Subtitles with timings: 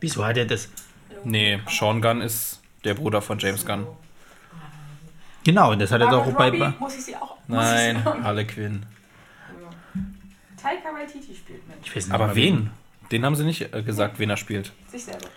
[0.00, 0.68] Wieso hat er das?
[1.24, 3.86] Nee, Sean Gunn ist der Bruder von James Gunn.
[5.44, 6.46] Genau, und das hat er doch bei.
[6.46, 7.36] Robbie, bei muss ich sie auch.
[7.46, 8.04] Nein.
[8.04, 8.84] Harley Quinn.
[10.60, 11.76] Taika Waititi spielt mit.
[11.82, 12.70] ich weiß nicht Aber wen?
[13.10, 14.72] Den haben sie nicht äh, gesagt, wen er spielt.
[14.90, 15.28] Sich selber.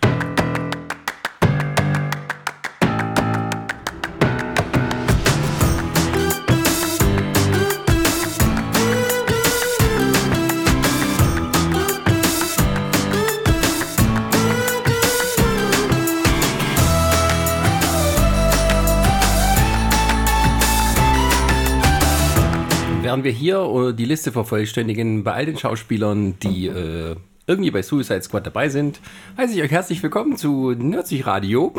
[23.22, 27.84] Während wir hier äh, die Liste vervollständigen bei all den Schauspielern, die äh, irgendwie bei
[27.84, 29.00] Suicide Squad dabei sind,
[29.38, 31.72] heiße ich euch herzlich willkommen zu Nerdsich Radio.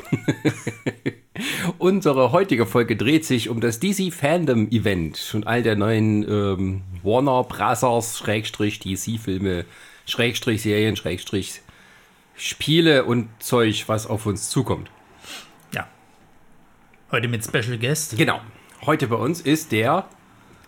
[1.79, 6.83] Unsere heutige Folge dreht sich um das DC Fandom Event und all der neuen ähm,
[7.03, 9.65] Warner Brothers Schrägstrich DC Filme
[10.07, 11.61] Schrägstrich Serien Schrägstrich
[12.37, 14.93] Spiele und Zeug, was auf uns zukommt.
[15.75, 15.89] Ja.
[17.11, 18.17] Heute mit Special Guest.
[18.17, 18.41] Genau.
[18.87, 20.09] Heute bei uns ist der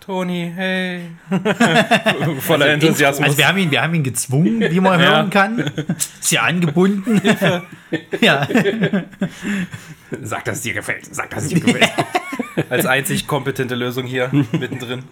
[0.04, 1.00] Toni, hey.
[2.40, 3.24] Voller Enthusiasmus.
[3.24, 5.58] Also wir haben ihn, wir haben ihn gezwungen, wie man hören kann.
[6.20, 7.22] Ist ja angebunden.
[8.20, 8.46] ja.
[10.20, 11.06] Sag, dass es dir gefällt.
[11.14, 11.90] Sag, dass es dir gefällt.
[12.68, 15.04] Als einzig kompetente Lösung hier mittendrin.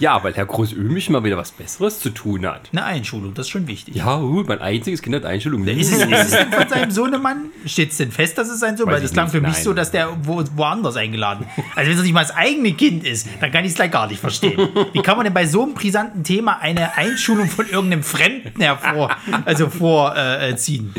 [0.00, 2.68] Ja, weil Herr Großömich mal wieder was Besseres zu tun hat.
[2.70, 3.96] Eine Einschulung, das ist schon wichtig.
[3.96, 5.66] Ja, uh, mein einziges Kind hat Einstellung.
[5.66, 7.50] Ist es, ist es denn von seinem Sohnemann?
[7.66, 9.62] Steht es denn fest, dass es sein Sohn Weil das klang für mich nein.
[9.64, 13.26] so, dass der wo, woanders eingeladen Also wenn es nicht mal das eigene Kind ist,
[13.40, 14.68] dann kann ich es gleich gar nicht verstehen.
[14.92, 19.16] Wie kann man denn bei so einem brisanten Thema eine Einschulung von irgendeinem Fremden hervor,
[19.44, 20.94] also vorziehen?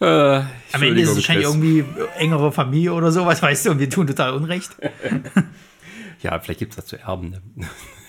[0.00, 1.84] Äh, Am Ende ist es wahrscheinlich irgendwie
[2.16, 4.70] engere Familie oder sowas, weißt du, und wir tun total Unrecht.
[6.22, 7.30] Ja, vielleicht gibt es das zu erben.
[7.30, 7.66] Ne?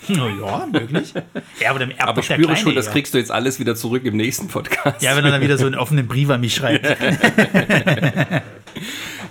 [0.07, 1.13] Na ja, möglich.
[1.59, 2.91] Ja, aber dann erbt Aber doch ich der spüre Kleine schon, das eher.
[2.93, 5.01] kriegst du jetzt alles wieder zurück im nächsten Podcast.
[5.01, 6.87] Ja, wenn er dann wieder so einen offenen Brief an mich schreibt.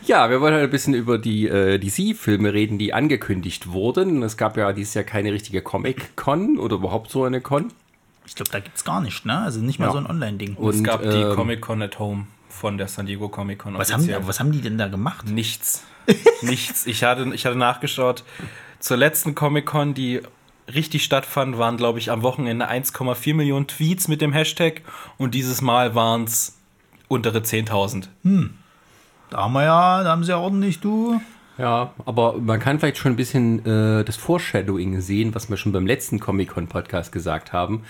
[0.06, 4.22] Ja, wir wollen heute ein bisschen über die äh, DC-Filme reden, die angekündigt wurden.
[4.22, 7.72] Es gab ja dieses Jahr keine richtige Comic-Con oder überhaupt so eine Con.
[8.26, 9.38] Ich glaube, da gibt es gar nicht, ne?
[9.38, 9.92] Also nicht mal Ja.
[9.92, 10.56] so ein Online-Ding.
[10.56, 13.78] Und, es gab die ähm, Comic Con at Home von der San Diego Comic Con.
[13.78, 15.28] Was haben, was haben die denn da gemacht?
[15.28, 15.84] Nichts.
[16.42, 16.86] Nichts.
[16.86, 18.24] Ich hatte, ich hatte nachgeschaut.
[18.80, 20.22] Zur letzten Comic Con, die
[20.74, 24.82] richtig stattfand, waren, glaube ich, am Wochenende 1,4 Millionen Tweets mit dem Hashtag
[25.18, 26.58] und dieses Mal waren es
[27.08, 28.08] untere 10.000.
[29.30, 31.20] Da haben wir ja, da haben sie ja ordentlich, du.
[31.58, 35.72] Ja, aber man kann vielleicht schon ein bisschen äh, das Foreshadowing sehen, was wir schon
[35.72, 37.82] beim letzten Comic-Con-Podcast gesagt haben.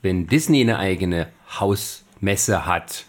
[0.00, 3.04] Wenn Disney eine eigene Hausmesse hat,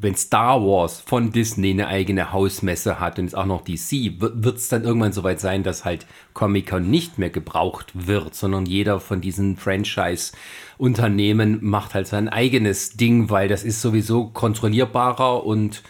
[0.00, 4.56] wenn Star Wars von Disney eine eigene Hausmesse hat und jetzt auch noch DC, wird
[4.56, 9.20] es dann irgendwann soweit sein, dass halt Comic-Con nicht mehr gebraucht wird, sondern jeder von
[9.20, 15.82] diesen Franchise-Unternehmen macht halt sein eigenes Ding, weil das ist sowieso kontrollierbarer und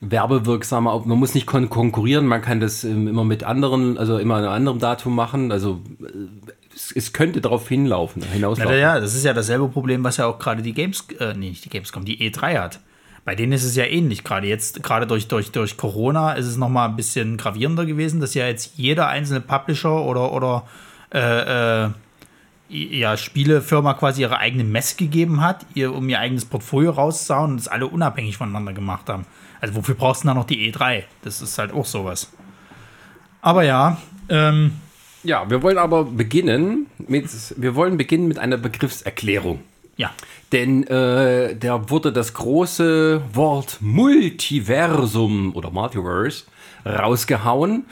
[0.00, 1.02] werbewirksamer.
[1.06, 4.44] Man muss nicht kon konkurrieren, man kann das ähm, immer mit anderen, also immer an
[4.44, 5.52] einem anderen Datum machen.
[5.52, 6.06] Also äh,
[6.74, 8.78] es, es könnte darauf hinlaufen, Ja, hinauslaufen.
[8.78, 11.64] ja, das ist ja dasselbe Problem, was ja auch gerade die Games, äh, nee, nicht
[11.64, 12.80] die Gamescom, die E3 hat.
[13.24, 14.24] Bei denen ist es ja ähnlich.
[14.24, 18.34] Gerade jetzt, gerade durch, durch, durch Corona ist es nochmal ein bisschen gravierender gewesen, dass
[18.34, 20.64] ja jetzt jeder einzelne Publisher oder, oder
[21.14, 21.90] äh, äh,
[22.68, 27.56] ja, Spielefirma quasi ihre eigene Mess gegeben hat, ihr, um ihr eigenes Portfolio rauszuhauen und
[27.58, 29.26] das alle unabhängig voneinander gemacht haben.
[29.60, 31.04] Also wofür brauchst du dann noch die E3?
[31.22, 32.32] Das ist halt auch sowas.
[33.42, 34.72] Aber ja, ähm,
[35.22, 39.60] Ja, wir wollen aber beginnen mit, wir wollen beginnen mit einer Begriffserklärung.
[40.02, 40.10] Ja.
[40.50, 46.44] Denn äh, da wurde das große Wort Multiversum oder Multiverse
[46.84, 47.84] rausgehauen,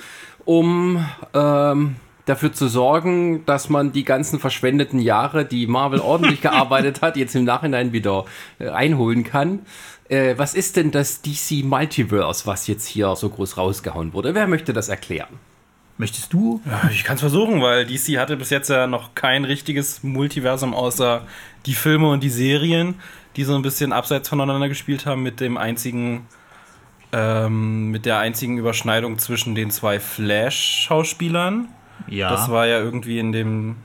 [0.44, 7.00] um ähm, dafür zu sorgen, dass man die ganzen verschwendeten Jahre, die Marvel ordentlich gearbeitet
[7.00, 8.25] hat, jetzt im Nachhinein wieder
[8.59, 9.60] äh, einholen kann.
[10.09, 14.34] Äh, was ist denn das DC Multiverse, was jetzt hier so groß rausgehauen wurde?
[14.34, 15.38] Wer möchte das erklären?
[16.00, 16.62] Möchtest du?
[16.91, 21.27] Ich kann es versuchen, weil DC hatte bis jetzt ja noch kein richtiges Multiversum außer
[21.66, 22.94] die Filme und die Serien,
[23.37, 26.26] die so ein bisschen abseits voneinander gespielt haben mit dem einzigen,
[27.12, 31.69] ähm, mit der einzigen Überschneidung zwischen den zwei Flash-Schauspielern.
[32.08, 32.31] Ja.
[32.31, 33.76] Das war ja irgendwie in dem,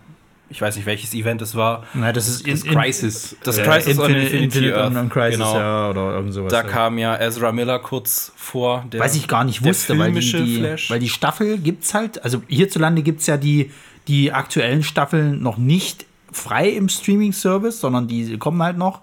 [0.50, 1.84] ich weiß nicht welches Event es war.
[1.94, 3.36] Na, das ist Das in, Crisis.
[3.44, 4.96] Das äh, Crisis on Infinite, Infinity Infinite Earth.
[4.96, 5.56] on Crisis, genau.
[5.58, 6.52] ja, oder irgend sowas.
[6.52, 6.68] Da ja.
[6.68, 8.86] kam ja Ezra Miller kurz vor.
[8.92, 12.42] Der, Was ich gar nicht wusste, weil die, die, weil die Staffel gibt's halt, also
[12.48, 13.72] hierzulande gibt's ja die,
[14.08, 19.02] die aktuellen Staffeln noch nicht frei im Streaming-Service, sondern die kommen halt noch.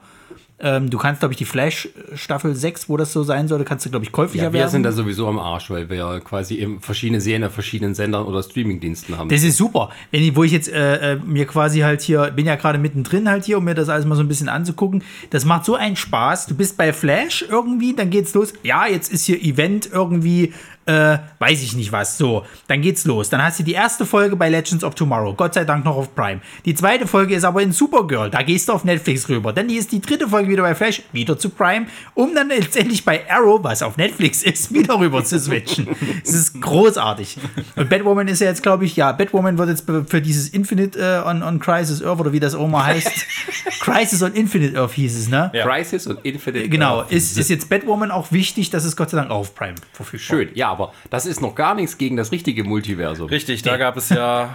[0.63, 3.85] Ähm, du kannst, glaube ich, die Flash Staffel 6, wo das so sein sollte, kannst
[3.85, 4.71] du, glaube ich, käuflicher Ja, wir werden.
[4.71, 8.25] sind da sowieso am Arsch, weil wir ja quasi eben verschiedene Serien auf verschiedenen Sendern
[8.27, 9.29] oder Streamingdiensten haben.
[9.29, 9.91] Das ist super.
[10.13, 13.29] Wenn ich, wo ich jetzt äh, äh, mir quasi halt hier, bin ja gerade mittendrin
[13.29, 15.03] halt hier, um mir das alles mal so ein bisschen anzugucken.
[15.31, 16.47] Das macht so einen Spaß.
[16.47, 18.53] Du bist bei Flash irgendwie, dann geht's los.
[18.63, 20.53] Ja, jetzt ist hier Event irgendwie,
[20.87, 22.19] äh, weiß ich nicht was.
[22.19, 23.29] So, dann geht's los.
[23.29, 25.35] Dann hast du die erste Folge bei Legends of Tomorrow.
[25.35, 26.41] Gott sei Dank noch auf Prime.
[26.65, 28.31] Die zweite Folge ist aber in Supergirl.
[28.31, 29.53] Da gehst du auf Netflix rüber.
[29.53, 33.23] Dann ist die dritte Folge wieder bei Flash, wieder zu Prime, um dann letztendlich bei
[33.31, 35.89] Arrow, was auf Netflix ist, wieder rüber zu switchen.
[36.25, 37.39] Es ist großartig.
[37.77, 41.29] Und Batwoman ist ja jetzt, glaube ich, ja, Batwoman wird jetzt für dieses Infinite äh,
[41.29, 43.11] on, on Crisis Earth oder wie das auch mal heißt.
[43.81, 45.51] Crisis on Infinite Earth hieß es, ne?
[45.55, 45.67] Ja.
[45.67, 46.69] Crisis und Infinite.
[46.69, 47.01] Genau.
[47.01, 47.13] Earth.
[47.13, 50.49] Ist, ist jetzt Batwoman auch wichtig, dass es Gott sei Dank auf Prime verfügbar Schön,
[50.55, 53.29] ja, aber das ist noch gar nichts gegen das richtige Multiversum.
[53.29, 54.49] Richtig, da gab es ja äh,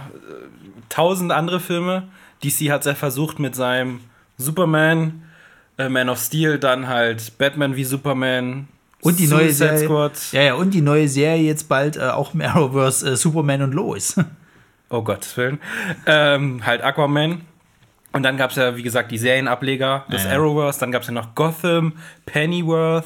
[0.88, 2.08] tausend andere Filme.
[2.44, 4.00] DC hat es ja versucht mit seinem
[4.36, 5.22] Superman,
[5.78, 8.68] äh, Man of Steel, dann halt Batman wie Superman.
[9.00, 9.84] Und die neue Serie.
[9.84, 10.12] Squad.
[10.32, 13.74] Ja, ja, und die neue Serie jetzt bald äh, auch im Arrowverse äh, Superman und
[13.74, 14.16] Lois.
[14.90, 15.58] Oh Gottes Willen.
[16.06, 17.42] Ähm, halt Aquaman.
[18.12, 20.36] Und dann gab es ja, wie gesagt, die Serienableger des Ja, ja.
[20.36, 20.80] Arrowverse.
[20.80, 21.92] Dann gab es ja noch Gotham,
[22.24, 23.04] Pennyworth.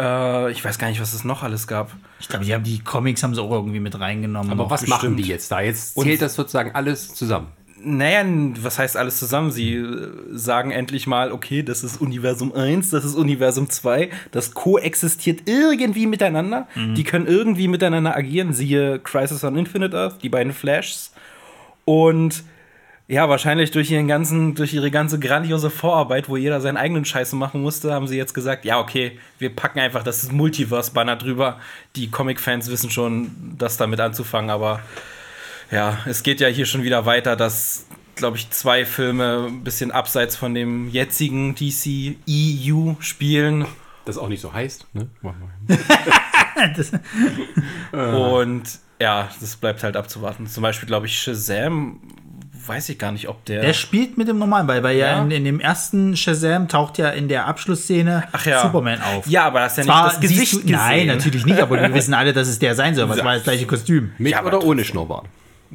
[0.00, 1.92] Äh, ich weiß gar nicht, was es noch alles gab.
[2.20, 4.50] Ich glaube, die haben die Comics haben sie auch irgendwie mit reingenommen.
[4.50, 5.18] Aber was machen bestimmt.
[5.20, 5.60] die jetzt da?
[5.60, 7.48] Jetzt zählt das sozusagen alles zusammen.
[7.86, 8.24] Naja,
[8.62, 9.50] was heißt alles zusammen?
[9.50, 14.54] Sie äh, sagen endlich mal, okay, das ist Universum 1, das ist Universum 2, das
[14.54, 16.66] koexistiert irgendwie miteinander.
[16.74, 18.54] Die können irgendwie miteinander agieren.
[18.54, 21.12] Siehe Crisis on Infinite Earth, die beiden Flashs.
[21.84, 22.42] Und
[23.06, 27.36] ja, wahrscheinlich durch ihren ganzen, durch ihre ganze grandiose Vorarbeit, wo jeder seinen eigenen Scheiße
[27.36, 31.60] machen musste, haben sie jetzt gesagt, ja, okay, wir packen einfach das Multiverse-Banner drüber.
[31.96, 34.80] Die Comic-Fans wissen schon, das damit anzufangen, aber
[35.70, 39.90] ja, es geht ja hier schon wieder weiter, dass, glaube ich, zwei Filme ein bisschen
[39.90, 43.66] abseits von dem jetzigen DC EU spielen.
[44.06, 45.08] Das auch nicht so heißt, ne?
[45.20, 45.78] Mach mal.
[46.76, 46.92] das,
[47.92, 50.46] Und ja, das bleibt halt abzuwarten.
[50.46, 52.00] Zum Beispiel, glaube ich, Shazam,
[52.66, 53.60] weiß ich gar nicht, ob der.
[53.62, 55.22] der spielt mit dem normalen Ball, weil ja, Ja.
[55.22, 58.62] in, in dem ersten Shazam taucht ja in der Abschlussszene Ach ja.
[58.62, 59.26] Superman auf.
[59.26, 61.94] ja, aber das ist ja Zwar nicht das Gesicht du, Nein, natürlich nicht, aber wir
[61.94, 64.12] wissen alle, dass es der sein soll, was war das gleiche Kostüm.
[64.18, 65.26] Mit Ja, aber oder ohne Schnurrbart?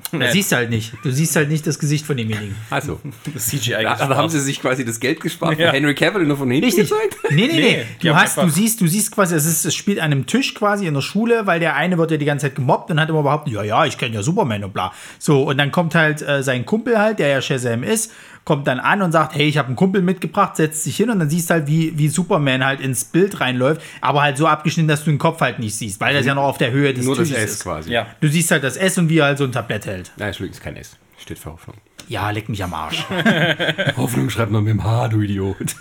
[0.20, 0.94] Das siehst du halt nicht.
[1.04, 2.56] Du siehst halt nicht das Gesicht von demjenigen.
[2.70, 3.00] Also,
[3.34, 5.72] Das CGI da, da haben sie sich quasi das Geld gespart Ja.
[5.72, 6.90] Henry Cavill nur von hinten Richtig.
[6.90, 7.18] gezeigt.
[7.30, 7.62] Nee, nee, nee.
[7.62, 10.56] Nee, Du hast, du siehst, du siehst quasi, es, ist, es spielt an einem Tisch
[10.56, 13.10] quasi in der Schule, weil der eine wird ja die ganze Zeit gemobbt und hat
[13.10, 14.92] immer behauptet, ja, ja, ich kenne ja Superman und bla.
[15.20, 18.12] So, und dann kommt halt äh, sein Kumpel halt, der ja Shazam ist,
[18.46, 21.20] kommt dann an und sagt, hey, ich habe einen Kumpel mitgebracht, setzt sich hin und
[21.20, 24.88] dann siehst du halt, wie, wie Superman halt ins Bild reinläuft, aber halt so abgeschnitten,
[24.88, 27.06] dass du den Kopf halt nicht siehst, weil das ja noch auf der Höhe des
[27.06, 27.64] Nur das Tisches S ist.
[27.64, 27.92] quasi.
[27.92, 28.08] Ja.
[28.22, 30.12] Du siehst halt das S und wie er halt so ein Tablett hält.
[30.18, 30.98] Nein, Entschuldigung, ist kein S.
[31.20, 31.76] Steht für Hoffnung.
[32.08, 33.06] Ja, leck mich am Arsch.
[33.98, 35.76] Hoffnung schreibt man mit dem H, du Idiot.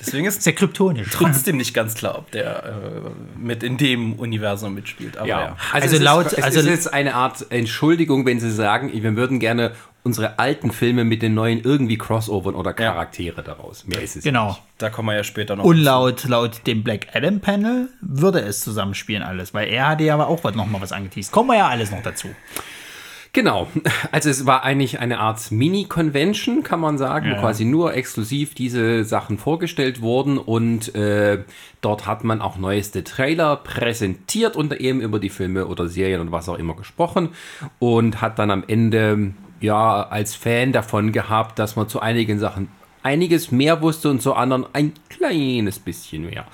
[0.00, 1.08] Deswegen ist Ist ja kryptonisch.
[1.12, 5.16] trotzdem nicht ganz klar, ob der äh, mit in dem Universum mitspielt.
[5.18, 5.56] Aber ja.
[5.72, 9.14] Also es laut- ist, es also- ist jetzt eine Art Entschuldigung, wenn Sie sagen, wir
[9.16, 9.72] würden gerne
[10.04, 13.86] unsere alten Filme mit den neuen irgendwie crossovern oder Charaktere daraus.
[13.86, 14.48] Mehr ist es Genau.
[14.48, 14.62] nicht.
[14.78, 15.64] Da kommen wir ja später noch.
[15.64, 15.84] Und dazu.
[15.84, 20.26] laut, laut dem Black Adam Panel würde es zusammenspielen alles, weil er hatte ja aber
[20.26, 21.30] auch was, noch mal was angeteased.
[21.32, 22.28] Kommen wir ja alles noch dazu.
[23.34, 23.66] Genau.
[24.10, 27.40] Also es war eigentlich eine Art Mini-Convention, kann man sagen, wo Ja.
[27.40, 31.42] quasi nur exklusiv diese Sachen vorgestellt wurden und äh,
[31.80, 36.30] dort hat man auch neueste Trailer präsentiert und eben über die Filme oder Serien und
[36.30, 37.30] was auch immer gesprochen
[37.78, 42.68] und hat dann am Ende ja als Fan davon gehabt, dass man zu einigen Sachen
[43.04, 46.46] einiges mehr wusste und zu anderen ein kleines bisschen mehr.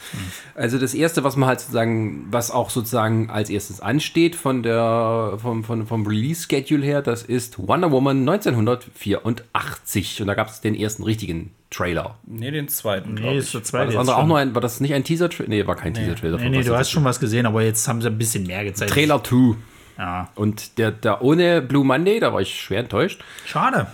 [0.55, 5.35] Also das erste, was man halt sozusagen, was auch sozusagen als erstes ansteht von der,
[5.37, 10.21] vom, vom, vom Release-Schedule her, das ist Wonder Woman 1984.
[10.23, 12.17] Und da gab es den ersten richtigen Trailer.
[12.27, 13.15] Nee, den zweiten.
[13.15, 14.29] Nee, ist der War zweite das jetzt andere auch schon.
[14.29, 15.49] nur ein, war das nicht ein Teaser-Trailer?
[15.51, 16.39] Nee, war kein Teaser-Trailer.
[16.39, 18.17] Nee, von nee, was du das hast schon was gesehen, aber jetzt haben sie ein
[18.17, 18.91] bisschen mehr gezeigt.
[18.91, 19.55] Trailer 2.
[19.99, 20.29] Ja.
[20.37, 23.21] Und der, der ohne Blue Monday, da war ich schwer enttäuscht.
[23.45, 23.89] Schade.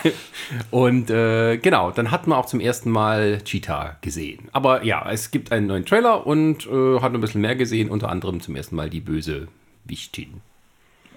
[0.70, 4.48] Und äh, genau, dann hat man auch zum ersten Mal Cheetah gesehen.
[4.52, 7.90] Aber ja, es gibt einen neuen Trailer und äh, hat noch ein bisschen mehr gesehen,
[7.90, 9.48] unter anderem zum ersten Mal die böse
[9.84, 10.40] Wichtin.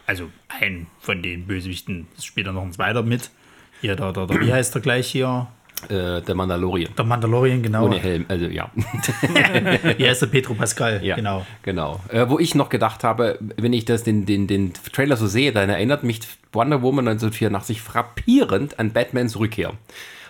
[0.05, 2.07] Also ein von den Bösewichten.
[2.21, 3.31] Spielt da noch ein zweiter mit.
[3.81, 5.47] Hier, der, der, der, wie heißt der gleich hier?
[5.89, 6.91] Äh, der Mandalorian.
[6.97, 7.85] Der Mandalorian, genau.
[7.85, 8.71] Ohne Helm, also ja.
[9.97, 11.45] Hier ist der Petro Pascal, ja genau.
[11.61, 12.01] genau.
[12.09, 15.51] Äh, wo ich noch gedacht habe, wenn ich das den, den, den Trailer so sehe,
[15.51, 19.73] dann erinnert mich Wonder Woman 1984 frappierend an Batmans Rückkehr.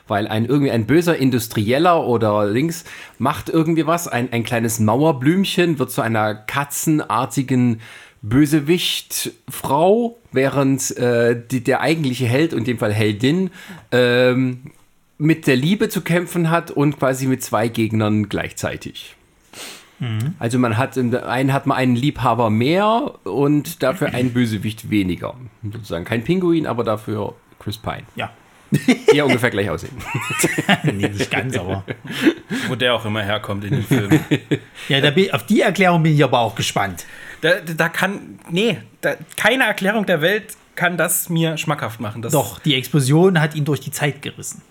[0.09, 2.83] Weil ein irgendwie ein böser Industrieller oder links
[3.17, 7.79] macht irgendwie was, ein, ein kleines Mauerblümchen wird zu einer katzenartigen
[8.21, 13.51] Bösewicht-Frau, während äh, die, der eigentliche Held, und in dem Fall Heldin,
[13.91, 14.71] ähm,
[15.17, 19.15] mit der Liebe zu kämpfen hat und quasi mit zwei Gegnern gleichzeitig.
[20.38, 25.33] Also man hat einen hat man einen Liebhaber mehr und dafür einen Bösewicht weniger.
[25.63, 28.03] Sozusagen kein Pinguin, aber dafür Chris Pine.
[28.15, 28.31] Ja.
[28.71, 29.95] Die ja ungefähr gleich aussehen.
[30.83, 31.83] nee, nicht ganz, aber.
[32.67, 34.19] Wo der auch immer herkommt in den Filmen.
[34.89, 37.05] Ja, da bin, auf die Erklärung bin ich aber auch gespannt.
[37.41, 38.39] Da, da kann.
[38.50, 42.21] Nee, da, keine Erklärung der Welt kann das mir schmackhaft machen.
[42.21, 44.62] Das, Doch, die Explosion hat ihn durch die Zeit gerissen.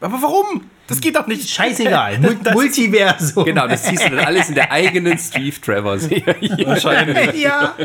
[0.00, 0.62] Aber warum?
[0.86, 1.48] Das geht doch nicht.
[1.50, 2.18] Scheißegal.
[2.20, 3.44] Mul Das- Multiversum.
[3.44, 6.26] Genau, das siehst du dann alles in der eigenen Steve Trevor Serie.
[6.66, 7.34] Wahrscheinlich.
[7.42, 7.74] Ja.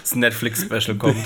[0.00, 1.16] Das Netflix-Special kommt.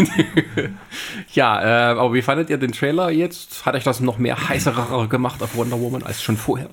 [1.33, 3.65] Ja, äh, aber wie fandet ihr den Trailer jetzt?
[3.65, 6.69] Hat euch das noch mehr heißerer gemacht auf Wonder Woman als schon vorher?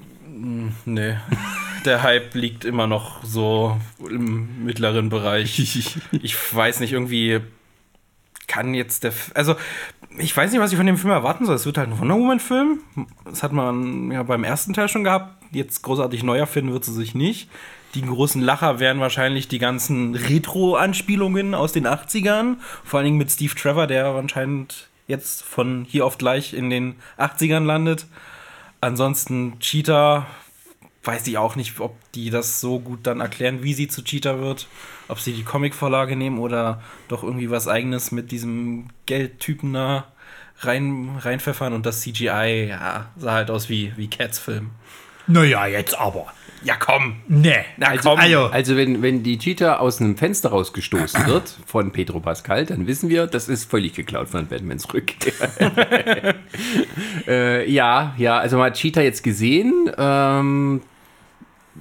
[0.86, 1.16] Nee.
[1.86, 3.80] Der Hype liegt immer noch so
[4.10, 5.60] im mittleren Bereich.
[6.12, 7.42] Ich weiß nicht, irgendwie
[8.48, 9.12] kann jetzt der.
[9.12, 9.56] F also,
[10.20, 11.56] ich weiß nicht, was ich von dem Film erwarten soll.
[11.56, 12.80] Es wird halt ein Wonder Woman-Film.
[13.26, 15.44] Das hat man ja beim ersten Teil schon gehabt.
[15.52, 17.50] Jetzt großartig neu erfinden wird sie sich nicht.
[17.96, 22.58] Die großen Lacher wären wahrscheinlich die ganzen Retro-Anspielungen aus den 80ern.
[22.84, 26.96] Vor allen Dingen mit Steve Trevor, der anscheinend jetzt von hier auf gleich in den
[27.18, 28.06] 80ern landet.
[28.82, 30.28] Ansonsten Cheetah
[31.04, 34.40] weiß ich auch nicht, ob die das so gut dann erklären, wie sie zu Cheetah
[34.40, 34.68] wird.
[35.08, 40.12] Ob sie die Comicvorlage nehmen oder doch irgendwie was eigenes mit diesem Geldtypen da
[40.60, 44.72] rein, reinpfeffern und das CGI, ja, sah halt aus wie, wie Cats-Film.
[45.28, 46.28] Naja, jetzt aber.
[46.64, 47.22] Ja, komm.
[47.28, 47.56] Nee.
[47.78, 48.20] Na also, komm.
[48.20, 52.88] also, Also wenn, wenn die Cheetah aus einem Fenster rausgestoßen wird von Pedro Pascal, dann
[52.88, 55.34] wissen wir, das ist völlig geklaut von Batmans Rückkehr.
[57.28, 59.90] äh, ja, ja, also man hat Cheetah jetzt gesehen.
[59.98, 60.82] Ähm,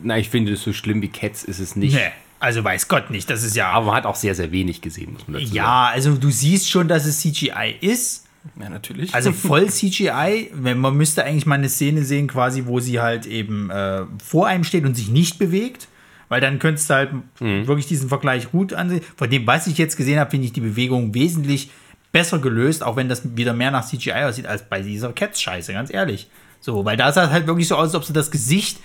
[0.03, 1.95] na, ich finde, so schlimm wie Cats ist es nicht.
[1.95, 2.11] nee.
[2.41, 3.29] Also weiß Gott nicht.
[3.31, 3.71] Das ist ja.
[3.71, 5.57] Aber man hat auch sehr, sehr wenig gesehen, muss man dazu sagen.
[5.57, 8.27] Ja, also du siehst schon, dass es CGI ist.
[8.61, 9.13] Ja, natürlich.
[9.13, 10.51] Also voll CGI.
[10.53, 14.47] Wenn man müsste eigentlich mal eine Szene sehen, quasi, wo sie halt eben äh, vor
[14.47, 15.89] einem steht und sich nicht bewegt.
[16.29, 19.01] Weil dann könntest du halt wirklich diesen Vergleich gut ansehen.
[19.17, 21.71] Von dem, was ich jetzt gesehen habe, finde ich die Bewegung wesentlich
[22.13, 25.93] besser gelöst, auch wenn das wieder mehr nach CGI aussieht, als bei dieser Cats-Scheiße, ganz
[25.93, 26.29] ehrlich.
[26.61, 28.79] So, weil da sah es halt wirklich so aus, als ob sie das Gesicht,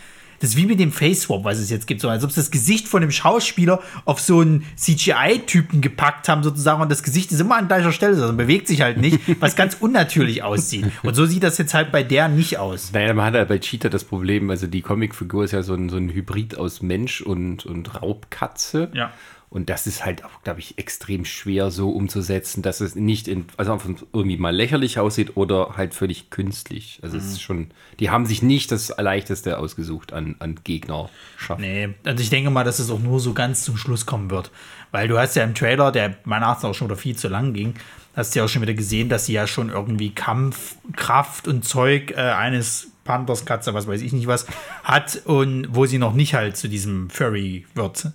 [0.44, 2.52] das ist wie mit dem Face-Swap, was es jetzt gibt, so als ob sie das
[2.52, 7.40] Gesicht von dem Schauspieler auf so einen CGI-Typen gepackt haben, sozusagen, und das Gesicht ist
[7.40, 10.92] immer an gleicher Stelle, also bewegt sich halt nicht, was ganz unnatürlich aussieht.
[11.02, 12.92] Und so sieht das jetzt halt bei der nicht aus.
[12.92, 15.88] Naja, man hat ja bei Cheetah das Problem, also die Comicfigur ist ja so ein,
[15.88, 18.92] so ein Hybrid aus Mensch und, und Raubkatze.
[18.94, 19.14] Ja.
[19.54, 23.46] Und das ist halt auch, glaube ich, extrem schwer so umzusetzen, dass es nicht in,
[23.56, 23.80] also
[24.12, 27.00] irgendwie mal lächerlich aussieht oder halt völlig künstlich.
[27.04, 27.68] Also es ist schon,
[28.00, 31.08] die haben sich nicht das Leichteste ausgesucht an, an Gegner
[31.38, 31.62] schaffen.
[31.62, 34.50] Nee, also ich denke mal, dass es auch nur so ganz zum Schluss kommen wird.
[34.90, 37.54] Weil du hast ja im Trailer, der meiner Achtung auch schon wieder viel zu lang
[37.54, 37.76] ging,
[38.16, 41.64] hast du ja auch schon wieder gesehen, dass sie ja schon irgendwie Kampf, Kraft und
[41.64, 44.46] Zeug äh, eines Panthers, Katze, was weiß ich nicht was,
[44.84, 48.08] hat und wo sie noch nicht halt zu diesem Furry wird.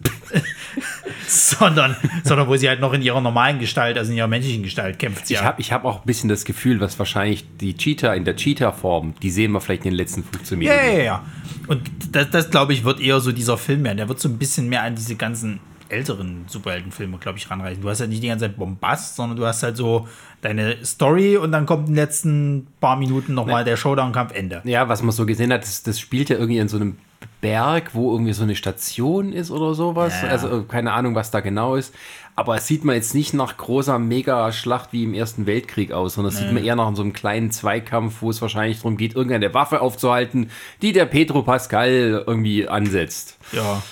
[1.26, 4.99] sondern, sondern wo sie halt noch in ihrer normalen Gestalt, also in ihrer menschlichen Gestalt
[4.99, 5.26] kämpft.
[5.26, 5.47] Sie Ich ja.
[5.47, 9.14] habe ich hab auch ein bisschen das Gefühl, was wahrscheinlich die Cheetah in der Cheetah-Form,
[9.23, 10.97] die sehen wir vielleicht in den letzten 15 Ja, Minuten.
[10.99, 11.25] ja, ja.
[11.66, 13.99] Und das, das glaube ich, wird eher so dieser Film werden.
[13.99, 17.83] Der wird so ein bisschen mehr an diese ganzen älteren Superheldenfilme, glaube ich, ranreichen.
[17.83, 20.09] Du hast ja nicht die ganze Zeit Bombast, sondern du hast halt so
[20.40, 24.62] deine Story und dann kommt in den letzten paar Minuten nochmal der Showdown-Kampf Ende.
[24.64, 26.99] Ja, was man so gesehen hat, das, das spielt ja irgendwie in so einem
[27.40, 30.14] Berg, wo irgendwie so eine Station ist oder sowas.
[30.23, 30.28] Ja.
[30.28, 31.95] Also keine Ahnung, was da genau ist.
[32.37, 36.33] Aber es sieht man jetzt nicht nach großer Mega-Schlacht wie im Ersten Weltkrieg aus, sondern
[36.33, 39.52] es sieht man eher nach so einem kleinen Zweikampf, wo es wahrscheinlich darum geht, irgendeine
[39.54, 40.49] Waffe aufzuhalten,
[40.80, 43.38] die der Pedro Pascal irgendwie ansetzt.
[43.50, 43.83] Ja.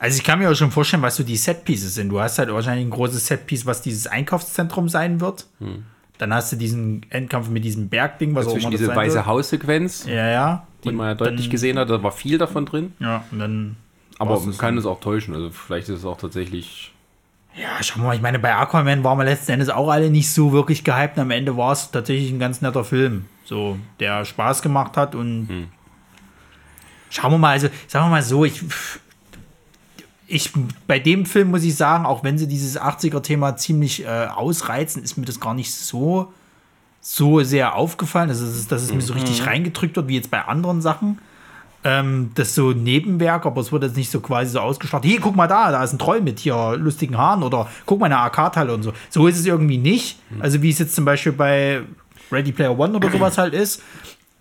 [0.00, 2.08] Also ich kann mir auch schon vorstellen, was so die Setpieces sind.
[2.08, 5.46] Du hast halt wahrscheinlich ein großes Setpiece, was dieses Einkaufszentrum sein wird.
[6.16, 9.26] Dann hast du diesen Endkampf mit diesem Bergding, was auch Zwischen immer das diese Weiße.
[9.26, 10.66] Haussequenz, Ja, ja.
[10.84, 12.94] die Und man ja deutlich dann- gesehen hat, da war viel davon drin.
[12.98, 13.76] Ja, und dann.
[14.18, 15.34] Aber man kann es auch täuschen.
[15.34, 16.92] Also vielleicht ist es auch tatsächlich.
[17.54, 20.52] Ja, schau mal, ich meine, bei Aquaman waren wir letzten Endes auch alle nicht so
[20.52, 21.18] wirklich gehypt.
[21.18, 25.14] Am Ende war es tatsächlich ein ganz netter Film, so, der Spaß gemacht hat.
[25.14, 25.68] Und
[27.10, 28.62] schauen wir mal, also sagen wir mal so, ich,
[30.30, 30.52] ich
[30.86, 35.16] bei dem Film muss ich sagen, auch wenn sie dieses 80er-Thema ziemlich äh, ausreizen, ist
[35.16, 36.32] mir das gar nicht so,
[37.00, 40.42] so sehr aufgefallen, dass es, dass es mir so richtig reingedrückt wird, wie jetzt bei
[40.42, 41.18] anderen Sachen.
[41.82, 45.10] Ähm, das ist so Nebenwerk, aber es wird jetzt nicht so quasi so ausgestattet.
[45.10, 48.06] Hier, guck mal da, da ist ein Troll mit hier lustigen Haaren oder guck mal
[48.06, 48.92] eine AK-Teile und so.
[49.08, 50.18] So ist es irgendwie nicht.
[50.38, 51.82] Also wie es jetzt zum Beispiel bei
[52.30, 53.82] Ready Player One oder sowas halt ist.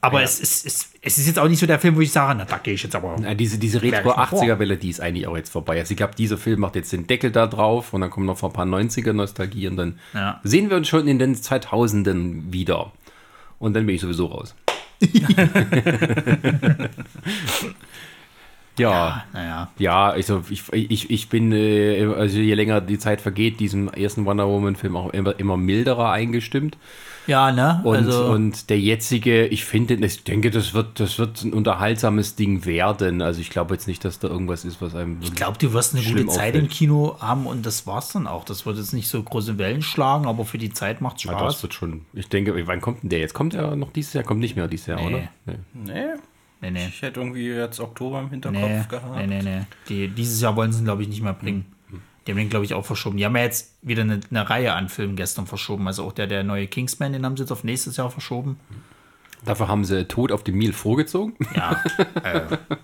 [0.02, 2.34] Aber es, ist, es, es ist jetzt auch nicht so der Film, wo ich sage,
[2.38, 3.18] na, da gehe ich jetzt aber.
[3.22, 4.42] Ja, diese diese Merk ich noch vor.
[4.42, 5.78] Retro-80er-Welle, die ist eigentlich auch jetzt vorbei.
[5.80, 8.42] Also ich glaube, dieser Film macht jetzt den Deckel da drauf und dann kommen noch
[8.42, 10.40] ein paar 90er-Nostalgie und dann Ja.
[10.44, 12.92] sehen wir uns schon in den 2000ern wieder.
[13.60, 14.56] und dann bin ich sowieso raus.
[18.78, 19.70] ja, Naja.
[19.78, 24.24] ja, also ich, ich, ich bin, äh, also je länger die Zeit vergeht, diesem ersten
[24.26, 26.78] Wonder Woman-Film auch immer, immer milderer eingestimmt.
[27.30, 27.80] Ja, ne?
[27.84, 32.36] Und, also, und der jetzige, ich finde, ich denke, das wird, das wird ein unterhaltsames
[32.36, 33.22] Ding werden.
[33.22, 35.20] Also ich glaube jetzt nicht, dass da irgendwas ist, was einem.
[35.22, 36.56] ich glaube, du wirst eine gute Zeit auffällt.
[36.56, 38.44] im Kino haben und das war's dann auch.
[38.44, 41.40] Das wird jetzt nicht so große Wellen schlagen, aber für die Zeit macht's Ja, das
[41.54, 41.64] Spaß.
[41.64, 42.02] wird schon.
[42.14, 43.34] Ich denke, wann kommt denn der jetzt?
[43.34, 44.24] Kommt er noch dieses Jahr?
[44.24, 45.08] Kommt nicht mehr dieses Jahr, Nee.
[45.08, 45.20] oder?
[45.46, 45.54] Nee.
[45.86, 46.06] Nee,
[46.62, 46.88] Nee, nee.
[46.90, 49.16] ich hätte irgendwie jetzt Oktober im Hinterkopf Nee, gehabt.
[49.16, 49.62] nee, nee, nee.
[49.88, 51.66] Die, dieses Jahr wollen sie ihn, glaube ich, nicht mehr bringen.
[52.30, 53.18] Die haben den, glaube ich, auch verschoben.
[53.18, 55.88] Die haben ja jetzt wieder eine, eine Reihe an Filmen gestern verschoben.
[55.88, 58.60] Also auch der, der neue Kingsman, den haben sie jetzt auf nächstes Jahr verschoben.
[59.46, 61.34] Dafür haben sie Tod auf dem Nil vorgezogen.
[61.56, 61.82] Ja,
[62.24, 62.42] äh,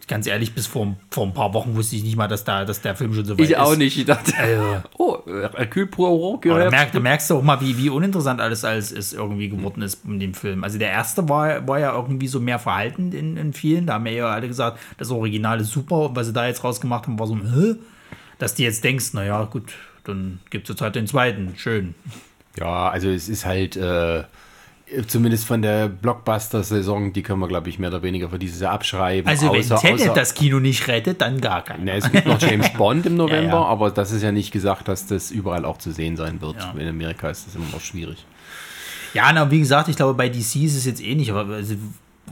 [0.07, 2.81] ganz ehrlich, bis vor, vor ein paar Wochen wusste ich nicht mal, dass, da, dass
[2.81, 3.57] der Film schon so weit Ich ist.
[3.59, 3.95] auch nicht.
[3.99, 5.17] Ich dachte, Also, oh,
[5.53, 6.71] Hercule Poirot aber da, gehört.
[6.71, 10.05] merk, da merkst du auch mal, wie, wie uninteressant alles, alles ist irgendwie geworden ist
[10.05, 10.63] in dem Film.
[10.63, 13.85] Also der erste war, war ja irgendwie so mehr verhalten in, in vielen.
[13.85, 16.07] Da haben ja alle gesagt, das Original ist super.
[16.09, 17.75] Und was sie da jetzt rausgemacht haben, war so, Hä?
[18.37, 19.73] Dass du jetzt denkst, naja, gut,
[20.03, 21.53] dann gibt es jetzt halt den zweiten.
[21.57, 21.95] Schön.
[22.59, 24.23] Ja, also es ist halt, äh,
[25.07, 28.73] zumindest von der Blockbuster-Saison, die können wir, glaube ich, mehr oder weniger für dieses Jahr
[28.73, 29.27] abschreiben.
[29.27, 31.85] Also wenn Außer- Tenet außer- das Kino nicht rettet, dann gar keinen.
[31.85, 33.65] Ne, es gibt noch James Bond im November, Ja, ja.
[33.65, 36.57] aber das ist ja nicht gesagt, dass das überall auch zu sehen sein wird.
[36.57, 36.71] Ja.
[36.77, 38.23] In Amerika ist das immer noch schwierig.
[39.13, 41.31] Ja, na, wie gesagt, ich glaube, bei DC ist es jetzt ähnlich.
[41.31, 41.75] Aber also,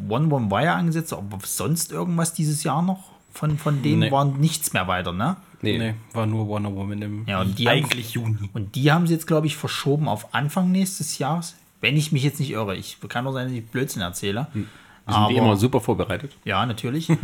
[0.07, 3.12] One One war ja angesetzt, aber sonst irgendwas dieses Jahr noch?
[3.33, 4.11] Von, von denen Nee.
[4.11, 5.37] war nichts mehr weiter, ne?
[5.61, 8.49] Nee, war nur Wonder Woman im Ja, und die haben- eigentlich Juni.
[8.53, 11.55] Und die haben sie jetzt, glaube ich, verschoben auf Anfang nächstes Jahres.
[11.81, 12.75] Wenn ich mich jetzt nicht irre.
[12.75, 14.47] Ich kann nur sein, dass ich Blödsinn erzähle.
[14.53, 14.67] Wir sind
[15.05, 16.31] wie Aber- immer super vorbereitet.
[16.45, 17.09] Ja, natürlich.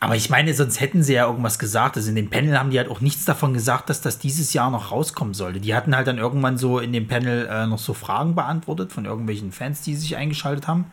[0.00, 1.96] Aber ich meine, sonst hätten sie ja irgendwas gesagt.
[1.96, 4.68] Also in dem Panel haben die halt auch nichts davon gesagt, dass das dieses Jahr
[4.72, 5.60] noch rauskommen sollte.
[5.60, 9.04] Die hatten halt dann irgendwann so in dem Panel äh, noch so Fragen beantwortet von
[9.04, 10.86] irgendwelchen Fans, die sich eingeschaltet haben.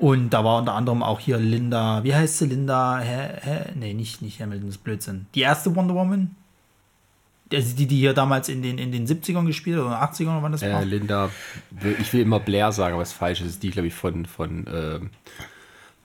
[0.00, 2.46] Und da war unter anderem auch hier Linda, wie heißt sie?
[2.46, 3.58] Linda, hä, hä?
[3.74, 5.26] nee, nicht, nicht Hamilton, das ist Blödsinn.
[5.34, 6.34] Die erste Wonder Woman?
[7.52, 10.42] Also die, die hier damals in den, in den 70ern gespielt hat oder 80ern oder
[10.42, 10.80] wann das war?
[10.80, 11.30] Äh, Linda,
[11.98, 13.40] ich will immer Blair sagen, aber es ist falsch.
[13.40, 15.10] Es ist die, glaube ich, von, von ähm,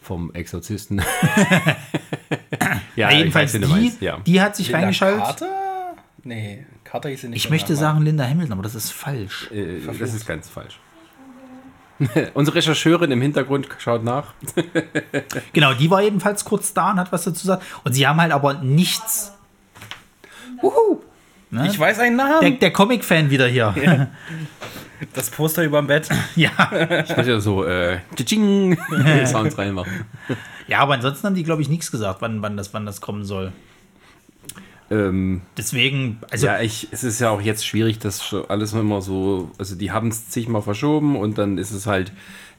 [0.01, 0.97] vom Exorzisten.
[2.95, 4.19] ja, Ja, jedenfalls wen die, meinst, ja.
[4.25, 5.23] die hat sich Linda reingeschaltet.
[5.23, 5.95] Carter?
[6.23, 7.45] Nee, Carter sie nicht.
[7.45, 9.49] Ich möchte sagen Linda Hamilton, aber das ist falsch.
[9.51, 10.79] Äh, das ist ganz falsch.
[12.34, 14.34] Unsere Rechercheurin im Hintergrund schaut nach.
[15.53, 17.63] Genau, die war jedenfalls kurz da und hat was dazu gesagt.
[17.84, 19.31] Und sie haben halt aber nichts.
[21.49, 21.67] Ne?
[21.67, 22.60] Ich weiß einen Der, Namen.
[22.60, 24.10] der Comic-Fan wieder hier.
[25.13, 26.08] Das Poster überm Bett.
[26.38, 26.49] Ja.
[27.03, 28.77] Ich muss ja so äh, tsching
[29.25, 30.05] Sounds reinmachen.
[30.67, 33.25] ja, aber ansonsten haben die, glaube ich, nichts gesagt, wann, wann, das, wann das kommen
[33.25, 33.51] soll.
[34.91, 39.52] Ähm, Deswegen, also ja, ich, es ist ja auch jetzt schwierig, das alles immer so,
[39.58, 42.12] also die haben es zigmal verschoben und dann ist es halt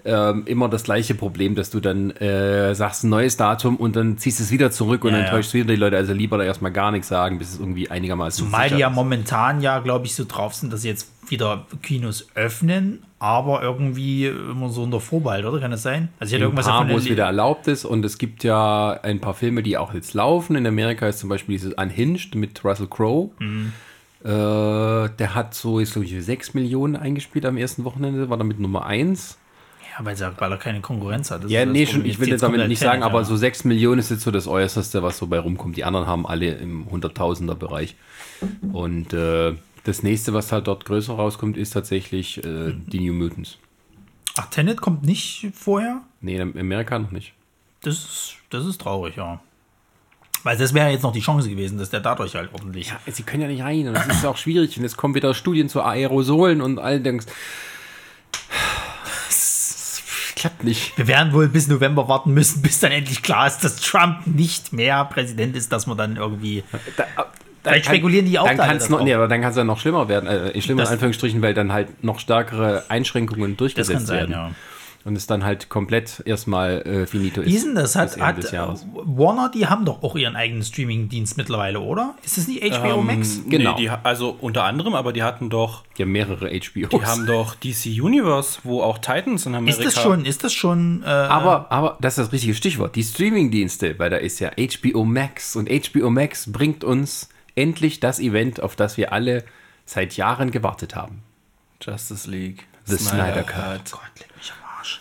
[0.07, 4.19] ähm, immer das gleiche Problem, dass du dann äh, sagst ein neues Datum und dann
[4.19, 5.27] ziehst es wieder zurück und Ja, dann ja.
[5.27, 5.97] enttäuschst du wieder die Leute.
[5.97, 8.95] Also lieber da erstmal gar nichts sagen, bis es irgendwie einigermaßen zumal die ja ist.
[8.95, 14.27] momentan ja, glaube ich, so drauf sind, dass sie jetzt wieder Kinos öffnen, aber irgendwie
[14.27, 15.59] immer so unter Vorbehalt, oder?
[15.59, 16.09] Kann das sein?
[16.21, 19.21] Also ich hatte irgendwas paar, wo es wieder erlaubt ist und es gibt ja ein
[19.21, 20.55] paar Filme, die auch jetzt laufen.
[20.55, 23.31] In Amerika ist zum Beispiel dieses Unhinged mit Russell Crowe.
[23.40, 23.73] Mhm.
[24.23, 28.61] Äh, der hat so, ist glaube ich, 6 Millionen eingespielt am ersten Wochenende, war damit
[28.61, 29.38] Nummer 1.
[29.97, 31.45] Ja, weil, sie, weil er keine Konkurrenz hat.
[31.45, 33.65] Das Ja, das nee, schon, ich will Jetzt damit halt nicht sagen, aber so 6
[33.65, 35.77] Millionen ist jetzt so das Äußerste, was so bei rumkommt.
[35.77, 37.97] Die anderen haben alle im Hunderttausender-Bereich.
[38.73, 39.55] Und äh,
[39.85, 43.59] das nächste, was halt dort größer rauskommt, ist tatsächlich äh, die New Mutants.
[44.37, 46.03] Ach, Tenet kommt nicht vorher?
[46.21, 47.33] Nee, in Amerika noch nicht.
[47.83, 49.41] Das ist, das ist traurig, ja.
[50.43, 52.89] Weil das wäre jetzt noch die Chance gewesen, dass der dadurch halt ordentlich.
[52.89, 54.77] Ja, sie können ja nicht rein und das ist auch schwierig.
[54.77, 57.27] Und jetzt kommen wieder Studien zu Aerosolen und all denkst.
[60.37, 60.96] Klappt nicht.
[60.99, 64.72] Wir werden wohl bis November warten müssen, bis dann endlich klar ist, dass Trump nicht
[64.72, 66.62] mehr Präsident ist, dass man dann irgendwie.
[66.96, 67.27] Da, da
[67.62, 69.81] Vielleicht spekulieren die auch dann da kann's noch, nee, aber dann kann es ja noch
[69.81, 70.29] schlimmer werden.
[70.29, 74.31] Äh, schlimmer Das- in Anführungsstrichen, weil dann halt noch stärkere Einschränkungen durchgesetzt kann sein, werden.
[74.33, 74.51] ja.
[75.07, 77.49] Und es dann halt komplett erstmal äh, finito ist.
[77.49, 77.95] Wie ist denn das?
[77.95, 78.85] Hat, hat Jahres.
[78.92, 82.16] Warner, die haben doch auch ihren eigenen Streaming-Dienst mittlerweile, oder?
[82.25, 83.40] Ist das nicht HBO Max?
[83.49, 83.77] Genau.
[83.77, 86.88] Nee, die, also unter anderem, aber die hatten doch, Ja, mehrere HBOs.
[86.90, 89.81] die haben doch DC Universe, wo auch Titans in Amerika.
[89.81, 92.97] Ist das schon, ist das schon, äh, aber, aber das ist das richtige Stichwort.
[92.97, 98.19] Die Streaming-Dienste, weil da ist ja HBO Max und HBO Max bringt uns endlich das
[98.19, 99.45] Event, auf das wir alle
[99.85, 101.23] seit Jahren gewartet haben.
[101.81, 102.66] Justice League.
[102.87, 103.92] The Snyder Cut.
[103.92, 105.01] Gott, leck mich am Arsch.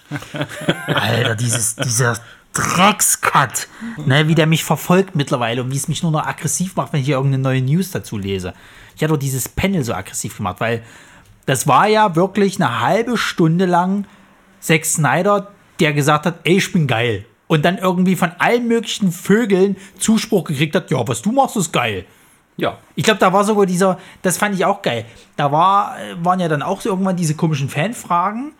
[0.87, 2.17] Alter, dieses, dieser
[2.53, 3.67] Dreckscut,
[4.05, 7.01] ne, wie der mich verfolgt mittlerweile und wie es mich nur noch aggressiv macht, wenn
[7.01, 8.53] ich hier irgendeine neue News dazu lese.
[8.95, 10.83] Ich hatte doch dieses Panel so aggressiv gemacht, weil
[11.45, 14.05] das war ja wirklich eine halbe Stunde lang
[14.61, 17.25] Zack Snyder, der gesagt hat, ey, ich bin geil.
[17.47, 21.71] Und dann irgendwie von allen möglichen Vögeln Zuspruch gekriegt hat, ja, was du machst, ist
[21.71, 22.05] geil.
[22.57, 22.77] Ja.
[22.95, 25.05] Ich glaube, da war sogar dieser, das fand ich auch geil.
[25.35, 28.53] Da war, äh, waren ja dann auch so irgendwann diese komischen Fanfragen.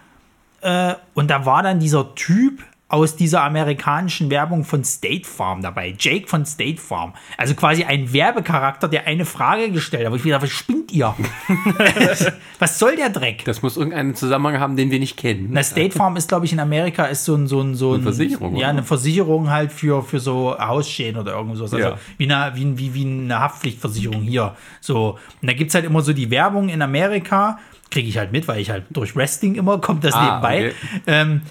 [0.66, 5.96] Äh, und da war dann dieser Typ aus dieser amerikanischen Werbung von State Farm dabei.
[5.98, 7.14] Jake von State Farm.
[7.36, 10.12] Also quasi ein Werbecharakter, der eine Frage gestellt hat.
[10.12, 11.16] Wo ich wieder, was spinnt ihr?
[12.60, 13.44] was soll der Dreck?
[13.46, 15.48] Das muss irgendeinen Zusammenhang haben, den wir nicht kennen.
[15.52, 17.96] Na, State Farm ist, glaube ich, in Amerika ist so ein, so ein, so ein
[17.96, 18.68] Eine Versicherung, Ja, oder?
[18.70, 21.74] eine Versicherung halt für, für so Hausschäden oder irgend sowas.
[21.74, 21.98] Also Ja.
[22.18, 24.56] wie, eine, wie, wie, wie eine Haftpflichtversicherung hier.
[24.80, 25.18] So.
[25.42, 27.60] Und da gibt es halt immer so die Werbung in Amerika.
[27.92, 30.68] Kriege ich halt mit, weil ich halt durch Wrestling immer kommt das Ah, nebenbei.
[30.68, 31.02] okay.
[31.08, 31.42] Ähm,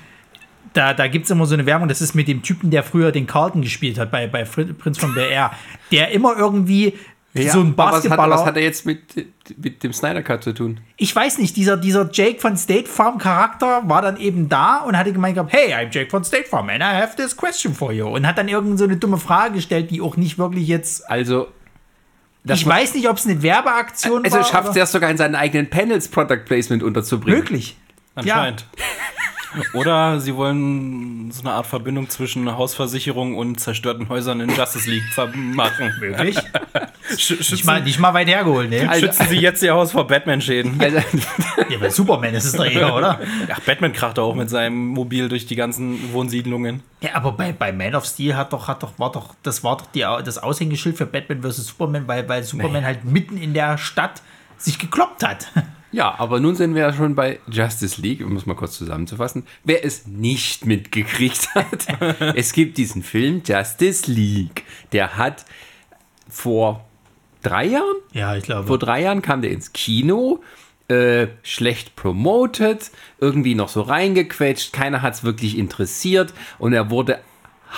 [0.73, 3.13] da, da gibt es immer so eine Werbung, das ist mit dem Typen, der früher
[3.13, 5.53] den Carlton gespielt hat bei, bei Prinz von Bel Air,
[5.93, 6.95] der immer irgendwie
[7.37, 8.35] so ein aber was hat, Basketballer.
[8.37, 10.81] was hat er jetzt mit, mit dem Snyder Cut zu tun?
[10.97, 14.97] ich weiß nicht, dieser, dieser Jake von State Farm Charakter war dann eben da und
[14.97, 17.93] hatte gemeint gehabt, hey, I'm Jake von State Farm and I have this question for
[17.93, 18.07] you.
[18.09, 21.09] Und hat dann irgend so eine dumme Frage gestellt, die auch nicht wirklich jetzt.
[21.11, 21.49] Also,
[22.45, 24.45] das ich weiß nicht, ob es eine Werbeaktion also war.
[24.45, 27.41] schafft oder- er es sogar in seinen eigenen Panels Product Placement unterzubringen.
[27.41, 27.77] Möglich.
[28.15, 28.67] Anscheinend.
[29.73, 35.05] Oder sie wollen so eine Art Verbindung zwischen Hausversicherung und zerstörten Häusern in Justice League
[35.55, 35.93] machen.
[36.01, 36.37] Möglich.
[37.11, 38.89] Nicht mal, nicht mal weit hergeholt, ne?
[38.89, 40.81] Also- schützen sie jetzt ihr Haus vor Batman-Schäden.
[40.81, 40.97] Also,
[41.69, 43.21] Ja, bei Superman ist es doch eher, oder?
[43.53, 46.83] Ach, Batman kracht auch mit seinem Mobil durch die ganzen Wohnsiedlungen.
[47.03, 49.77] Ja, aber bei, bei Man of Steel hat doch, hat doch, war doch, das war
[49.77, 51.67] doch die, das Aushängeschild für Batman vs.
[51.67, 54.23] Superman, weil, weil Superman halt mitten in der Stadt
[54.57, 55.49] sich gekloppt hat.
[55.95, 59.47] Ja, aber nun sind wir ja schon bei Justice League, um es mal kurz zusammenzufassen.
[59.63, 61.87] Wer es nicht mitgekriegt hat,
[62.37, 64.65] es gibt diesen Film Justice League.
[64.93, 65.45] Der hat
[66.29, 66.85] vor
[67.43, 68.67] drei Jahren Ja, ich glaube.
[68.67, 70.43] Vor drei Jahren kam der ins Kino,
[70.89, 77.21] äh, schlecht promoted, irgendwie noch so reingequetscht, keiner hat es wirklich interessiert und er wurde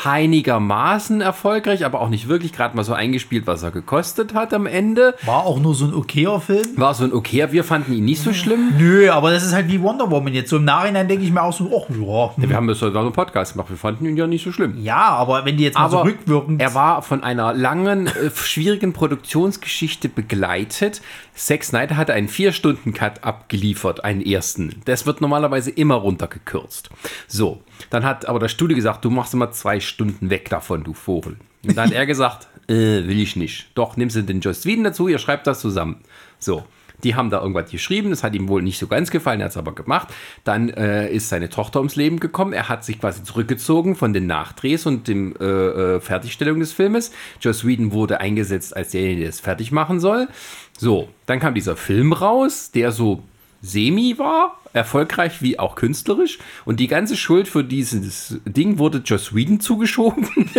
[0.05, 4.67] einigermaßen erfolgreich, aber auch nicht wirklich, gerade mal so eingespielt, was er gekostet hat am
[4.67, 5.15] Ende.
[5.25, 6.67] War auch nur so ein okayer Film.
[6.77, 8.75] War so ein okay, wir fanden ihn nicht so schlimm.
[8.79, 10.51] Nö, aber das ist halt wie Wonder Woman jetzt.
[10.51, 12.37] So im Nachhinein denke ich mir auch so, ach ja.
[12.37, 12.49] hm.
[12.49, 14.75] Wir haben das sogar so einen Podcast gemacht, wir fanden ihn ja nicht so schlimm.
[14.83, 16.61] Ja, aber wenn die jetzt mal so Aber rückwirkend.
[16.61, 21.01] er war von einer langen, äh, schwierigen Produktionsgeschichte begleitet.
[21.37, 24.81] Zack Snyder hatte einen 4-Stunden-Cut abgeliefert, einen ersten.
[24.87, 26.91] Das wird normalerweise immer runtergekürzt.
[27.29, 30.95] So, dann hat aber das Studio gesagt, du machst immer zwei Stunden weg davon, du
[30.95, 31.37] Vogel.
[31.63, 33.69] Und dann hat er gesagt, äh, will ich nicht.
[33.75, 36.01] Doch, nimmst du den Joss Whedon dazu, ihr schreibt das zusammen.
[36.39, 36.65] So.
[37.03, 39.51] Die haben da irgendwas geschrieben, das hat ihm wohl nicht so ganz gefallen, er hat
[39.51, 40.09] es aber gemacht.
[40.45, 44.27] Dann äh, ist seine Tochter ums Leben gekommen, er hat sich quasi zurückgezogen von den
[44.27, 47.13] Nachdrehs und dem äh, äh, Fertigstellung des Filmes.
[47.41, 50.29] Joss Whedon wurde eingesetzt als derjenige, der es fertig machen soll.
[50.79, 53.23] So, dann kam dieser Film raus, der so
[53.63, 56.39] semi war, erfolgreich wie auch künstlerisch.
[56.65, 60.29] Und die ganze Schuld für dieses Ding wurde Joss Whedon zugeschoben.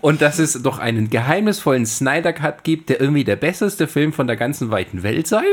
[0.00, 4.26] Und dass es doch einen geheimnisvollen Snyder Cut gibt, der irgendwie der besseste Film von
[4.26, 5.44] der ganzen weiten Welt sei.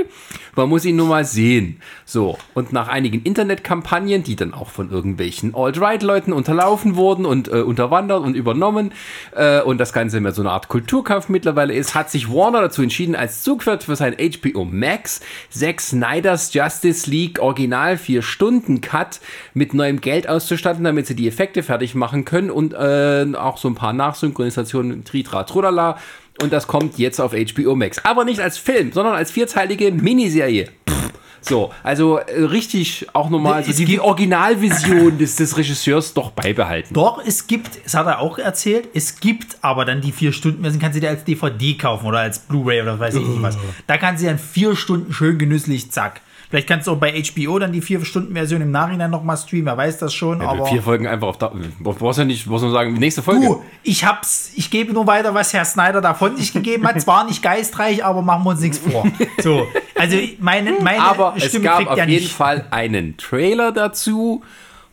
[0.56, 1.82] Man muss ihn nur mal sehen.
[2.06, 7.62] So, und nach einigen Internetkampagnen, die dann auch von irgendwelchen Alt-Right-Leuten unterlaufen wurden und äh,
[7.62, 8.92] unterwandert und übernommen,
[9.36, 12.82] äh, und das Ganze mehr so eine Art Kulturkampf mittlerweile ist, hat sich Warner dazu
[12.82, 19.20] entschieden, als Zugpferd für sein HBO Max Zack Snyders Justice League Original 4-Stunden-Cut
[19.54, 23.68] mit neuem Geld auszustatten, damit sie die Effekte fertig machen können und äh, auch so
[23.68, 25.98] ein paar Nachsynchronisationen, Tritra, Trudala.
[26.42, 28.04] Und das kommt jetzt auf HBO Max.
[28.04, 30.70] Aber nicht als Film, sondern als vierteilige Miniserie.
[30.90, 31.12] Pff.
[31.44, 36.94] So, also äh, richtig auch nochmal so die, die Originalvision des, des Regisseurs doch beibehalten.
[36.94, 40.62] Doch, es gibt, das hat er auch erzählt, es gibt aber dann die vier Stunden
[40.62, 43.58] Version, kannst du dir als DVD kaufen oder als Blu-ray oder weiß ich nicht was.
[43.88, 46.22] Da kannst du dann vier Stunden schön genüsslich, zack.
[46.52, 49.68] Vielleicht kannst du auch bei HBO dann die vier Stunden Version im Nachhinein nochmal streamen,
[49.68, 50.66] wer weiß das schon, aber.
[50.66, 51.50] Vier Folgen einfach auf da.
[51.80, 53.46] Du brauchst ja nicht, muss man sagen, nächste Folge.
[53.48, 57.00] Du, ich hab's, ich gebe nur weiter, was Herr Snyder da von sich gegeben hat.
[57.00, 59.08] Zwar nicht geistreich, aber machen wir uns nichts vor.
[59.42, 59.66] So,
[59.98, 62.36] also meine, meine Aber es Stimme gab kriegt auf ja jeden nicht.
[62.36, 64.44] Fall einen Trailer dazu,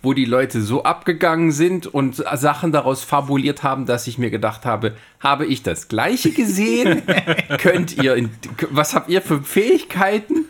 [0.02, 4.64] wo die Leute so abgegangen sind und Sachen daraus fabuliert haben, dass ich mir gedacht
[4.64, 7.02] habe, habe ich das gleiche gesehen?
[7.58, 8.30] Könnt ihr, in,
[8.70, 10.46] was habt ihr für Fähigkeiten?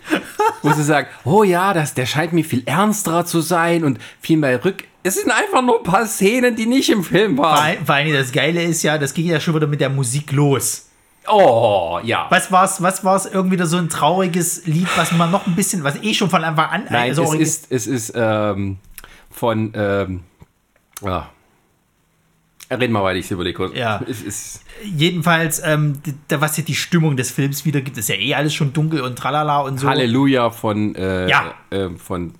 [0.62, 4.36] Wo sie sagen, oh ja, das, der scheint mir viel ernsterer zu sein und viel
[4.36, 4.84] mehr rück.
[5.02, 7.76] Es sind einfach nur ein paar Szenen, die nicht im Film waren.
[7.76, 10.32] Vor vor allem das Geile ist ja, das ging ja schon wieder mit der Musik
[10.32, 10.88] los.
[11.30, 12.26] Oh, ja.
[12.30, 15.84] Was war's, was war's irgendwie wieder so ein trauriges Lied, was man noch ein bisschen,
[15.84, 18.78] was eh schon von Anfang an Nein, also es ist, es ist ähm,
[19.38, 19.72] von.
[19.74, 20.20] Ähm,
[21.04, 21.24] ah.
[22.70, 23.74] Reden wir weiter, ich überlege kurz.
[23.74, 24.00] Ja.
[24.08, 28.16] Es ist, jedenfalls, ähm, da, was jetzt die Stimmung des Films wieder gibt, ist ja
[28.16, 29.88] eh alles schon dunkel und tralala und so.
[29.88, 30.94] Halleluja von.
[30.94, 31.54] Äh, Ja.
[31.70, 32.34] äh, von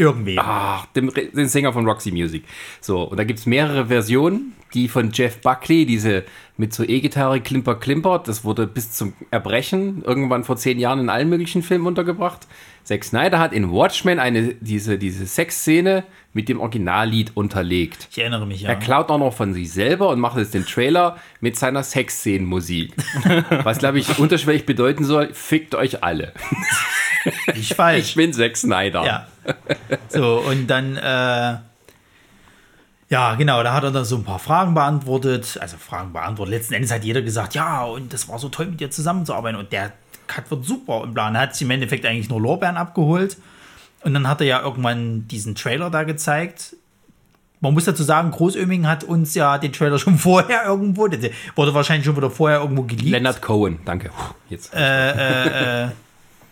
[0.00, 0.38] irgendwem.
[0.40, 2.44] Ach, dem, den Sänger von Roxy Music.
[2.80, 4.54] So, und da gibt es mehrere Versionen.
[4.72, 6.24] Die von Jeff Buckley, diese
[6.56, 11.08] mit so E-Gitarre, Klimper, Klimper, das wurde bis zum Erbrechen irgendwann vor zehn Jahren in
[11.08, 12.46] allen möglichen Filmen untergebracht.
[12.84, 18.08] Zack Snyder hat in Watchmen eine, diese, diese Sexszene mit dem Originallied unterlegt.
[18.10, 18.68] Ich erinnere mich, ja.
[18.68, 22.94] Er klaut auch noch von sich selber und macht jetzt den Trailer mit seiner Sexszenenmusik.
[23.64, 26.32] Was, glaube ich, unterschwellig bedeuten soll, fickt euch alle.
[27.54, 28.10] Nicht falsch.
[28.10, 29.04] Ich bin Zack Snyder.
[29.04, 29.26] Ja.
[30.08, 31.58] So, und dann, äh,
[33.10, 35.58] ja, genau, da hat er dann so ein paar Fragen beantwortet.
[35.60, 36.54] Also Fragen beantwortet.
[36.54, 39.58] Letzten Endes hat jeder gesagt, ja, und das war so toll, mit dir zusammenzuarbeiten.
[39.58, 39.92] Und der
[40.28, 41.34] Cut wird super und plan.
[41.34, 43.36] Er hat sich im Endeffekt eigentlich nur Lorbeeren abgeholt.
[44.02, 46.76] Und dann hat er ja irgendwann diesen Trailer da gezeigt.
[47.60, 51.74] Man muss dazu sagen, Großöming hat uns ja den Trailer schon vorher irgendwo, der wurde
[51.74, 53.10] wahrscheinlich schon wieder vorher irgendwo geleakt.
[53.10, 54.10] Leonard Cohen, danke.
[54.48, 54.74] Jetzt.
[54.74, 55.88] Äh, äh, äh,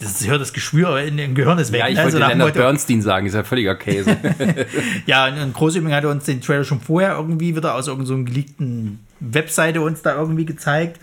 [0.00, 1.80] das hört das Geschwür in dem Gehirn ist weg.
[1.80, 2.04] ja, ich ne?
[2.04, 4.16] wollte Leonard Bernstein sagen, ist ja völliger Käse.
[5.06, 9.00] Ja, und- Großübing hatte uns den Trailer schon vorher irgendwie wieder aus irgendeiner so geleakten
[9.20, 11.00] Webseite uns da irgendwie gezeigt.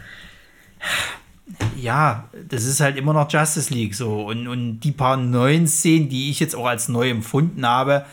[1.75, 4.21] Ja, das ist halt immer noch Justice League so.
[4.25, 8.05] Und, und die paar neuen Szenen, die ich jetzt auch als neu empfunden habe,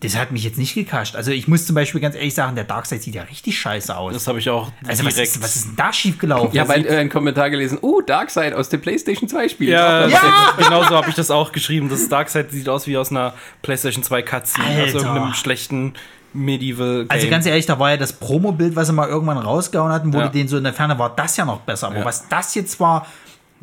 [0.00, 1.16] das hat mich jetzt nicht gekascht.
[1.16, 4.12] Also ich muss zum Beispiel ganz ehrlich sagen, der Darkseid sieht ja richtig scheiße aus.
[4.12, 5.36] Das habe ich auch also was direkt.
[5.36, 6.50] ist, was ist denn da schiefgelaufen?
[6.52, 9.70] ich habe einen, äh, einen Kommentar gelesen, uh, Darkseid aus dem PlayStation 2 Spiel.
[9.70, 10.52] ja, Ja!
[10.58, 11.88] genauso habe ich das auch geschrieben.
[11.88, 15.94] Das Darkseid sieht aus wie aus einer PlayStation 2 Cutscene, aus irgendeinem schlechten
[16.36, 17.10] Medieval Game.
[17.10, 20.18] Also ganz ehrlich, da war ja das Promo-Bild, was sie mal irgendwann rausgehauen hatten, wo
[20.18, 20.26] Ja.
[20.26, 21.88] du den so in der Ferne war, das ja noch besser.
[21.88, 22.04] Aber Ja.
[22.04, 23.06] was das jetzt war,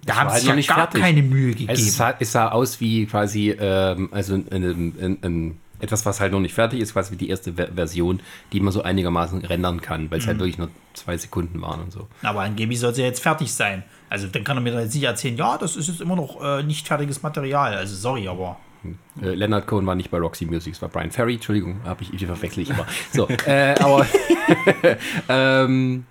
[0.05, 1.01] da haben war sie halt noch ja nicht gar fertig.
[1.01, 1.71] keine Mühe gegeben.
[1.71, 4.63] Es sah, es sah aus wie quasi, ähm, also ein, ein,
[4.99, 8.21] ein, ein, etwas, was halt noch nicht fertig ist, quasi wie die erste Ver Version,
[8.53, 10.29] die man so einigermaßen rendern kann, weil es Mhm.
[10.29, 12.07] halt wirklich nur zwei Sekunden waren und so.
[12.21, 13.83] Aber angeblich soll sie ja jetzt fertig sein.
[14.09, 16.63] Also dann kann er mir jetzt nicht erzählen, ja, das ist jetzt immer noch äh,
[16.63, 17.73] nicht fertiges Material.
[17.75, 18.57] Also sorry, aber.
[19.21, 22.13] Äh, Leonard Cohen war nicht bei Roxy Music, es war Brian Ferry, Entschuldigung, habe ich,
[22.13, 22.85] ich immer.
[23.11, 24.05] So, äh, aber
[25.29, 26.05] ähm,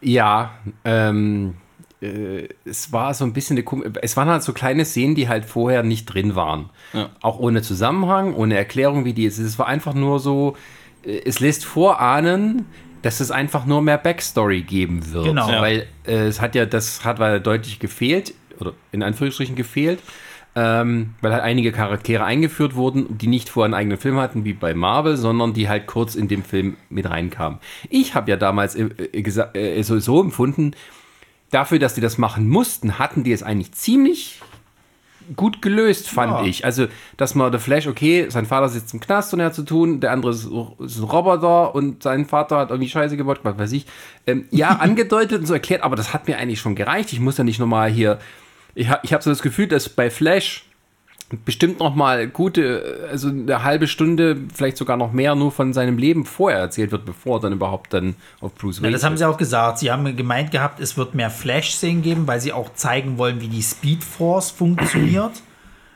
[0.00, 0.54] ja,
[0.84, 1.54] ähm,
[2.00, 5.28] äh, es war so ein bisschen eine, kom- es waren halt so kleine Szenen, die
[5.28, 6.70] halt vorher nicht drin waren.
[6.92, 7.10] Ja.
[7.20, 9.38] Auch ohne Zusammenhang, ohne Erklärung, wie die ist.
[9.38, 10.56] Es war einfach nur so,
[11.04, 12.66] äh, es lässt vorahnen,
[13.02, 15.26] dass es einfach nur mehr Backstory geben wird.
[15.26, 15.50] Genau.
[15.50, 15.60] Ja.
[15.60, 20.00] Weil äh, es hat ja, das hat weil deutlich gefehlt, oder in Anführungsstrichen gefehlt,
[20.60, 24.54] ähm, weil halt einige Charaktere eingeführt wurden, die nicht vorher einen eigenen Film hatten, wie
[24.54, 27.60] bei Marvel, sondern die halt kurz in dem Film mit reinkamen.
[27.90, 30.72] Ich habe ja damals äh, äh, äh, so, so empfunden,
[31.52, 34.40] dafür, dass die das machen mussten, hatten die es eigentlich ziemlich
[35.36, 36.44] gut gelöst, fand Ja.
[36.44, 36.64] ich.
[36.64, 39.62] Also, dass man der Flash, okay, sein Vater sitzt im Knast und er hat zu
[39.62, 40.48] tun, der andere ist,
[40.80, 43.86] ist ein Roboter und sein Vater hat irgendwie Scheiße gebaut, was weiß ich.
[44.26, 47.12] Ähm, ja, angedeutet und so erklärt, aber das hat mir eigentlich schon gereicht.
[47.12, 48.18] Ich muss ja nicht nochmal hier.
[48.78, 50.64] Ich, ich habe so das Gefühl, dass bei Flash
[51.44, 55.98] bestimmt noch mal gute, also eine halbe Stunde, vielleicht sogar noch mehr, nur von seinem
[55.98, 59.16] Leben vorher erzählt wird, bevor er dann überhaupt dann auf Bruce Ja, Wayne das haben
[59.16, 59.80] sie auch gesagt.
[59.80, 63.48] Sie haben gemeint gehabt, es wird mehr Flash-Szenen geben, weil sie auch zeigen wollen, wie
[63.48, 65.32] die Speed Force funktioniert.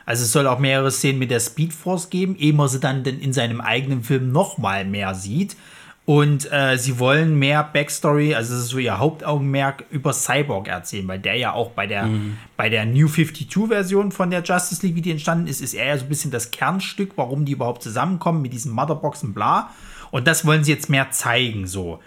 [0.05, 3.05] Also es soll auch mehrere Szenen mit der Speed Force geben, ehe man sie dann
[3.05, 5.55] in seinem eigenen Film noch mal mehr sieht.
[6.05, 11.07] Und äh, sie wollen mehr Backstory, also das ist so ihr Hauptaugenmerk, über Cyborg erzählen,
[11.07, 12.09] weil der ja auch bei der,
[12.57, 15.97] bei der New 52-Version von der Justice League, wie die entstanden ist, ist er ja
[15.97, 19.71] so ein bisschen das Kernstück, warum die überhaupt zusammenkommen mit diesen Motherboxen, bla.
[20.11, 22.01] Und das wollen sie jetzt mehr zeigen, so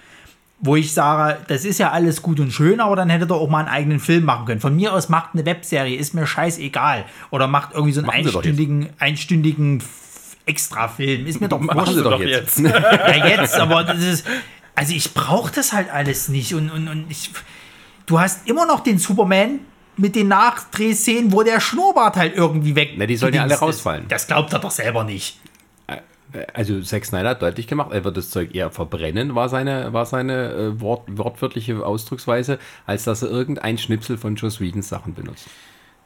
[0.60, 3.49] wo ich sage, das ist ja alles gut und schön, aber dann hätte er auch
[3.49, 4.62] mal einen eigenen Film machen können.
[4.62, 7.05] Von mir aus macht eine Webserie, ist mir scheißegal.
[7.29, 9.81] Oder macht irgendwie so einen einstündigen, einstündigen
[10.45, 11.25] F- Extrafilm.
[11.25, 11.93] Ist mir doch wurscht.
[11.93, 12.60] Sie doch jetzt.
[12.60, 12.73] jetzt.
[12.73, 14.27] Ja, jetzt, aber das ist.
[14.75, 16.53] Also ich brauche das halt alles nicht.
[16.53, 17.31] Und, und, und ich.
[18.05, 19.60] Du hast immer noch den Superman
[19.97, 22.93] mit den Nachdrehszenen, wo der Schnurrbart halt irgendwie weg.
[22.97, 24.05] Na, die sollen ja alle rausfallen.
[24.10, 25.39] Das glaubt er doch selber nicht.
[26.53, 30.05] Also Zack Snyder hat deutlich gemacht, er wird das Zeug eher verbrennen, war seine, war
[30.05, 35.47] seine äh, Wort, wortwörtliche Ausdrucksweise, als dass er irgendein Schnipsel von Joss Whedons Sachen benutzt.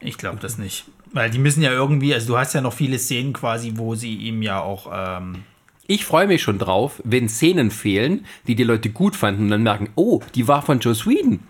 [0.00, 0.84] Ich glaube das nicht.
[1.12, 4.14] Weil die müssen ja irgendwie, also du hast ja noch viele Szenen quasi, wo sie
[4.14, 4.90] ihm ja auch.
[4.92, 5.42] Ähm,
[5.86, 9.62] Ich freue mich schon drauf, wenn Szenen fehlen, die die Leute gut fanden und dann
[9.62, 11.40] merken, oh, die war von Joss Whedon.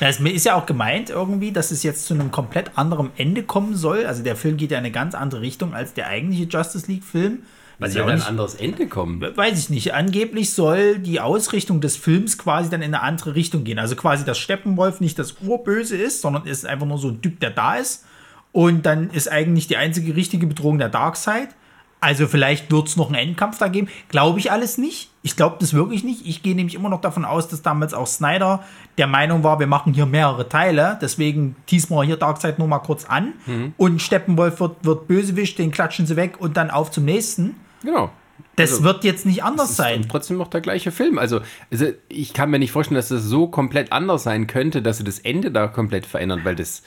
[0.00, 3.76] das ist ja auch gemeint irgendwie, dass es jetzt zu einem komplett anderen Ende kommen
[3.76, 4.06] soll.
[4.06, 7.42] Also der Film geht ja in eine ganz andere Richtung als der eigentliche Justice League-Film.
[7.84, 9.20] Weil sie auch ein anderes Ende kommen.
[9.20, 9.94] weiß ich nicht.
[9.94, 13.78] Angeblich soll die Ausrichtung des Films quasi dann in eine andere Richtung gehen.
[13.78, 17.40] Also quasi, dass Steppenwolf nicht das Urböse ist, sondern ist einfach nur so ein Typ,
[17.40, 18.04] der da ist.
[18.52, 21.48] Und dann ist eigentlich die einzige richtige Bedrohung der Darkseid.
[22.00, 23.88] Also vielleicht wird es noch einen Endkampf da geben.
[24.10, 25.10] Glaube ich alles nicht.
[25.22, 26.26] Ich glaube das wirklich nicht.
[26.26, 28.62] Ich gehe nämlich immer noch davon aus, dass damals auch Snyder
[28.98, 30.98] der Meinung war, wir machen hier mehrere Teile.
[31.00, 33.32] Deswegen teasen wir hier Darkseid nur mal kurz an.
[33.78, 37.56] Und Steppenwolf wird, wird Bösewicht, den klatschen sie weg und dann auf zum nächsten.
[37.84, 38.10] Genau.
[38.56, 40.06] Das Also, wird jetzt nicht anders sein.
[40.08, 41.18] trotzdem noch der gleiche Film.
[41.18, 44.98] Also, also, ich kann mir nicht vorstellen, dass das so komplett anders sein könnte, dass
[44.98, 46.82] sie das Ende da komplett verändern, weil das,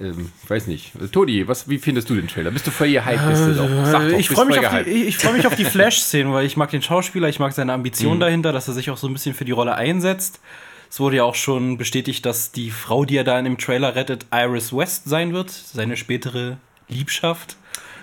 [0.00, 0.92] ähm, ich weiß nicht.
[1.12, 2.50] Todi, was, wie findest du den Trailer?
[2.50, 3.28] Bist du voll gehypt?
[3.28, 3.68] Bist du doch?
[3.86, 6.32] Sag doch, Äh, ich freue mich, auf die- ich, ich freu mich auf die Flash-Szenen,
[6.32, 8.20] weil ich mag den Schauspieler, ich mag seine Ambition Mhm.
[8.20, 10.40] dahinter, dass er sich auch so ein bisschen für die Rolle einsetzt.
[10.90, 13.94] Es wurde ja auch schon bestätigt, dass die Frau, die er da in dem Trailer
[13.94, 16.56] rettet, Iris West sein wird, seine spätere
[16.88, 17.56] Liebschaft.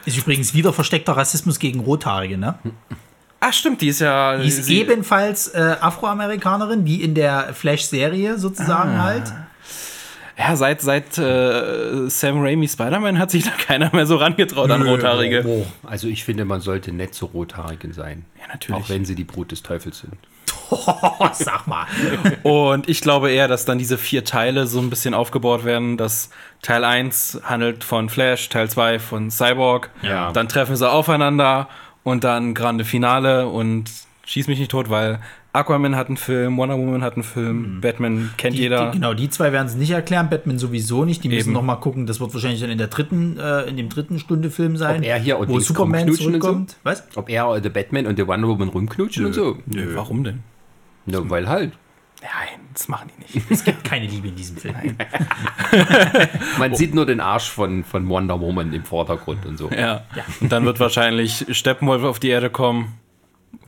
[0.07, 2.55] Ist übrigens wieder versteckter Rassismus gegen Rothaarige, ne?
[3.41, 4.37] Ach stimmt, die ist ja.
[4.37, 9.03] Die ist ebenfalls äh, Afroamerikanerin, wie in der Flash-Serie sozusagen Ah.
[9.03, 9.33] halt.
[10.39, 14.83] Ja, seit, seit äh, Sam Raimi Spider-Man hat sich da keiner mehr so rangetraut an
[14.83, 15.43] Rothaarige.
[15.47, 18.23] Oh, also ich finde, man sollte nett zu Rothaarigen sein.
[18.39, 18.81] Ja, natürlich.
[18.83, 20.13] Auch wenn sie die Brut des Teufels sind.
[20.69, 21.87] Oh, sag mal.
[22.43, 26.29] Und ich glaube eher, dass dann diese vier Teile so ein bisschen aufgebaut werden, dass
[26.61, 30.31] Teil 1 handelt von Flash, Teil 2 von Cyborg, Ja.
[30.31, 31.67] dann treffen sie aufeinander
[32.03, 33.91] und dann grande Finale und
[34.25, 35.19] schieß mich nicht tot, weil
[35.53, 38.91] Aquaman hat einen Film, Wonder Woman hat einen Film, Batman kennt Die, jeder.
[38.91, 41.23] Die, genau, die zwei werden es nicht erklären, Batman sowieso nicht.
[41.23, 41.53] Die müssen Eben.
[41.53, 44.51] noch mal gucken, das wird wahrscheinlich dann in der dritten, äh, in dem dritten Stunde
[44.51, 44.97] Film sein.
[44.99, 46.25] Ob er hier und wo Superman und so?
[46.25, 46.75] zurückkommt.
[46.83, 47.03] Was?
[47.15, 49.57] Ob er, der Batman und der Wonder Woman rumknutschen und so?
[49.65, 50.43] Nö, warum denn?
[51.07, 51.71] Ja, weil halt.
[52.21, 53.45] Nein, das machen die nicht.
[53.51, 54.75] Es gibt keine Liebe in diesem Film.
[56.59, 59.69] Man sieht nur den Arsch von, von Wonder Woman im Vordergrund und so.
[59.69, 60.01] ja.
[60.41, 62.93] Und dann wird wahrscheinlich Steppenwolf auf die Erde kommen,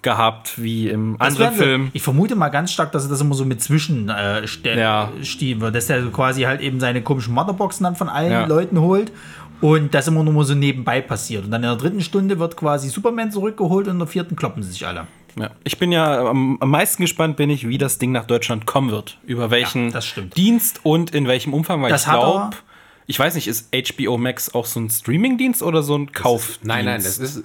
[0.02, 1.90] gehabt wie im Das anderen Film.
[1.94, 5.12] Ich vermute mal ganz stark, dass er das immer so mit Zwischen äh, Ja.
[5.24, 8.46] stehen wird, dass er quasi halt eben seine komischen Motherboxen dann von allen Ja.
[8.46, 9.12] Leuten holt
[9.62, 11.46] und das immer nur mal so nebenbei passiert.
[11.46, 14.64] Und dann in der dritten Stunde wird quasi Superman zurückgeholt und in der vierten kloppen
[14.64, 15.06] sie sich alle.
[15.40, 15.52] Ja.
[15.64, 18.92] Ich bin ja am, am meisten gespannt, bin ich, wie das Ding nach Deutschland kommen
[18.92, 19.18] wird.
[19.26, 20.00] Über welchen Ja.
[20.36, 22.56] Dienst und in welchem Umfang, weil Das ich glaube,
[23.10, 26.60] ich weiß nicht, ist HBO Max auch so ein Streaming-Dienst oder so ein Kauf?
[26.62, 27.44] Nein, nein, das ist,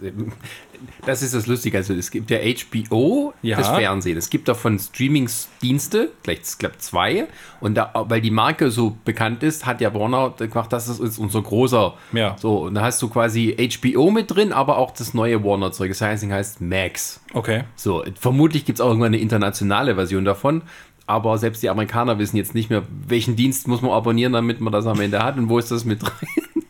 [1.07, 1.79] das ist das Lustige.
[1.79, 3.57] Also es gibt ja HBO, Ja.
[3.57, 4.19] das Fernsehen.
[4.19, 7.29] Es gibt davon Streamingsdienste, gleich, ich glaube zwei.
[7.61, 11.19] Und da, weil die Marke so bekannt ist, hat ja Warner gemacht, das ist uns
[11.19, 11.95] unser großer.
[12.13, 12.37] Ja.
[12.39, 15.89] So, und da hast du quasi HBO mit drin, aber auch das neue Warner-Zeug.
[15.89, 17.23] Das heißt, heißt Max.
[17.33, 17.65] Okay.
[17.75, 20.61] So, vermutlich gibt es auch irgendwann eine internationale Version davon.
[21.07, 24.73] Aber selbst die Amerikaner wissen jetzt nicht mehr, welchen Dienst muss man abonnieren, damit man
[24.73, 26.13] das am Ende hat und wo ist das mit drin.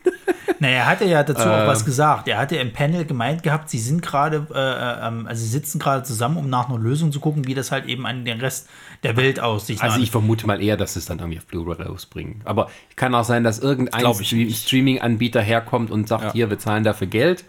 [0.60, 1.66] Naja, er hatte ja dazu auch Äh.
[1.66, 2.26] was gesagt.
[2.26, 6.04] Er hatte im Panel gemeint gehabt, sie sind gerade, äh, ähm, also sie sitzen gerade
[6.04, 8.68] zusammen, um nach einer Lösung zu gucken, wie das halt eben an den Rest
[9.02, 9.82] der Welt aussieht.
[9.82, 12.40] Also ich vermute mal eher, dass es dann irgendwie auf Blu-ray rausbringen.
[12.46, 14.14] Aber kann auch sein, dass irgendein.
[14.14, 16.32] Streaming-Anbieter herkommt und sagt, Ja.
[16.32, 17.44] hier, wir zahlen dafür Geld.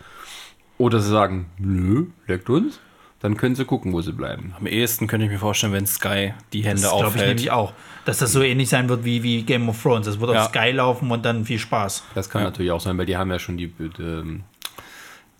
[0.77, 2.79] Oder sie sagen, nö, leckt uns.
[3.21, 4.53] Dann können sie gucken, wo sie bleiben.
[4.59, 7.27] Am ehesten könnte ich mir vorstellen, wenn Sky die Hände das glaube ich aufhält.
[7.29, 7.73] nämlich auch.
[8.03, 10.05] Dass das so ähnlich sein wird wie, wie Game of Thrones.
[10.05, 10.43] Das wird Ja.
[10.43, 12.03] auf Sky laufen und dann viel Spaß.
[12.13, 12.49] Das kann Ja.
[12.49, 14.43] natürlich auch sein, weil die haben ja schon die, ähm,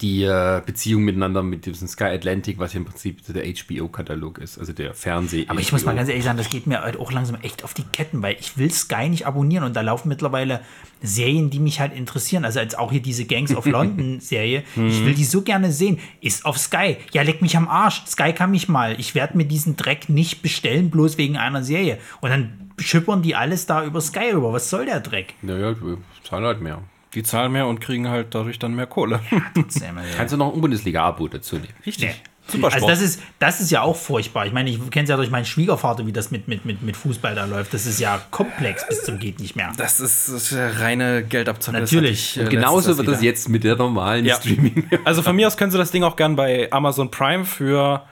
[0.02, 4.60] die äh, Beziehung miteinander mit diesem Sky Atlantic, was ja im Prinzip der HBO-Katalog ist,
[4.60, 5.46] also der Fernseh.
[5.48, 7.74] Aber ich muss mal ganz ehrlich sagen, das geht mir halt auch langsam echt auf
[7.74, 10.60] die Ketten, weil ich will Sky nicht abonnieren und da laufen mittlerweile
[11.02, 12.44] Serien, die mich halt interessieren.
[12.44, 14.64] Also als auch hier diese Gangs of London Serie.
[14.76, 16.00] Ich will die so gerne sehen.
[16.20, 16.98] Ist auf Sky.
[17.14, 18.04] Ja, leck mich am Arsch.
[18.06, 19.00] Sky kann mich mal.
[19.00, 22.00] Ich werde mir diesen Dreck nicht bestellen, bloß wegen einer Serie.
[22.22, 24.52] Und dann schippern die alles da über Sky rüber.
[24.52, 25.36] Was soll der Dreck?
[25.42, 26.82] Naja, wir zahlen halt mehr.
[27.16, 29.22] Die zahlen mehr und kriegen halt dadurch dann mehr Kohle.
[30.18, 31.74] Kannst du noch ein Bundesliga-Abo dazu nehmen?
[31.86, 32.10] Richtig.
[32.10, 32.16] Nee.
[32.48, 34.46] Super Also das ist, das ist ja auch furchtbar.
[34.46, 36.96] Ich meine, ich kenne es ja durch meinen Schwiegervater, wie das mit, mit, mit, mit
[36.96, 37.74] Fußball da läuft.
[37.74, 39.72] Das ist ja komplex bis zum geht nicht mehr.
[39.78, 41.80] Das ist, das ist ja reine Geldabzocke.
[41.80, 42.38] Das Natürlich.
[42.38, 44.36] äh, Genauso letztens wird das jetzt mit der normalen Ja.
[44.36, 44.88] Streaming.
[45.06, 48.04] Also von mir aus können Sie das Ding auch gern bei Amazon Prime für,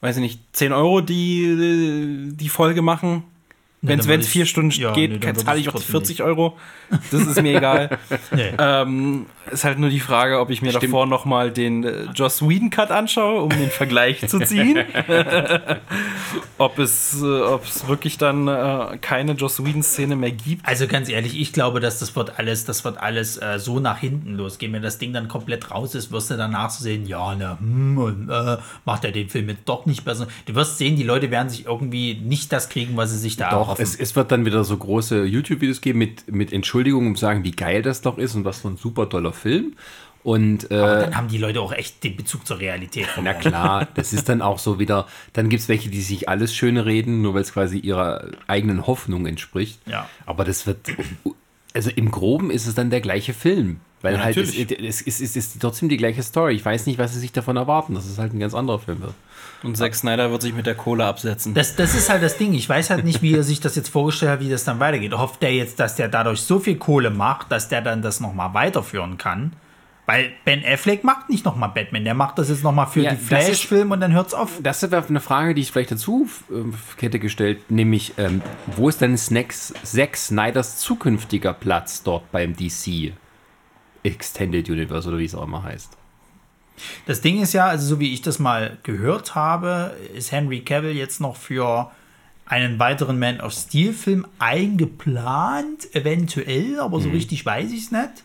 [0.00, 3.24] weiß ich nicht, 10 Euro die, die Folge machen.
[3.86, 6.56] Wenn es vier Stunden ja, geht, nee, zahle ich auch die trotzdem 40 Euro.
[7.10, 7.98] Das ist mir egal.
[8.34, 8.52] Nee.
[8.58, 10.84] ähm, ist halt nur die Frage, ob ich mir Stimmt.
[10.84, 14.78] davor noch mal den äh, Joss Whedon Cut anschaue, um den Vergleich zu ziehen.
[16.58, 20.66] ob es, äh, ob es wirklich dann äh, keine Joss Whedon Szene mehr gibt.
[20.66, 23.98] Also ganz ehrlich, ich glaube, dass das wird alles, das wird alles äh, so nach
[23.98, 24.72] hinten losgehen.
[24.72, 27.98] Wenn das Ding dann komplett raus ist, wirst du danach so sehen, ja, ne, hm,
[27.98, 30.28] und, äh, macht er den Film jetzt doch nicht besser.
[30.46, 33.50] Du wirst sehen, die Leute werden sich irgendwie nicht das kriegen, was sie sich da
[33.50, 37.20] Doch, es, es wird dann wieder so große YouTube-Videos geben mit, mit Entschuldigungen, um zu
[37.20, 39.74] sagen, wie geil das doch ist und was für ein super toller Film.
[40.22, 44.14] Und äh, dann haben die Leute auch echt den Bezug zur Realität na klar, das
[44.14, 47.34] ist dann auch so wieder, dann gibt es welche, die sich alles schöne reden, nur
[47.34, 49.80] weil es quasi ihrer eigenen Hoffnung entspricht.
[49.84, 50.08] Ja.
[50.24, 50.78] Aber das wird
[51.74, 53.80] Also im Groben ist es dann der gleiche Film.
[54.00, 56.54] Weil Ja, halt es, es, es, es ist trotzdem die gleiche Story.
[56.54, 59.00] Ich weiß nicht, was sie sich davon erwarten, dass es halt ein ganz anderer Film
[59.00, 59.14] wird.
[59.64, 61.54] Und Zack Snyder wird sich mit der Kohle absetzen.
[61.54, 62.52] Das, das ist halt das Ding.
[62.52, 65.14] Ich weiß halt nicht, wie er sich das jetzt vorgestellt hat, wie das dann weitergeht.
[65.14, 68.52] Hofft der jetzt, dass der dadurch so viel Kohle macht, dass der dann das nochmal
[68.52, 69.54] weiterführen kann?
[70.06, 72.04] Weil Ben Affleck macht nicht nochmal Batman.
[72.04, 74.60] Der macht das jetzt nochmal für Ja, die Flash-Filme und dann hört's auf.
[74.62, 79.00] Das wäre eine Frage, die ich vielleicht dazu äh, hätte gestellt, nämlich, ähm, wo ist
[79.00, 83.14] denn Snacks, Zack Snyders zukünftiger Platz dort beim DC
[84.02, 85.96] Extended Universe oder wie es auch immer heißt?
[87.06, 90.96] Das Ding ist ja, also so wie ich das mal gehört habe, ist Henry Cavill
[90.96, 91.90] jetzt noch für
[92.46, 98.22] einen weiteren Man of Steel-Film eingeplant, eventuell, aber so richtig weiß ich es nicht.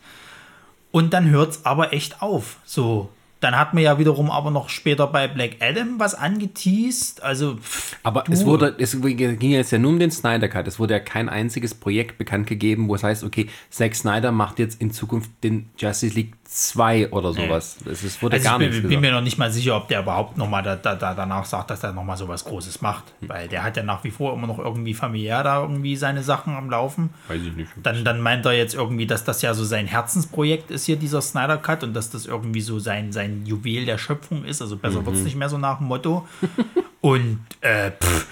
[0.91, 2.57] Und dann hört es aber echt auf.
[2.65, 7.23] So, dann hat man ja wiederum aber noch später bei Black Adam was angeteased.
[7.23, 10.67] Also, pff, Aber du, es wurde, es ging jetzt ja nur um den Snyder Cut.
[10.67, 14.59] Es wurde ja kein einziges Projekt bekannt gegeben, wo es heißt, okay, Zack Snyder macht
[14.59, 17.77] jetzt in Zukunft den Justice League 2 oder sowas.
[17.85, 19.01] Es, es wurde Also gar ich nichts bin, bin gesagt.
[19.01, 21.69] mir noch nicht mal sicher, ob der überhaupt noch mal da, da, da danach sagt,
[21.69, 23.03] dass er noch mal sowas Großes macht.
[23.19, 23.29] Hm.
[23.29, 26.55] Weil der hat ja nach wie vor immer noch irgendwie familiär da irgendwie seine Sachen
[26.55, 27.11] am Laufen.
[27.27, 27.69] Weiß ich nicht.
[27.83, 31.21] Dann, dann meint er jetzt irgendwie, dass das ja so sein Herzensprojekt ist hier, dieser
[31.21, 34.59] Snyder Cut, und dass das irgendwie so sein, sein Juwel der Schöpfung ist.
[34.59, 36.27] Also besser wird es nicht mehr so nach dem Motto.
[37.01, 38.25] und äh, pff,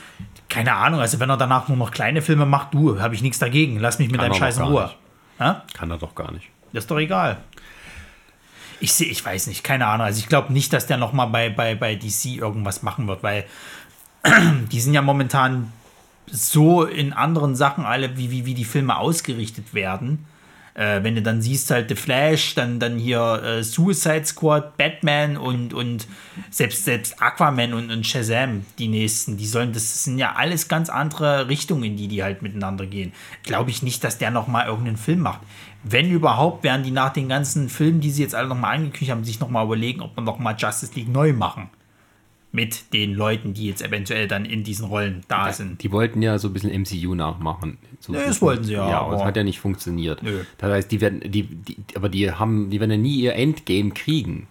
[0.49, 3.37] keine Ahnung, also wenn er danach nur noch kleine Filme macht, du, habe ich nichts
[3.37, 3.79] dagegen.
[3.79, 4.89] Lass mich mit Kann deinem Scheiß in Ruhe.
[5.39, 5.63] Ja?
[5.75, 6.49] Kann er doch gar nicht.
[6.73, 7.37] Das ist doch egal.
[8.79, 10.05] Ich sehe, ich weiß nicht, keine Ahnung.
[10.05, 13.23] Also ich glaube nicht, dass der noch mal bei, bei, bei DC irgendwas machen wird,
[13.23, 13.45] weil
[14.71, 15.71] die sind ja momentan
[16.29, 20.25] so in anderen Sachen alle, wie, wie, wie die Filme ausgerichtet werden.
[20.77, 25.35] Äh, wenn du dann siehst halt The Flash, dann, dann hier äh, Suicide Squad, Batman
[25.35, 26.05] und, und
[26.51, 30.89] selbst, selbst Aquaman und, und Shazam, die nächsten, die sollen, das sind ja alles ganz
[30.89, 33.11] andere Richtungen, in die die halt miteinander gehen.
[33.41, 35.41] Glaube ich nicht, dass der noch mal irgendeinen Film macht.
[35.89, 39.11] Wenn überhaupt, werden die nach den ganzen Filmen, die sie jetzt alle noch mal angekündigt
[39.11, 41.69] haben, sich noch mal überlegen, ob man noch mal Justice League neu machen.
[42.51, 45.83] Mit den Leuten, die jetzt eventuell dann in diesen Rollen da sind.
[45.83, 47.77] Die wollten ja so ein bisschen MCU nachmachen.
[47.99, 50.23] So ein das wollten sie ja, Ja, aber es hat ja nicht funktioniert.
[50.23, 50.43] Nö.
[50.57, 53.91] Das heißt, die werden, die, die, aber die haben, die werden ja nie ihr Endgame
[53.91, 54.47] kriegen.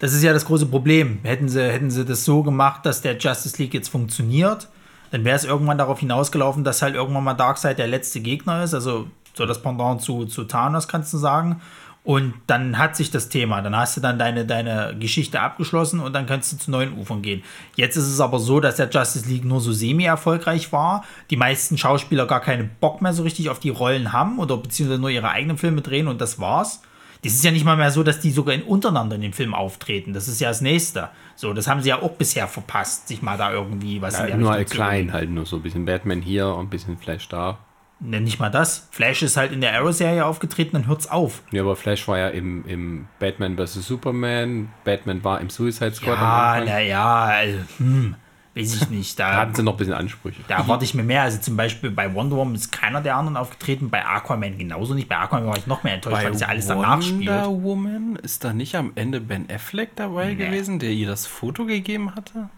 [0.00, 1.20] Das ist ja das große Problem.
[1.22, 4.68] Hätten sie, hätten sie das so gemacht, dass der Justice League jetzt funktioniert,
[5.10, 8.74] dann wäre es irgendwann darauf hinausgelaufen, dass halt irgendwann mal Darkseid der letzte Gegner ist,
[8.74, 11.60] also so das Pendant zu, zu Thanos, kannst du sagen.
[12.04, 16.14] Und dann hat sich das Thema, dann hast du dann deine, deine Geschichte abgeschlossen und
[16.14, 17.42] dann kannst du zu neuen Ufern gehen.
[17.76, 21.76] Jetzt ist es aber so, dass der Justice League nur so semi-erfolgreich war, die meisten
[21.76, 25.28] Schauspieler gar keinen Bock mehr so richtig auf die Rollen haben oder beziehungsweise nur ihre
[25.28, 26.80] eigenen Filme drehen und das war's.
[27.24, 29.52] Das ist ja nicht mal mehr so, dass die sogar in untereinander in dem Film
[29.52, 30.14] auftreten.
[30.14, 31.10] Das ist ja das Nächste.
[31.36, 34.36] So, das haben sie ja auch bisher verpasst, sich mal da irgendwie was in der
[34.38, 37.58] nur Richtung klein halt nur so ein bisschen Batman hier und ein bisschen Flash da.
[38.00, 38.86] Ne, nicht mal das.
[38.92, 41.42] Flash ist halt in der Arrow-Serie aufgetreten, dann hört's auf.
[41.50, 43.74] Ja, aber Flash war ja im, im Batman vs.
[43.86, 44.68] Superman.
[44.84, 48.14] Batman war im Suicide Squad Ja, naja, also, hm,
[48.54, 49.18] weiß ich nicht.
[49.18, 50.42] Da Da, hatten sie noch ein bisschen Ansprüche.
[50.46, 51.22] da erwarte ich mir mehr.
[51.22, 55.08] Also zum Beispiel bei Wonder Woman ist keiner der anderen aufgetreten, bei Aquaman genauso nicht.
[55.08, 57.28] Bei Aquaman war ich noch mehr enttäuscht, weil das ja alles danach spielt.
[57.28, 61.64] Wonder Woman ist da nicht am Ende Ben Affleck dabei gewesen, der ihr das Foto
[61.66, 62.48] gegeben hatte?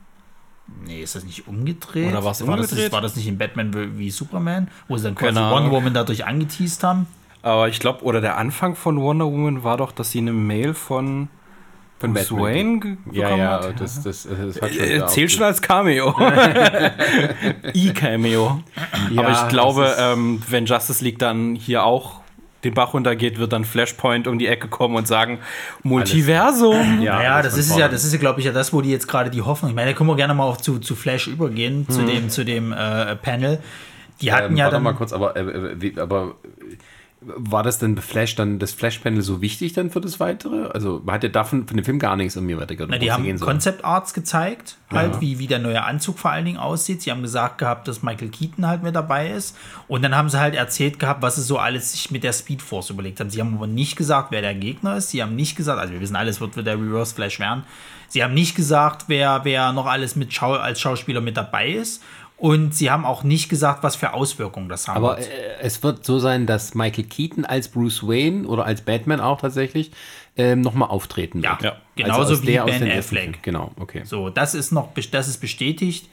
[0.87, 2.09] Nee, ist das nicht umgedreht?
[2.11, 5.15] Oder war's war Das nicht, war das nicht in Batman wie Superman, wo sie dann
[5.15, 5.71] quasi Keine Wonder.
[5.71, 7.07] Woman dadurch angeteased haben?
[7.43, 10.75] Aber ich glaube, oder der Anfang von Wonder Woman war doch, dass sie eine Mail
[10.75, 11.29] von,
[11.99, 12.45] Von Bruce Batman.
[12.83, 13.81] Wayne Ja, ja, hat.
[13.81, 16.15] das, das, das hat schon Äh, Zählt schon als Cameo.
[17.75, 18.63] E-Cameo.
[19.11, 22.20] Ja, Aber ich glaube, das ähm, wenn Justice League dann hier auch
[22.65, 25.39] den Bach runtergeht, wird dann Flashpoint um die Ecke kommen und sagen,
[25.83, 27.01] Multiversum.
[27.03, 29.09] Ja, naja, das ist ja, das ist ja, glaube ich, ja das, wo die jetzt
[29.09, 29.71] gerade die Hoffnung.
[29.71, 31.93] Ich meine, da können wir gerne mal auch zu, zu Flash übergehen, Mhm.
[31.93, 33.59] zu dem, zu dem äh, Panel.
[34.21, 34.83] Die hatten Ähm, ja warte dann.
[34.83, 36.35] mal kurz, aber, äh, äh, wie, aber
[37.23, 40.69] war das denn Flash dann das Flash-Panel so wichtig dann für das Weitere?
[40.69, 42.91] Also man hat ja davon von dem Film gar nichts irgendwie weitergehört.
[42.91, 43.39] Na, die haben.
[43.39, 47.03] Concept Arts gezeigt, halt, wie, wie der neue Anzug vor allen Dingen aussieht.
[47.03, 49.57] Sie haben gesagt gehabt, dass Michael Keaton halt mit dabei ist.
[49.87, 52.63] Und dann haben sie halt erzählt gehabt, was sie so alles sich mit der Speed
[52.63, 53.29] Force überlegt haben.
[53.29, 55.11] Sie haben aber nicht gesagt, wer der Gegner ist.
[55.11, 57.65] Sie haben nicht gesagt, also wir wissen alles, wird, wird der Reverse Flash werden.
[58.09, 62.03] Sie haben nicht gesagt, wer, wer noch alles mit Schau als Schauspieler mit dabei ist.
[62.41, 65.29] Und sie haben auch nicht gesagt, was für Auswirkungen das haben Aber wird.
[65.29, 69.43] äh, es wird so sein, dass Michael Keaton als Bruce Wayne oder als Batman auch
[69.43, 69.91] tatsächlich
[70.39, 71.63] ähm, nochmal auftreten Ja, wird.
[71.63, 71.71] ja.
[71.73, 73.43] Also genauso aus wie Ben Affleck.
[73.43, 74.03] Genau, okay.
[74.05, 76.09] So, das ist noch, das ist bestätigt.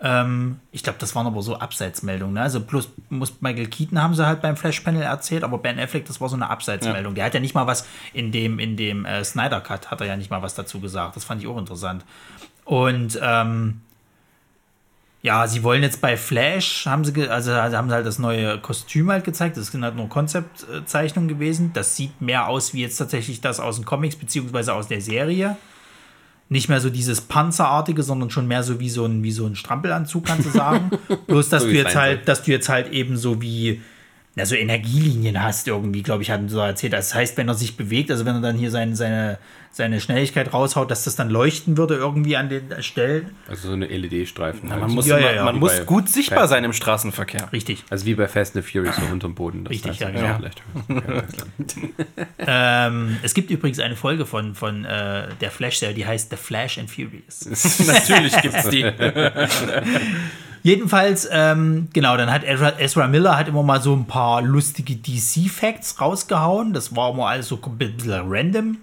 [0.00, 2.34] Ähm, ich glaube, das waren aber so Abseitsmeldungen.
[2.34, 2.42] Ne?
[2.42, 6.20] Also plus muss Michael Keaton haben sie halt beim Flash-Panel erzählt, aber Ben Affleck, das
[6.20, 7.16] war so eine Abseitsmeldung.
[7.16, 10.06] Der hat ja nicht mal was in dem, in dem äh, Snyder Cut hat er
[10.06, 11.16] ja nicht mal was dazu gesagt.
[11.16, 12.04] Das fand ich auch interessant.
[12.64, 13.80] Und ähm,
[15.24, 19.10] Ja, sie wollen jetzt bei Flash, haben sie, also haben sie halt das neue Kostüm
[19.10, 19.56] halt gezeigt.
[19.56, 21.70] Das sind halt nur Konzeptzeichnungen gewesen.
[21.72, 25.56] Das sieht mehr aus wie jetzt tatsächlich das aus den Comics, beziehungsweise aus der Serie.
[26.50, 29.56] Nicht mehr so dieses Panzerartige, sondern schon mehr so wie so ein, wie so ein
[29.56, 30.90] Strampelanzug, kannst du sagen.
[31.26, 33.80] Bloß, dass So du jetzt halt, dass du jetzt halt eben so wie,
[34.34, 36.92] na, so Energielinien hast irgendwie, glaube ich, hatten sie so erzählt.
[36.92, 39.38] Das heißt, wenn er sich bewegt, also wenn er dann hier seine, seine,
[39.74, 43.30] seine Schnelligkeit raushaut, dass das dann leuchten würde irgendwie an den Stellen.
[43.48, 44.68] Also so eine LED-Streifen.
[44.68, 44.92] Man halt.
[44.92, 47.52] muss, Ja, ja, man, ja, man muss gut sichtbar bei- sein im Straßenverkehr.
[47.52, 47.82] Richtig.
[47.90, 49.64] Also wie bei Fast and the Furious so unterm Boden.
[49.64, 51.22] Das Richtig, heißt, ja, genau.
[52.38, 56.78] Ähm, es gibt übrigens eine Folge von, von äh, der Flash-Serie, die heißt The Flash
[56.78, 57.44] and Furious.
[57.86, 58.84] Natürlich gibt's die.
[60.62, 64.94] Jedenfalls, ähm, genau, dann hat Ezra, Ezra Miller hat immer mal so ein paar lustige
[64.96, 66.72] DC-Facts rausgehauen.
[66.72, 68.78] Das war immer alles so ein bisschen random.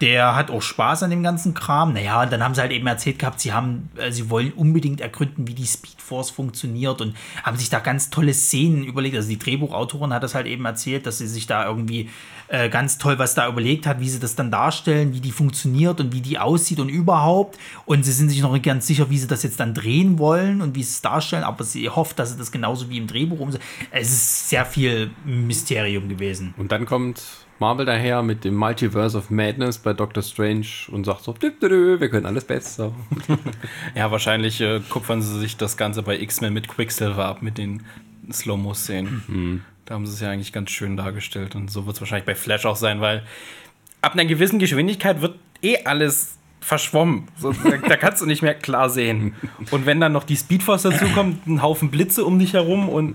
[0.00, 1.94] Der hat auch Spaß an dem ganzen Kram.
[1.94, 5.00] Naja, und dann haben sie halt eben erzählt gehabt, sie haben, äh, sie wollen unbedingt
[5.00, 9.16] ergründen, wie die Speed Force funktioniert und haben sich da ganz tolle Szenen überlegt.
[9.16, 12.08] Also die Drehbuchautorin hat das halt eben erzählt, dass sie sich da irgendwie
[12.48, 16.00] äh, ganz toll was da überlegt hat, wie sie das dann darstellen, wie die funktioniert
[16.00, 17.58] und wie die aussieht und überhaupt.
[17.84, 20.60] Und sie sind sich noch nicht ganz sicher, wie sie das jetzt dann drehen wollen
[20.62, 23.40] und wie sie es darstellen, aber sie hofft, dass sie das genauso wie im Drehbuch
[23.40, 23.64] umsetzen.
[23.90, 26.54] Es ist sehr viel Mysterium gewesen.
[26.56, 31.22] Und dann kommt Marvel daher mit dem Multiverse of Madness bei Doctor Strange und sagt
[31.22, 32.92] so, "Dü, dü, dü, wir können alles besser.
[33.94, 37.82] Ja, wahrscheinlich äh, kupfern sie sich das Ganze bei X-Men mit Quicksilver ab, mit den
[38.30, 39.62] Slow-Mo-Szenen.
[39.86, 41.54] Da haben sie es ja eigentlich ganz schön dargestellt.
[41.54, 43.22] Und so wird es wahrscheinlich bei Flash auch sein, weil
[44.02, 46.35] ab einer gewissen Geschwindigkeit wird eh alles
[46.66, 47.28] verschwommen.
[47.38, 49.36] So, da, kannst du nicht mehr klar sehen.
[49.70, 53.14] Und wenn dann noch die Speedforce dazukommt, ein Haufen Blitze um dich herum und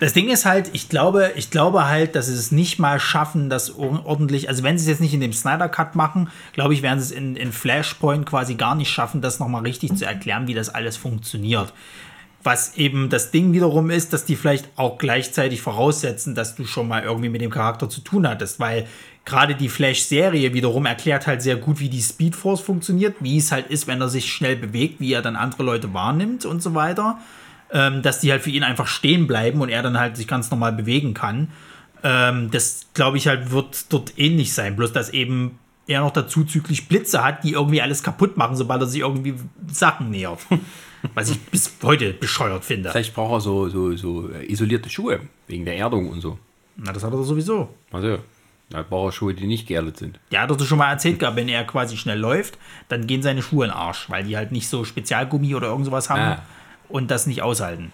[0.00, 3.48] Das Ding ist halt, ich glaube, ich glaube halt, dass sie es nicht mal schaffen,
[3.48, 6.74] das or- ordentlich, also wenn sie es jetzt nicht in dem Snyder Cut machen, glaube
[6.74, 10.04] ich, werden sie es in, in Flashpoint quasi gar nicht schaffen, das nochmal richtig zu
[10.04, 11.72] erklären, wie das alles funktioniert.
[12.42, 16.88] Was eben das Ding wiederum ist, dass die vielleicht auch gleichzeitig voraussetzen, dass du schon
[16.88, 18.86] mal irgendwie mit dem Charakter zu tun hattest, weil
[19.24, 23.68] gerade die Flash-Serie wiederum erklärt halt sehr gut, wie die Speedforce funktioniert, wie es halt
[23.68, 27.18] ist, wenn er sich schnell bewegt, wie er dann andere Leute wahrnimmt und so weiter
[27.72, 30.50] ähm, dass die halt für ihn einfach stehen bleiben und er dann halt sich ganz
[30.50, 31.48] normal bewegen kann.
[32.02, 36.44] Ähm, das glaube ich halt wird dort ähnlich sein, bloß dass eben er noch dazu
[36.44, 39.34] züglich Blitze hat, die irgendwie alles kaputt machen, sobald er sich irgendwie
[39.70, 40.40] Sachen nähert.
[41.14, 42.90] Was ich bis heute bescheuert finde.
[42.90, 46.38] Vielleicht braucht er so, so, so isolierte Schuhe wegen der Erdung und so.
[46.76, 47.70] Na, das hat er sowieso.
[47.90, 48.18] Also,
[48.70, 50.18] da braucht er Schuhe, die nicht geerdet sind.
[50.30, 52.56] Der hat doch schon mal erzählt gehabt, wenn er quasi schnell läuft,
[52.88, 55.86] dann gehen seine Schuhe in den Arsch, weil die halt nicht so Spezialgummi oder irgend
[55.86, 56.42] sowas haben Ah.
[56.88, 57.92] und das nicht aushalten.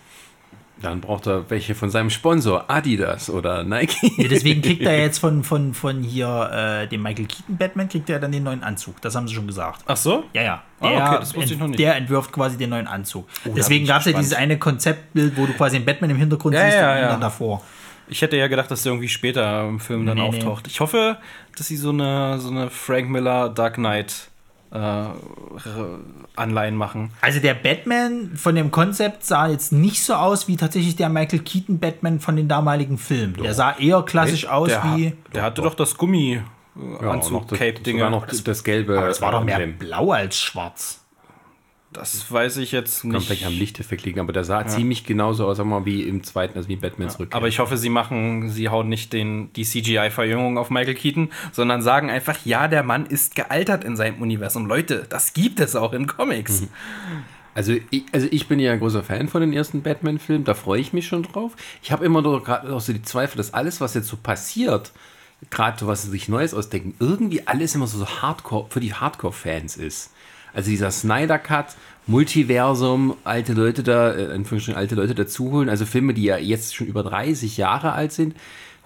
[0.82, 4.12] Dann braucht er welche von seinem Sponsor, Adidas oder Nike.
[4.18, 8.10] Ja, deswegen kriegt er jetzt von, von, von hier äh, dem Michael Keaton Batman, kriegt
[8.10, 9.00] er dann den neuen Anzug.
[9.00, 9.82] Das haben sie schon gesagt.
[9.86, 10.24] Ach so?
[10.34, 10.62] Ja, ja.
[10.80, 11.78] Ah, Der, okay, das wusste ich noch nicht.
[11.80, 13.26] der entwirft quasi den neuen Anzug.
[13.44, 16.54] bin Deswegen gab es ja dieses eine Konzeptbild, wo du quasi den Batman im Hintergrund
[16.54, 17.08] Ja, siehst ja, und ihn ja.
[17.08, 17.62] dann davor.
[18.08, 20.28] Ich hätte ja gedacht, dass der irgendwie später im Film dann Nee, nee.
[20.28, 20.66] auftaucht.
[20.68, 21.18] Ich hoffe,
[21.56, 24.28] dass sie so eine, so eine Frank Miller Dark Knight
[24.72, 25.04] äh,
[26.36, 27.10] Anleihen machen.
[27.20, 31.40] Also der Batman von dem Konzept sah jetzt nicht so aus wie tatsächlich der Michael
[31.40, 33.34] Keaton Batman von den damaligen Filmen.
[33.42, 35.08] Der sah eher klassisch aus Der, wie.
[35.08, 36.34] ha- der hatte doch das Gummi
[36.76, 37.50] äh, Ja, Anzug
[38.10, 38.98] noch das, das gelbe.
[38.98, 39.78] Aber das war doch mehr Emblem.
[39.78, 41.00] blau als schwarz.
[41.92, 43.26] Das weiß ich jetzt Kann nicht.
[43.26, 46.58] vielleicht am Lichteffekt liegen, aber der sah ziemlich genauso aus, sag mal, wie im zweiten,
[46.58, 47.28] also wie Batman zurück.
[47.32, 51.82] Aber ich hoffe, sie machen, sie hauen nicht den, die CGI-Verjüngung auf Michael Keaton, sondern
[51.82, 54.66] sagen einfach, ja, der Mann ist gealtert in seinem Universum.
[54.66, 56.62] Leute, das gibt es auch in Comics.
[56.62, 56.68] Mhm.
[57.54, 60.80] Also ich, also ich bin ja ein großer Fan von den ersten Batman-Filmen, da freue
[60.80, 61.52] ich mich schon drauf.
[61.82, 64.92] Ich habe immer nur gerade auch so die Zweifel, dass alles, was jetzt so passiert,
[65.48, 70.12] gerade was sie sich Neues ausdenken, irgendwie alles immer so Hardcore für die Hardcore-Fans ist.
[70.56, 71.76] Also dieser Snyder Cut,
[72.06, 76.86] Multiversum, alte Leute da, äh, Anführungsstrichen alte Leute dazuholen, also Filme, die ja jetzt schon
[76.86, 78.34] über 30 Jahre alt sind,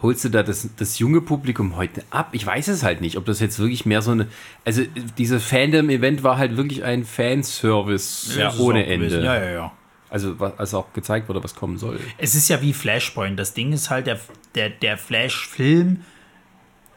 [0.02, 2.30] holst du da das, das junge Publikum heute ab?
[2.32, 4.26] Ich weiß es halt nicht, ob das jetzt wirklich mehr so eine,
[4.64, 4.82] also
[5.16, 8.84] dieses Fandom-Event war halt wirklich ein Fanservice ist ohne.
[8.86, 9.22] Ende.
[9.22, 9.72] Ja, ja, ja.
[10.08, 12.00] Also was also auch gezeigt wurde, was kommen soll.
[12.18, 13.38] Es ist ja wie Flashpoint.
[13.38, 14.18] Das Ding ist halt, der,
[14.56, 16.00] der, der Flash-Film,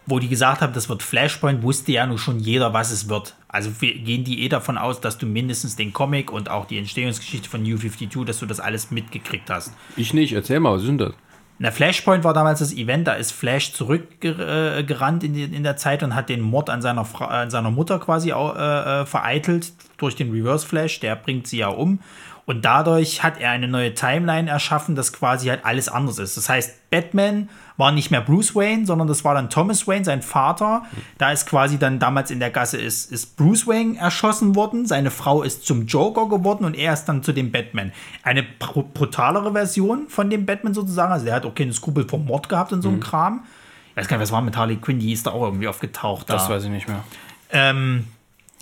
[0.07, 3.36] wo die gesagt haben, das wird Flashpoint, wusste ja nun schon jeder, was es wird.
[3.54, 6.80] Also wir gehen die eh davon aus, dass du mindestens den Comic und auch die
[6.80, 9.74] Entstehungsgeschichte von New 52, dass du das alles mitgekriegt hast.
[9.95, 11.14] Ich nicht, erzähl mal, was ist denn das?
[11.60, 16.01] Na, Flashpoint war damals das Event, da ist Flash zurückgerannt in, die, in der Zeit
[16.01, 20.16] und hat den Mord an seiner, Fra an seiner Mutter quasi äh, äh, vereitelt durch
[20.16, 20.99] den Reverse Flash.
[20.99, 21.99] Der bringt sie ja um.
[22.45, 26.38] Und dadurch hat er eine neue Timeline erschaffen, dass quasi halt alles anders ist.
[26.38, 30.21] Das heißt, Batman war nicht mehr Bruce Wayne, sondern das war dann Thomas Wayne, sein
[30.21, 30.84] Vater.
[31.17, 34.86] Da ist quasi dann damals in der Gasse ist, ist Bruce Wayne erschossen worden.
[34.86, 37.91] Seine Frau ist zum Joker geworden und er ist dann zu dem Batman.
[38.21, 41.11] Eine brutalere Version von dem Batman sozusagen.
[41.11, 43.43] Also der hat auch keine Skrupel vom Mord gehabt und so ein Kram.
[43.91, 46.30] Ich weiß gar nicht, was war mit Harley Quinn, die ist da auch irgendwie aufgetaucht.
[46.30, 46.53] Das da.
[46.53, 47.03] weiß ich nicht mehr.
[47.51, 48.07] Ähm,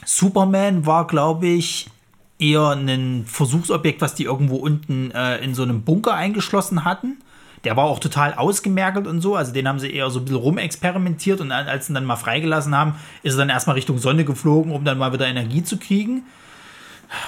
[0.05, 1.89] Superman war, glaube ich,
[2.38, 7.18] eher ein Versuchsobjekt, was die irgendwo unten äh, in so einem Bunker eingeschlossen hatten.
[7.64, 9.36] Der war auch total ausgemergelt und so.
[9.36, 12.16] Also den haben sie eher so ein bisschen rumexperimentiert und als sie ihn dann mal
[12.16, 15.78] freigelassen haben, ist er dann erstmal Richtung Sonne geflogen, um dann mal wieder Energie zu
[15.78, 16.24] kriegen.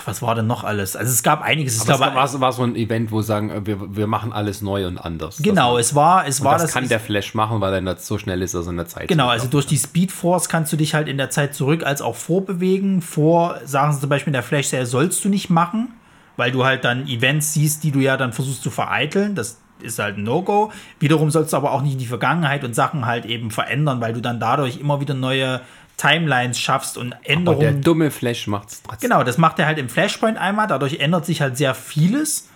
[0.05, 0.95] Was war denn noch alles?
[0.95, 1.75] Also es gab einiges.
[1.75, 4.87] Es war, war, war, so ein Event, wo sagen, äh, wir, wir machen alles neu
[4.87, 5.39] und anders.
[5.41, 6.63] Genau, es war, es war das.
[6.63, 9.09] Das kann der Flash machen, weil er so schnell ist, dass er in der Zeit.
[9.09, 12.01] Genau, also durch die Speed Force kannst du dich halt in der Zeit zurück als
[12.01, 13.01] auch vorbewegen.
[13.01, 15.93] Vor, sagen sie zum Beispiel in der Flash-Serie, sollst du nicht machen,
[16.37, 19.35] weil du halt dann Events siehst, die du ja dann versuchst zu vereiteln.
[19.35, 20.71] Das ist halt ein No-Go.
[20.99, 24.13] Wiederum sollst du aber auch nicht in die Vergangenheit und Sachen halt eben verändern, weil
[24.13, 25.61] du dann dadurch immer wieder neue
[25.97, 27.67] Timelines schaffst und Änderungen.
[27.67, 29.09] Aber der dumme Flash macht es trotzdem.
[29.09, 30.67] Genau, das macht er halt im Flashpoint einmal.
[30.67, 32.49] Dadurch ändert sich halt sehr vieles.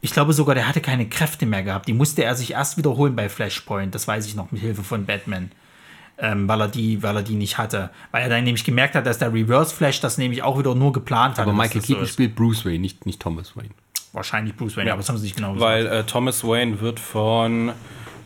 [0.00, 1.88] Ich glaube sogar, der hatte keine Kräfte mehr gehabt.
[1.88, 3.94] Die musste er sich erst wiederholen bei Flashpoint.
[3.94, 5.50] Das weiß ich noch mit Hilfe von Batman.
[6.18, 7.90] Ähm, weil, er die, weil er die nicht hatte.
[8.10, 10.92] Weil er dann nämlich gemerkt hat, dass der Reverse Flash das nämlich auch wieder nur
[10.92, 11.40] geplant hat.
[11.40, 13.70] Aber Michael Keaton so spielt Bruce Wayne, nicht, nicht Thomas Wayne.
[14.16, 14.94] Wahrscheinlich Bruce Wayne, ja.
[14.94, 15.70] aber das haben sie nicht genau gesagt.
[15.70, 17.72] Weil äh, Thomas Wayne wird von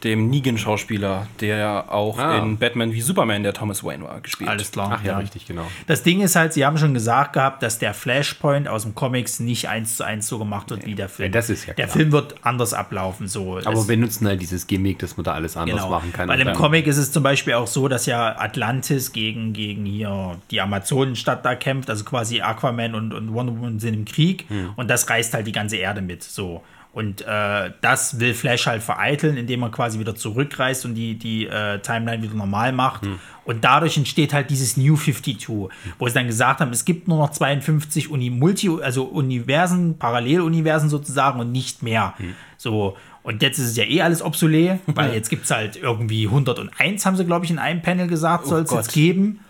[0.05, 2.39] dem Negan-Schauspieler, der auch ah.
[2.39, 4.49] in Batman wie Superman der Thomas Wayne war, gespielt.
[4.49, 4.91] Alles klar.
[4.95, 5.67] Ach ja, ja, richtig, genau.
[5.87, 9.41] Das Ding ist halt, sie haben schon gesagt gehabt, dass der Flashpoint aus dem Comics
[9.41, 10.91] nicht eins zu eins so gemacht wird nee.
[10.91, 11.29] wie der Film.
[11.29, 11.87] Ja, das ist ja klar.
[11.87, 13.29] Der Film wird anders ablaufen.
[13.29, 13.59] So.
[13.65, 15.91] Aber wir nutzen halt dieses Gimmick, dass man da alles anders genau.
[15.91, 16.29] machen kann.
[16.29, 20.39] Weil im Comic ist es zum Beispiel auch so, dass ja Atlantis gegen, gegen hier
[20.51, 24.71] die Amazonenstadt da kämpft, also quasi Aquaman und, und Wonder Woman sind im Krieg hm.
[24.77, 26.23] und das reißt halt die ganze Erde mit.
[26.23, 26.63] So.
[26.93, 31.47] Und äh, das will Flash halt vereiteln, indem er quasi wieder zurückreist und die, die
[31.47, 33.07] äh, Timeline wieder normal macht.
[33.07, 33.21] Hm.
[33.45, 37.19] Und dadurch entsteht halt dieses New 52, wo sie dann gesagt haben, es gibt nur
[37.19, 42.15] noch 52 Uni Multi, also Universen, Paralleluniversen sozusagen und nicht mehr.
[42.17, 42.35] Hm.
[42.57, 42.97] So.
[43.23, 47.07] Und jetzt ist es ja eh alles obsolet, weil jetzt gibt es halt irgendwie 101,
[47.07, 49.41] haben sie, glaube ich, in einem Panel gesagt, soll es oh jetzt geben,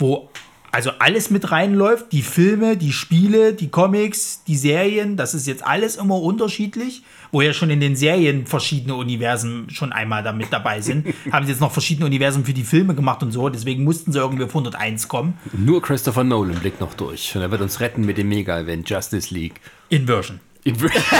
[0.00, 0.30] wo
[0.72, 5.64] also alles mit reinläuft, die Filme, die Spiele, die Comics, die Serien, das ist jetzt
[5.66, 7.02] alles immer unterschiedlich,
[7.32, 11.06] wo ja schon in den Serien verschiedene Universen schon einmal damit dabei sind.
[11.32, 14.18] haben sie jetzt noch verschiedene Universen für die Filme gemacht und so, deswegen mussten sie
[14.18, 15.38] irgendwie auf 101 kommen.
[15.52, 19.32] Nur Christopher Nolan blickt noch durch und er wird uns retten mit dem Mega-Event Justice
[19.32, 19.60] League.
[19.88, 20.40] Inversion.
[20.64, 21.02] Inversion.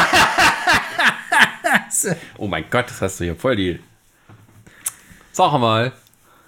[2.39, 3.81] oh mein Gott, das hast du hier voll die...
[5.33, 5.93] Sag mal.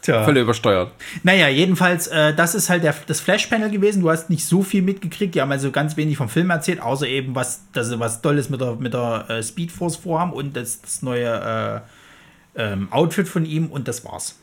[0.03, 0.25] Tja.
[0.25, 0.93] Völlig übersteuert.
[1.23, 4.01] Naja, jedenfalls, äh, das ist halt der, das Flash-Panel gewesen.
[4.01, 5.35] Du hast nicht so viel mitgekriegt.
[5.35, 8.49] Die haben also ganz wenig vom Film erzählt, außer eben, was, dass sie was Tolles
[8.49, 11.83] mit der, mit der äh, Speedforce vorhaben und das, das neue
[12.57, 14.40] äh, ähm, Outfit von ihm und das war's.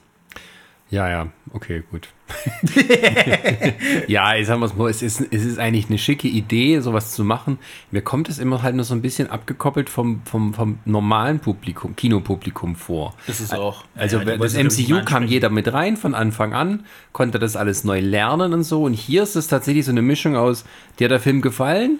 [0.89, 2.07] Ja, ja, okay, gut.
[4.07, 7.25] ja, ich sag mal so, es ist, es ist eigentlich eine schicke Idee, sowas zu
[7.25, 7.59] machen.
[7.91, 11.95] Mir kommt es immer halt nur so ein bisschen abgekoppelt vom, vom, vom normalen Publikum,
[11.95, 13.15] Kinopublikum vor.
[13.27, 13.83] Ist es auch.
[13.95, 17.99] Also ja, das MCU kam jeder mit rein von Anfang an, konnte das alles neu
[17.99, 18.83] lernen und so.
[18.83, 20.63] Und hier ist es tatsächlich so eine Mischung aus,
[20.99, 21.99] dir der Film gefallen,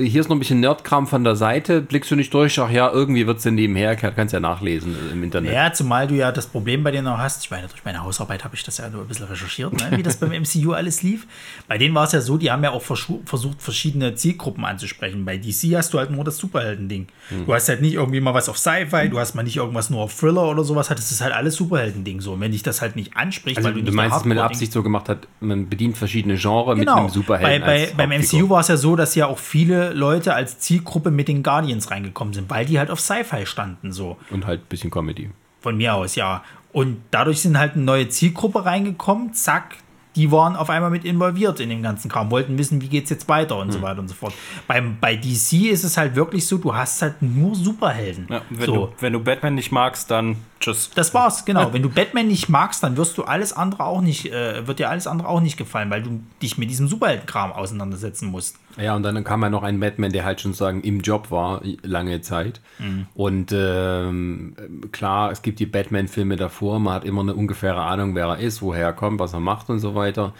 [0.00, 2.88] hier ist noch ein bisschen Nerdkram von der Seite, blickst du nicht durch, ach ja,
[2.88, 5.52] irgendwie wird es denn nebenher, kannst ja nachlesen im Internet.
[5.52, 8.44] Ja, zumal du ja das Problem bei dir noch hast, ich meine, durch meine Hausarbeit
[8.44, 11.26] habe ich das ja nur ein bisschen recherchiert, ne, wie das beim MCU alles lief.
[11.66, 15.24] Bei denen war es ja so, die haben ja auch versucht, verschiedene Zielgruppen anzusprechen.
[15.24, 17.08] Bei DC hast du halt nur das Superhelden-Ding.
[17.30, 17.46] Hm.
[17.46, 20.02] Du hast halt nicht irgendwie mal was auf Sci-Fi, du hast mal nicht irgendwas nur
[20.02, 22.34] auf Thriller oder sowas, das ist halt alles Superhelden-Ding so.
[22.34, 24.72] Und wenn dich das halt nicht anspricht, also weil du, du meinst es mit Absicht
[24.72, 26.94] so gemacht hat, man bedient verschiedene Genres genau.
[26.94, 27.66] mit einem Superhelden.
[27.66, 31.10] Bei, bei, beim MCU war es ja so, dass ja auch viele Leute als Zielgruppe
[31.10, 34.16] mit den Guardians reingekommen sind, weil die halt auf Sci-Fi standen so.
[34.30, 35.30] Und halt ein bisschen Comedy.
[35.60, 36.42] Von mir aus, ja.
[36.72, 39.76] Und dadurch sind halt eine neue Zielgruppe reingekommen, zack,
[40.18, 43.10] die waren auf einmal mit involviert in dem ganzen Kram, wollten wissen, wie geht es
[43.10, 43.72] jetzt weiter und mhm.
[43.72, 44.34] so weiter und so fort.
[44.66, 48.26] Beim, bei DC ist es halt wirklich so, du hast halt nur Superhelden.
[48.28, 48.74] Ja, wenn, so.
[48.74, 50.90] du, wenn du Batman nicht magst, dann tschüss.
[50.92, 51.72] Das war's, genau.
[51.72, 54.90] wenn du Batman nicht magst, dann wirst du alles andere auch nicht, äh, wird dir
[54.90, 58.56] alles andere auch nicht gefallen, weil du dich mit diesem Superheldenkram auseinandersetzen musst.
[58.80, 61.62] Ja, und dann kam ja noch ein Batman, der halt schon sagen im Job war,
[61.82, 62.60] lange Zeit.
[62.78, 63.06] Mhm.
[63.14, 64.54] Und ähm,
[64.92, 68.62] klar, es gibt die Batman-Filme davor, man hat immer eine ungefähre Ahnung, wer er ist,
[68.62, 70.32] woher er kommt, was er macht und so weiter.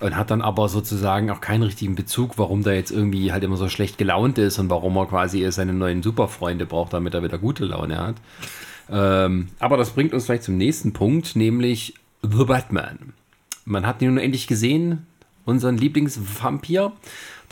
[0.00, 3.56] Und hat dann aber sozusagen auch keinen richtigen Bezug, warum der jetzt irgendwie halt immer
[3.56, 7.38] so schlecht gelaunt ist und warum er quasi seine neuen Superfreunde braucht, damit er wieder
[7.38, 8.16] gute Laune hat.
[8.90, 13.14] Ähm, aber das bringt uns vielleicht zum nächsten Punkt, nämlich The Batman.
[13.64, 15.06] Man hat ihn nun endlich gesehen,
[15.44, 16.92] unseren Lieblingsvampir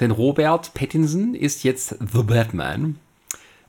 [0.01, 2.97] Denn Robert Pattinson ist jetzt The Batman.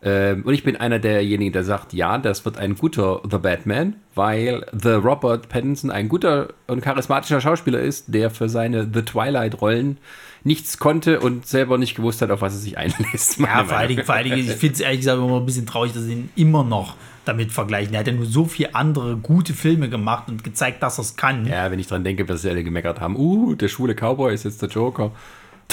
[0.01, 3.95] Ähm, und ich bin einer derjenigen, der sagt, ja, das wird ein guter The Batman,
[4.13, 9.97] weil The Robert Pattinson ein guter und charismatischer Schauspieler ist, der für seine The Twilight-Rollen
[10.43, 13.39] nichts konnte und selber nicht gewusst hat, auf was er sich einlässt.
[13.39, 15.65] Ja, vor allen, Dingen, vor allen Dingen, ich finde es ehrlich gesagt immer ein bisschen
[15.65, 16.95] traurig, dass sie ihn immer noch
[17.26, 17.95] damit vergleichen.
[17.95, 21.15] Er hat ja nur so viele andere gute Filme gemacht und gezeigt, dass er es
[21.15, 21.47] kann.
[21.47, 23.15] Ja, wenn ich dran denke, was sie alle gemeckert haben.
[23.15, 25.11] Uh, der schwule Cowboy ist jetzt der Joker.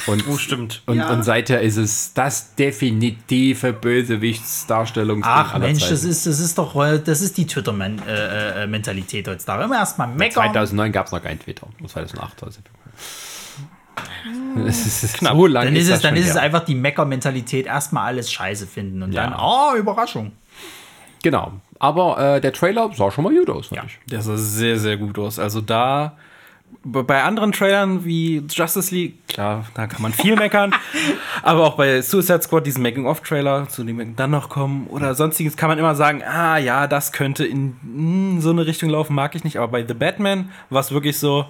[0.07, 0.83] Und, Oh, stimmt.
[0.87, 1.11] Und, Ja.
[1.13, 5.93] und seither ist es das definitive Bösewichtsdarstellung Ach aller Mensch, Zeiten.
[5.93, 9.65] das ist, das ist doch, äh, das ist die Twitter-Mentalität heutzutage.
[9.65, 10.33] Immer erstmal meckern.
[10.53, 11.69] 2009 gab es noch kein Twitter.
[11.87, 12.61] 2008 also.
[14.67, 15.35] Es ist Knapp.
[15.37, 16.43] so lange Dann ist, es, das dann schon ist es her.
[16.43, 17.67] einfach die Mecker-Mentalität.
[17.67, 19.25] Erstmal alles scheiße finden und Ja.
[19.29, 20.33] dann, oh, Überraschung.
[21.23, 21.53] Genau.
[21.79, 23.87] Aber äh, der Trailer sah schon mal gut aus, fand Ja.
[23.87, 23.99] ich.
[24.11, 25.39] Der sah sehr, sehr gut aus.
[25.39, 26.17] Also da,
[26.85, 30.75] bei anderen Trailern wie Justice League, klar, da kann man viel meckern.
[31.43, 35.57] aber auch bei Suicide Squad, diesen Making-of-Trailer, zu dem wir dann noch kommen, oder sonstiges,
[35.57, 39.35] kann man immer sagen, ah ja, das könnte in mm, so eine Richtung laufen, mag
[39.35, 39.59] ich nicht.
[39.59, 41.47] Aber bei The Batman war es wirklich so,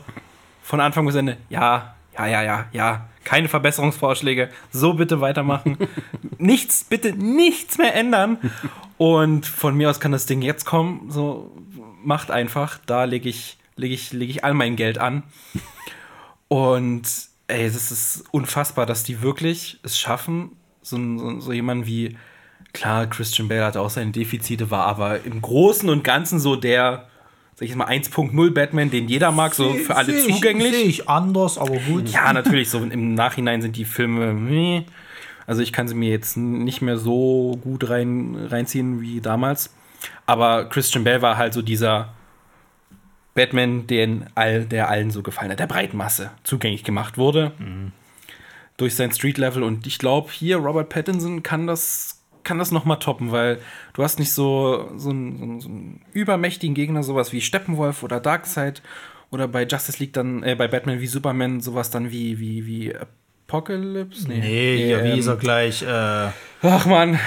[0.63, 3.09] von Anfang bis Ende, ja, ja, ja, ja, ja.
[3.25, 4.51] Keine Verbesserungsvorschläge.
[4.73, 5.77] So bitte weitermachen.
[6.39, 8.39] nichts, bitte nichts mehr ändern.
[8.99, 11.09] Und von mir aus kann das Ding jetzt kommen.
[11.09, 11.53] So,
[12.03, 12.79] macht einfach.
[12.85, 15.23] Da lege ich, lege ich, lege ich all mein Geld an.
[16.49, 17.03] Und
[17.49, 20.53] ey, es ist unfassbar, dass die wirklich es schaffen,
[20.83, 22.17] so, so, so jemanden wie,
[22.73, 27.09] klar, Christian Bale hatte auch seine Defizite, war aber im Großen und Ganzen so der,
[27.55, 30.73] sag ich jetzt mal, 1.0 Batman, den jeder mag, so für alle ich- zugänglich.
[30.73, 32.09] Sehe ich anders, aber gut.
[32.09, 34.85] Ja, natürlich, so im Nachhinein sind die Filme,
[35.47, 39.75] also ich kann sie mir jetzt nicht mehr so gut rein, reinziehen wie damals.
[40.27, 42.13] Aber Christian Bale war halt so dieser
[43.35, 47.53] Batman, den all, der allen so gefallen hat, der breiten Masse zugänglich gemacht wurde.
[48.77, 49.63] Durch sein Street-Level.
[49.63, 53.59] Und ich glaube, hier Robert Pattinson kann das, kann das nochmal toppen, weil
[53.95, 58.83] du hast nicht so, so, einen, so, einen, übermächtigen Gegner, sowas wie Steppenwolf oder Darkseid.
[59.31, 62.95] Oder bei Justice League dann, äh, bei Batman wie Superman, sowas dann wie, wie, wie
[62.95, 64.29] Apocalypse?
[64.29, 65.83] Nee, ja, wie ähm, ist er gleich?
[65.83, 66.29] Äh,
[66.63, 67.19] Ach man.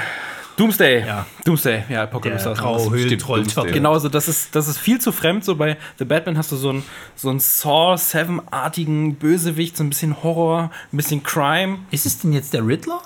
[0.58, 1.06] Doomsday.
[1.06, 1.26] Ja.
[1.44, 2.54] Doomsday, ja, der Apocalypse.
[2.54, 3.40] graue Das- Höhlentroll.
[3.40, 3.72] Doomsday.
[3.72, 5.44] Genau, so, das ist, das ist viel zu fremd.
[5.44, 6.84] So bei The Batman hast du so einen
[7.16, 11.80] so einen Saw 7-artigen Bösewicht, so ein bisschen Horror, ein bisschen Crime.
[11.92, 13.02] Ist es denn jetzt der Riddler?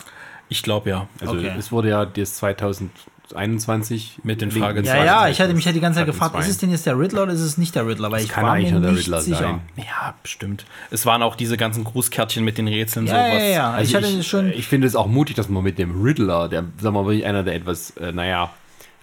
[0.47, 1.07] Ich glaube ja.
[1.21, 1.51] Also Okay.
[1.57, 2.39] es wurde ja das
[3.29, 5.05] 2021 Mit den Fragezeichen.
[5.05, 6.39] Ja, ja, ich hatte mich ja die ganze Zeit gefragt, zwei.
[6.41, 8.11] ist es denn jetzt der Riddler oder ist es nicht der Riddler?
[8.11, 9.37] Weil ich kann war eigentlich mir nur der nicht Riddler sicher.
[9.37, 9.61] sein.
[9.77, 10.65] Ja, bestimmt.
[10.91, 13.41] Es waren auch diese ganzen Grußkärtchen mit den Rätseln, Ja, sowas.
[13.43, 13.71] ja, ja.
[13.71, 14.49] Also ich hatte ich, schon.
[14.51, 17.25] ich finde es auch mutig, dass man mit dem Riddler, der, sagen wir mal, wirklich
[17.25, 18.49] einer der etwas, äh, naja,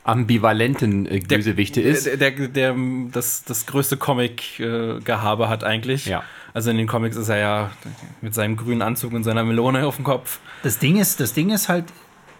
[0.04, 2.06] ambivalenten äh, Der- Bösewichte ist.
[2.06, 2.74] Der, der, der
[3.12, 6.06] das, das größte Comic-Gehabe hat eigentlich.
[6.06, 6.22] Ja.
[6.54, 7.70] Also in den Comics ist er ja
[8.22, 10.38] mit seinem grünen Anzug und seiner Melone auf dem Kopf.
[10.62, 11.84] Das Ding ist, das Ding ist halt,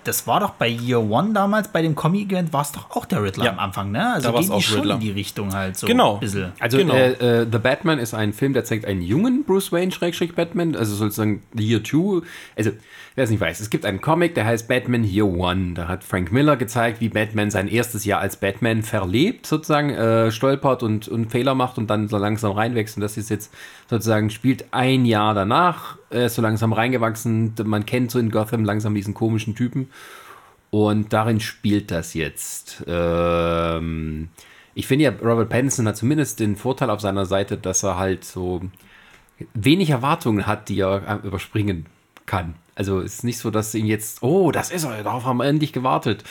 [0.07, 3.23] das war doch bei Year One damals, bei dem Comic-Event, war es doch auch der
[3.23, 3.53] Riddler Ja.
[3.53, 4.15] am Anfang, ne?
[4.15, 4.95] Also Da ging die auch schon Riddler.
[4.95, 6.15] in die Richtung halt so Genau.
[6.15, 6.53] ein bisschen.
[6.61, 6.95] Also Genau.
[6.95, 10.77] äh, äh, The Batman ist ein Film, der zeigt einen jungen Bruce Wayne Schrägstrich Batman,
[10.77, 12.23] also sozusagen The Year Two.
[12.57, 12.71] Also
[13.17, 15.73] wer es nicht weiß, es gibt einen Comic, der heißt Batman Year One.
[15.75, 20.31] Da hat Frank Miller gezeigt, wie Batman sein erstes Jahr als Batman verlebt, sozusagen äh,
[20.31, 22.97] stolpert und, und Fehler macht und dann so langsam reinwächst.
[22.97, 23.53] Und das ist jetzt
[23.89, 27.55] sozusagen spielt ein Jahr danach, ist so langsam reingewachsen.
[27.65, 29.89] Man kennt so in Gotham langsam diesen komischen Typen.
[30.71, 32.85] Und darin spielt das jetzt.
[32.87, 34.29] Ähm,
[34.75, 38.25] ich finde ja, Robert Pattinson hat zumindest den Vorteil auf seiner Seite, dass er halt
[38.25, 38.61] so
[39.55, 41.87] wenig Erwartungen hat, die er äh, überspringen
[42.27, 42.57] kann.
[42.77, 45.47] Also es ist nicht so, dass ihm jetzt, oh, das ist er, darauf haben wir
[45.47, 46.23] endlich gewartet.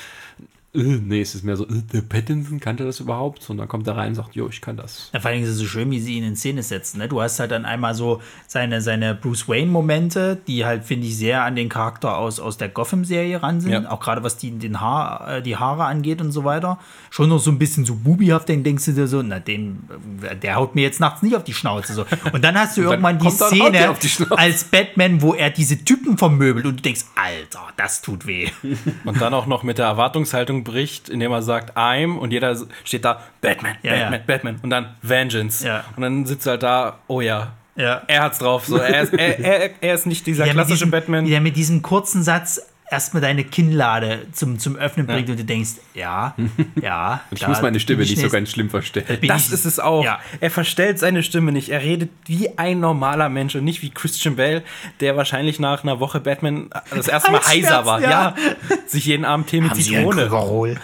[0.75, 3.49] Äh, nee, es ist mehr so, äh, der Pattinson kannte das überhaupt?
[3.49, 5.09] Und dann kommt er rein und sagt, jo, ich kann das.
[5.13, 6.97] Ja, vor allem ist es so schön, wie sie ihn in Szene setzen.
[6.99, 7.07] Ne?
[7.07, 11.43] Du hast halt dann einmal so seine, seine Bruce Wayne-Momente, die halt, finde ich, sehr
[11.43, 13.71] an den Charakter aus, aus der Gotham-Serie ran sind.
[13.71, 13.89] Ja.
[13.89, 16.79] Auch gerade was die, den Haar, äh, die Haare angeht und so weiter.
[17.09, 19.79] Schon noch so ein bisschen so bubihaft, dann denkst du dir so, na, dem,
[20.41, 21.93] der haut mir jetzt nachts nicht auf die Schnauze.
[21.93, 22.05] So.
[22.33, 25.83] Und dann hast du dann irgendwann die Szene auf die als Batman, wo er diese
[25.83, 28.49] Typen vermöbelt und du denkst, Alter, das tut weh.
[29.05, 33.05] Und dann auch noch mit der Erwartungshaltung bricht, indem er sagt, I'm und jeder steht
[33.05, 34.19] da, Batman, Ja, Batman, ja.
[34.27, 35.65] Batman und dann Vengeance.
[35.65, 35.85] Ja.
[35.95, 38.01] Und dann sitzt er halt da, oh ja, Ja.
[38.07, 38.65] er hat's drauf.
[38.65, 41.25] So, er, ist, er, er, er ist nicht dieser klassische diesem, Batman.
[41.25, 45.71] Der mit diesem kurzen Satz erstmal deine Kinnlade zum, zum Öffnen bringt und du denkst,
[45.93, 46.35] ja,
[46.81, 47.21] ja.
[47.31, 49.19] Ich muss meine Stimme nicht so ganz schlimm verstellen.
[49.27, 50.03] Das ist es auch.
[50.03, 50.19] Ja.
[50.39, 51.69] Er verstellt seine Stimme nicht.
[51.69, 54.63] Er redet wie ein normaler Mensch und nicht wie Christian Bale,
[54.99, 58.01] der wahrscheinlich nach einer Woche Batman das erste Mal heiser war.
[58.01, 58.09] ja.
[58.09, 58.35] Ja.
[58.87, 60.29] Sich jeden Abend Tee mit Zitrone.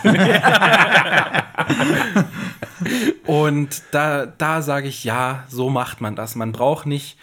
[3.25, 6.35] Und da, da sage ich, ja, so macht man das.
[6.35, 7.17] Man braucht nicht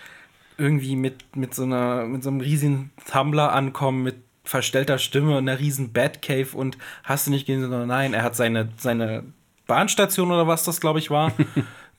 [0.56, 5.48] irgendwie mit, mit, so einer, mit so einem riesigen Tumblr ankommen, mit verstellter Stimme und
[5.48, 9.24] einer riesen Batcave und hast du nicht gesehen, sondern nein, er hat seine, seine
[9.66, 11.32] Bahnstation oder was das, glaube ich, war.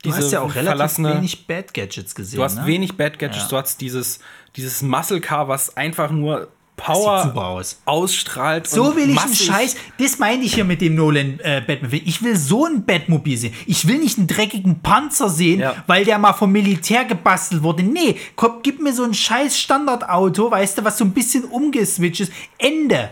[0.01, 2.37] Du hast ja auch relativ wenig Bad Gadgets gesehen.
[2.37, 2.65] Du hast ne?
[2.65, 3.47] wenig Bad Gadgets, Ja.
[3.49, 4.19] du hast dieses,
[4.55, 6.47] dieses Muscle Car, was einfach nur
[6.80, 7.82] Power super aus.
[7.86, 8.67] ausstrahlt.
[8.67, 9.34] So und will ich einen.
[9.34, 9.75] Scheiß.
[9.99, 11.91] Das meine ich hier mit dem Nolan äh, Batman.
[11.93, 13.53] Ich will so ein Batmobil sehen.
[13.65, 15.75] Ich will nicht einen dreckigen Panzer sehen, Ja.
[15.88, 17.84] weil der mal vom Militär gebastelt wurde.
[17.84, 22.21] Nee, komm, gib mir so ein scheiß Standardauto, weißt du, was so ein bisschen umgeswitcht
[22.21, 22.32] ist.
[22.57, 23.09] Ende.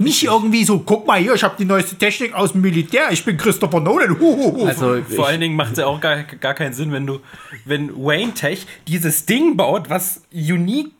[0.00, 3.24] Nicht irgendwie so, guck mal hier, ich habe die neueste Technik aus dem Militär, ich
[3.24, 4.16] bin Christopher Nolan.
[4.20, 4.64] Huhuhu.
[4.64, 7.18] Also, Vor allen Dingen macht es ja auch gar, gar keinen Sinn, wenn du,
[7.64, 10.92] wenn Wayne Tech dieses Ding baut, was unique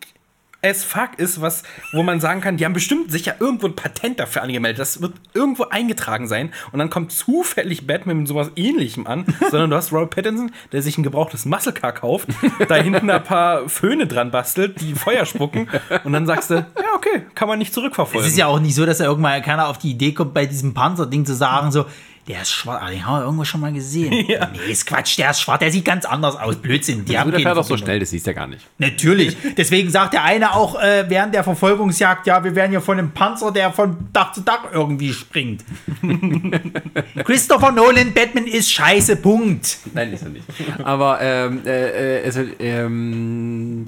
[0.60, 4.18] as fuck ist, was, wo man sagen kann, die haben bestimmt sicher irgendwo ein Patent
[4.18, 4.80] dafür angemeldet.
[4.80, 9.70] Das wird irgendwo eingetragen sein und dann kommt zufällig Batman mit sowas ähnlichem an, sondern
[9.70, 12.28] du hast Robert Pattinson, der sich ein gebrauchtes Muscle Car kauft,
[12.68, 15.68] da hinten ein paar Föhne dran bastelt, die Feuer spucken
[16.02, 18.26] und dann sagst du, ja okay, kann man nicht zurückverfolgen.
[18.26, 20.46] Es ist ja auch nicht so, dass er irgendwann keiner auf die Idee kommt, bei
[20.46, 21.86] diesem Panzerding zu sagen, so,
[22.28, 24.12] der ist schwarz, ah, den haben wir irgendwo schon mal gesehen.
[24.28, 24.50] Ja.
[24.52, 26.56] Nee, ist Quatsch, der ist schwarz, der sieht ganz anders aus.
[26.56, 28.66] Blödsinn, die haben der fährt doch so schnell, das siehst du ja gar nicht.
[28.76, 29.36] Natürlich.
[29.56, 33.12] Deswegen sagt der eine auch äh, während der Verfolgungsjagd, ja, wir werden hier von einem
[33.12, 35.64] Panzer, der von Dach zu Dach irgendwie springt.
[37.24, 39.78] Christopher Nolan, Batman ist scheiße, Punkt.
[39.94, 40.44] Nein, ist er nicht.
[40.82, 43.86] Aber ähm, äh, äh, also, ähm,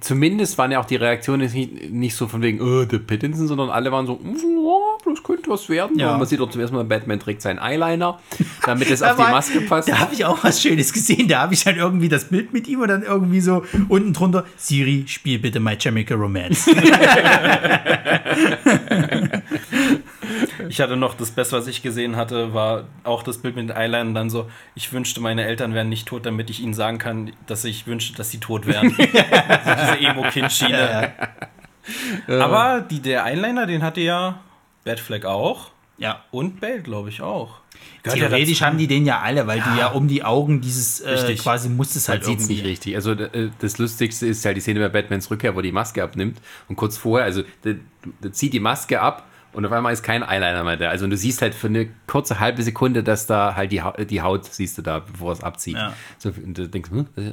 [0.00, 3.70] zumindest waren ja auch die Reaktionen nicht, nicht so von wegen, oh, der Pattinson, sondern
[3.70, 4.36] alle waren so, "Mm,
[5.04, 5.98] das könnte was werden.
[5.98, 6.12] Ja.
[6.12, 8.18] Und man sieht doch zum ersten Mal, Batman trägt seinen Eyeliner,
[8.64, 9.88] damit es auf die Maske passt.
[9.88, 11.28] Da habe ich auch was Schönes gesehen.
[11.28, 14.44] Da habe ich dann irgendwie das Bild mit ihm und dann irgendwie so unten drunter,
[14.56, 16.68] Siri, spiel bitte My Chemical Romance.
[20.68, 23.76] Ich hatte noch das Beste, was ich gesehen hatte, war auch das Bild mit den
[23.76, 26.98] Eyeliner und dann so, ich wünschte, meine Eltern wären nicht tot, damit ich ihnen sagen
[26.98, 28.94] kann, dass ich wünschte, dass sie tot wären.
[29.64, 31.12] also diese Emo-Kind-Schiene.
[32.28, 34.40] Aber die, der Eyeliner, den hatte ja
[34.84, 36.24] Batfleck auch ja.
[36.30, 37.58] und Bale, glaube ich, auch.
[38.02, 38.66] Gehört ja Theoretisch dazu.
[38.66, 41.96] haben die den ja alle, weil du ja um die Augen dieses äh, quasi musst
[41.96, 42.94] es halt Man sieht es nicht richtig.
[42.94, 46.40] Also äh, das Lustigste ist halt die Szene bei Batmans Rückkehr, wo die Maske abnimmt
[46.68, 47.76] und kurz vorher, also der,
[48.22, 49.26] der zieht die Maske ab
[49.58, 50.88] und auf einmal ist kein Eyeliner mehr da.
[50.88, 54.22] Also du siehst halt für eine kurze halbe Sekunde, dass da halt die, Haut, die
[54.22, 55.74] Haut siehst du da, bevor es abzieht.
[55.74, 55.94] Ja.
[56.16, 57.32] So, und du denkst, hm, äh,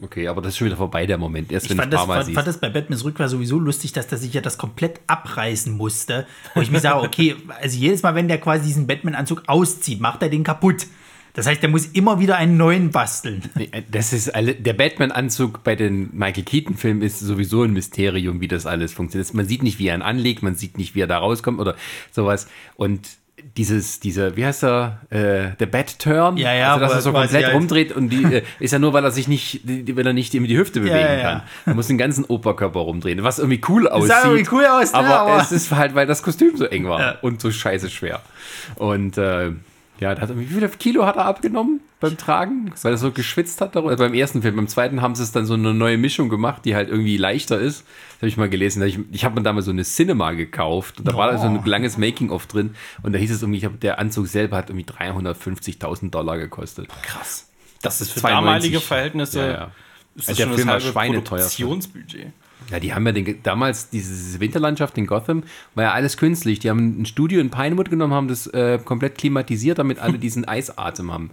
[0.00, 1.50] okay, aber das ist schon wieder vorbei, der Moment.
[1.50, 2.36] Erst Ich wenn fand das, ein paar Mal fand, siehst.
[2.36, 6.28] fand das bei Batmans Rückkehr sowieso lustig, dass der sich ja das komplett abreißen musste.
[6.54, 10.22] Wo ich mir sage, okay, also jedes Mal, wenn der quasi diesen Batman-Anzug auszieht, macht
[10.22, 10.86] er den kaputt.
[11.34, 13.42] Das heißt, der muss immer wieder einen neuen basteln.
[13.58, 18.48] Äh, Das ist alle, der Batman-Anzug bei den Michael Keaton-Filmen ist sowieso ein Mysterium, wie
[18.48, 19.34] das alles funktioniert.
[19.34, 21.74] Man sieht nicht, wie er ihn anlegt, man sieht nicht, wie er da rauskommt oder
[22.12, 22.46] sowas.
[22.76, 23.08] Und
[23.56, 27.44] dieses, dieser, wie heißt er, äh, der Bat-Turn, Ja, ja, also, dass er so komplett
[27.46, 30.12] halt- rumdreht und die äh, ist ja nur, weil er sich nicht, die, weil er
[30.12, 31.22] nicht die Hüfte bewegen ja, ja.
[31.22, 31.42] kann.
[31.66, 34.08] Er muss den ganzen Oberkörper rumdrehen, was irgendwie cool aussieht.
[34.12, 37.18] sah irgendwie cool aus, aber, aber- es ist halt, weil das Kostüm so eng war
[37.22, 38.22] und so scheiße schwer.
[38.76, 39.50] Und äh,
[40.00, 42.72] ja, hat wie viele Kilo hat er abgenommen beim Tragen?
[42.82, 43.90] Weil er so geschwitzt hat darüber.
[43.92, 46.64] Also beim ersten Film, beim zweiten haben sie es dann so eine neue Mischung gemacht,
[46.64, 47.80] die halt irgendwie leichter ist.
[47.80, 48.82] Das habe ich mal gelesen.
[48.82, 51.64] Ich, ich habe mir damals so eine Cinema gekauft und da war da so ein
[51.64, 56.10] langes Making-of drin und da hieß es irgendwie, hab, der Anzug selber hat irgendwie 350.000
[56.10, 56.88] Dollar gekostet.
[57.02, 57.48] Krass.
[57.82, 58.44] Das ist für 92.
[58.44, 59.70] damalige Verhältnisse Ja, ja.
[60.16, 61.38] ist Der das schon das Film war halbe schweineteuer.
[61.38, 62.32] Produktionsbudget.
[62.70, 65.42] Ja, die haben ja den, damals diese Winterlandschaft in Gotham,
[65.74, 66.58] war ja alles künstlich.
[66.60, 70.44] Die haben ein Studio in Pinewood genommen, haben das äh, komplett klimatisiert, damit alle diesen
[70.48, 71.30] Eisatem haben.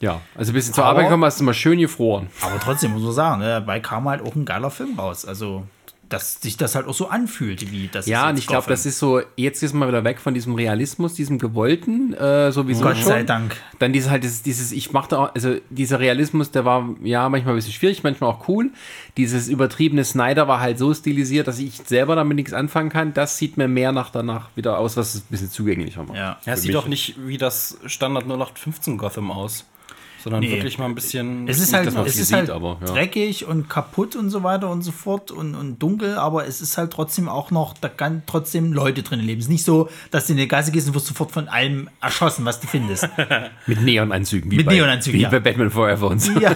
[0.00, 2.26] Ja, also bis zur Arbeit gekommen, hast du mal schön gefroren.
[2.40, 5.24] Aber trotzdem muss man sagen, ne, dabei kam halt auch ein geiler Film raus.
[5.24, 5.64] Also,
[6.12, 8.86] dass sich das halt auch so anfühlte, wie das Ja, ist und ich glaube, das
[8.86, 12.96] ist so, jetzt ist man wieder weg von diesem Realismus, diesem Gewollten, äh, sowieso Gott
[12.96, 13.06] schon.
[13.06, 13.56] sei Dank.
[13.78, 17.54] Dann dieses halt, dieses, dieses ich machte auch, also dieser Realismus, der war ja manchmal
[17.54, 18.70] ein bisschen schwierig, manchmal auch cool.
[19.16, 23.14] Dieses übertriebene Snyder war halt so stilisiert, dass ich selber damit nichts anfangen kann.
[23.14, 26.16] Das sieht mir mehr nach danach wieder aus, was es ein bisschen zugänglicher macht.
[26.16, 26.38] Ja.
[26.44, 29.64] Ja, es sieht doch nicht wie das Standard 0815 Gotham aus,
[30.22, 30.50] sondern Nee.
[30.50, 31.48] wirklich mal ein bisschen.
[31.48, 32.86] Es ist halt, es ist sieht, halt aber, ja.
[32.92, 36.78] dreckig und kaputt und so weiter und so fort und, und dunkel, aber es ist
[36.78, 39.40] halt trotzdem auch noch, da kann trotzdem Leute drin leben.
[39.40, 41.88] Es ist nicht so, dass du in die Gasse gehst und wirst sofort von allem
[42.00, 43.08] erschossen, was du findest.
[43.66, 44.50] Mit Neonanzügen.
[44.50, 45.28] Wie Mit bei, Neonanzügen, Wie ja.
[45.30, 46.32] bei Batman Forever und so.
[46.38, 46.54] ja,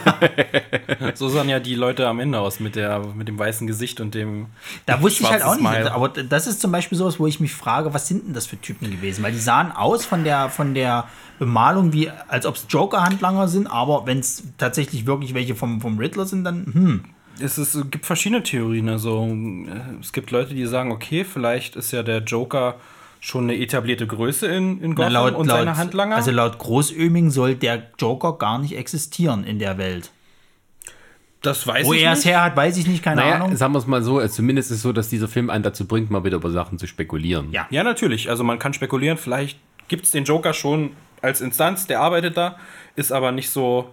[1.14, 4.14] so sahen ja die Leute am Ende aus mit, der, mit dem weißen Gesicht und
[4.14, 4.46] dem.
[4.86, 5.66] da wusste ich halt auch nicht.
[5.66, 5.92] Smile.
[5.92, 8.60] Aber das ist zum Beispiel sowas, wo ich mich frage, was sind denn das für
[8.60, 9.22] Typen gewesen?
[9.24, 11.08] Weil die sahen aus von der, von der
[11.38, 15.98] Bemalung, wie als ob es Joker-Handlanger sind, aber wenn es tatsächlich wirklich welche vom, vom
[15.98, 17.04] Riddler sind, dann, hm.
[17.38, 18.88] Es, ist, es gibt verschiedene Theorien.
[18.88, 22.76] Also, äh, es gibt Leute, die sagen, okay, vielleicht ist ja der Joker
[23.20, 26.16] schon eine etablierte Größe in, in Na, Gotham und seine Handlanger.
[26.16, 30.12] Also laut Großöming soll der Joker gar nicht existieren in der Welt.
[31.42, 33.56] Das weiß Wo ich er es her hat, weiß ich nicht, keine Naja, Ahnung.
[33.56, 36.10] sagen wir es mal so, zumindest ist es so, dass dieser Film einen dazu bringt,
[36.10, 37.52] mal wieder über Sachen zu spekulieren.
[37.52, 37.66] Ja.
[37.70, 38.28] Ja, natürlich.
[38.30, 40.90] Also man kann spekulieren, vielleicht gibt es den Joker schon
[41.22, 42.56] als Instanz, der arbeitet da,
[42.96, 43.92] ist aber nicht so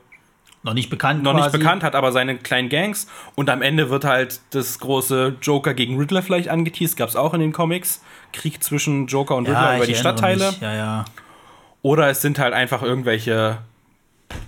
[0.64, 1.24] Noch nicht bekannt.
[1.24, 1.58] noch nicht quasi.
[1.58, 5.98] bekannt, hat aber seine kleinen Gangs und am Ende wird halt das große Joker gegen
[5.98, 8.02] Riddler vielleicht angeteased, gab es auch in den Comics.
[8.32, 10.48] Krieg zwischen Joker und Riddler Ja, über ich die Stadtteile.
[10.48, 10.62] Mich.
[10.62, 11.06] Ja, ja.
[11.82, 13.60] Oder es sind halt einfach irgendwelche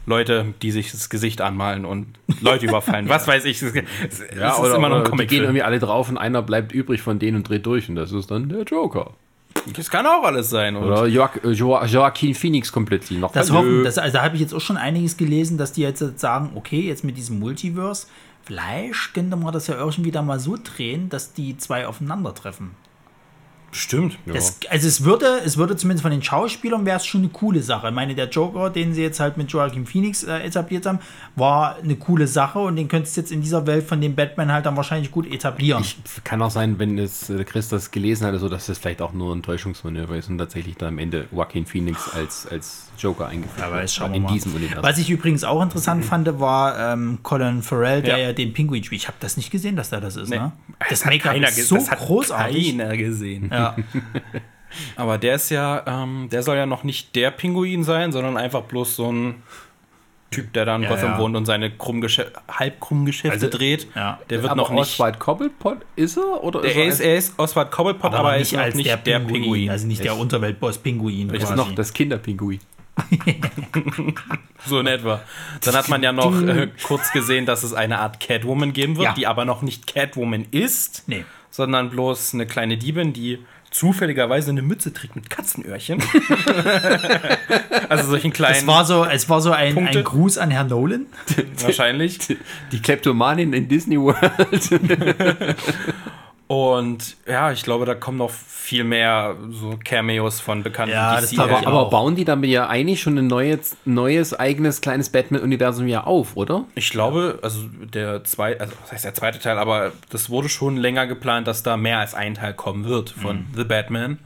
[0.08, 2.08] Leute, die sich das Gesicht anmalen und
[2.41, 3.08] Leute überfallen.
[3.10, 3.62] Was weiß ich.
[3.62, 6.18] Es, es Ja, ist oder, immer noch ein oder die gehen irgendwie alle drauf und
[6.18, 9.12] einer bleibt übrig von denen und dreht durch und das ist dann der Joker.
[9.76, 10.76] Das kann auch alles sein.
[10.76, 13.32] Und Oder Joaq äh, jo Joaquin Phoenix komplett noch.
[13.32, 16.20] Das hoffen, das, also da habe ich jetzt auch schon einiges gelesen, dass die jetzt
[16.20, 18.08] sagen, okay, jetzt mit diesem Multiverse,
[18.43, 22.72] vielleicht könnte man das ja irgendwie da mal so drehen, dass die zwei aufeinandertreffen.
[23.76, 24.17] Stimmt.
[24.26, 27.61] Das, also es würde, es würde zumindest von den Schauspielern wäre es schon eine coole
[27.61, 27.89] Sache.
[27.89, 30.99] Ich meine, der Joker, den sie jetzt halt mit Joaquin Phoenix äh, etabliert haben,
[31.36, 34.49] war eine coole Sache und den könntest du jetzt in dieser Welt von dem Batman
[34.49, 35.84] halt dann wahrscheinlich gut etablieren.
[35.84, 39.01] Ich, kann auch sein, wenn es äh, Chris das gelesen hat, so, dass das vielleicht
[39.01, 43.27] auch nur ein Täuschungsmanöver ist und tatsächlich dann am Ende Joaquin Phoenix als, als Joker
[43.27, 44.33] eingeführt Ja, weiß, schauen wir in mal.
[44.33, 44.83] diesem Universum.
[44.83, 48.27] Was ich übrigens auch interessant fand, war ähm, Colin Farrell, der Ja.
[48.27, 49.01] ja, den Pinguin spielt.
[49.01, 50.29] Ich habe das nicht gesehen, dass der das ist.
[50.29, 50.37] Nee.
[50.39, 50.51] Ne?
[50.89, 52.77] Das hat Make-up ist so das hat großartig.
[52.77, 53.49] Keiner gesehen.
[53.51, 53.75] Ja.
[54.95, 58.61] Aber der ist ja, ähm, der soll ja noch nicht der Pinguin sein, sondern einfach
[58.63, 59.35] bloß so ein
[60.31, 61.19] Typ, der da in Ja, Gotham ja.
[61.19, 63.87] wohnt und seine krumm halb Geschäfte Also, dreht.
[63.95, 64.19] ja.
[64.29, 64.81] Der wird aber noch nicht.
[64.81, 66.43] Oswald Cobblepot ist er?
[66.43, 69.19] Oder Der, ist er, ist, er ist Oswald Cobblepot, aber, er ist noch nicht der,
[69.19, 69.69] Pinguin.
[69.69, 71.29] Also nicht der Ist- Unterweltboss Pinguin.
[71.29, 71.55] ist quasi.
[71.55, 72.59] noch das Kinderpinguin?
[74.67, 75.21] So in etwa.
[75.63, 79.05] Dann hat man ja noch äh, kurz gesehen, dass es eine Art Catwoman geben wird,
[79.05, 79.13] Ja.
[79.13, 81.23] die aber noch nicht Catwoman ist, Nee.
[81.51, 83.39] sondern bloß eine kleine Diebin, die
[83.69, 86.01] zufälligerweise eine Mütze trägt mit Katzenöhrchen.
[87.89, 89.99] also solchen Es kleinen, war so, es war so ein, Punkte.
[89.99, 91.05] ein Gruß an Herrn Nolan.
[91.61, 92.19] wahrscheinlich.
[92.71, 94.15] Die Kleptomanin in Disney World.
[96.47, 101.39] Und ja, ich glaube, da kommen noch viel mehr so Cameos von bekannten Ja, DC.
[101.39, 106.03] aber, aber bauen die damit ja eigentlich schon ein neues, neues eigenes kleines Batman-Universum ja
[106.03, 106.65] auf, oder?
[106.75, 107.61] Ich glaube, also
[107.93, 111.63] der zweite, also was heißt der zweite Teil, aber das wurde schon länger geplant, dass
[111.63, 113.45] da mehr als ein Teil kommen wird von Mhm.
[113.55, 114.19] The Batman.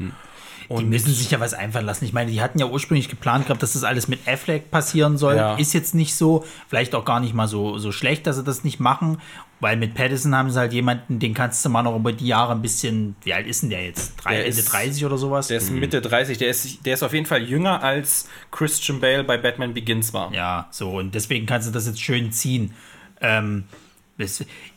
[0.70, 2.06] Die müssen sich ja was einfallen lassen.
[2.06, 5.36] Ich meine, die hatten ja ursprünglich geplant gehabt, dass das alles mit Affleck passieren soll.
[5.36, 5.56] Ja.
[5.56, 8.64] Ist jetzt nicht so, vielleicht auch gar nicht mal so, so schlecht, dass sie das
[8.64, 9.20] nicht machen,
[9.60, 12.54] weil mit Pattinson haben sie halt jemanden, den kannst du mal noch über die Jahre
[12.54, 14.14] ein bisschen, wie alt ist denn der jetzt?
[14.24, 15.48] Drei, Der Ende ist- 30 oder sowas?
[15.48, 19.24] Der ist Mitte 30, der ist, der ist auf jeden Fall jünger als Christian Bale
[19.24, 20.34] bei Batman Begins war.
[20.34, 22.74] Ja, so, und deswegen kannst du das jetzt schön ziehen.
[23.22, 23.66] Ähm,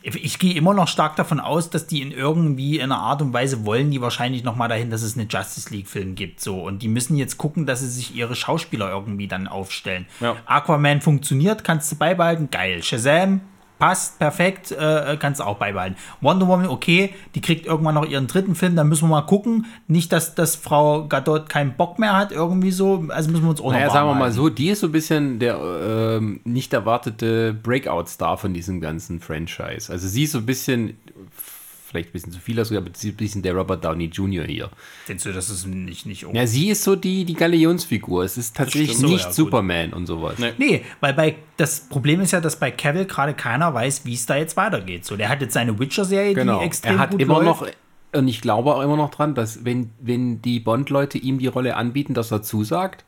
[0.03, 3.65] ich gehe immer noch stark davon aus, dass die in irgendwie einer Art und Weise
[3.65, 6.39] wollen, die wahrscheinlich noch mal dahin, dass es eine Justice League-Film gibt.
[6.39, 6.61] So.
[6.63, 10.05] Und die müssen jetzt gucken, dass sie sich ihre Schauspieler irgendwie dann aufstellen.
[10.21, 10.37] Ja.
[10.45, 12.81] Aquaman funktioniert, kannst du beibehalten, geil.
[12.83, 13.41] Shazam
[13.79, 15.97] passt, perfekt, äh, kannst du auch beibehalten.
[16.21, 19.65] Wonder Woman, okay, die kriegt irgendwann noch ihren dritten Film, dann müssen wir mal gucken.
[19.87, 23.05] Nicht, dass, dass Frau Gadot keinen Bock mehr hat, irgendwie so.
[23.09, 24.35] Also müssen wir uns auch Naja, sagen wir mal halten.
[24.35, 29.91] so, die ist so ein bisschen der ähm, nicht erwartete Breakout-Star von diesem ganzen Franchise.
[29.91, 30.97] Also sie ist so ein bisschen,
[31.93, 34.43] vielleicht ein bisschen zu viel ausgedrückt, aber sie ist ein bisschen der Robert Downey Jr.
[34.45, 34.69] hier.
[35.07, 38.23] Denkst du, das ist nicht, nicht Ja, sie ist so die, die Galionsfigur.
[38.23, 39.01] Es ist tatsächlich stimmt.
[39.07, 39.35] So, nicht ja, gut.
[39.35, 40.35] Superman und sowas.
[40.39, 40.53] Nee.
[40.57, 44.25] Nee, weil bei das Problem ist ja, dass bei Cavill gerade keiner weiß, wie es
[44.25, 45.05] da jetzt weitergeht.
[45.05, 46.59] So, der hat jetzt seine Witcher-Serie, Genau.
[46.59, 47.61] die extrem Er hat gut immer läuft.
[47.61, 47.67] noch,
[48.19, 51.75] und ich glaube auch immer noch dran, dass wenn, wenn die Bond-Leute ihm die Rolle
[51.77, 53.05] anbieten, dass er zusagt.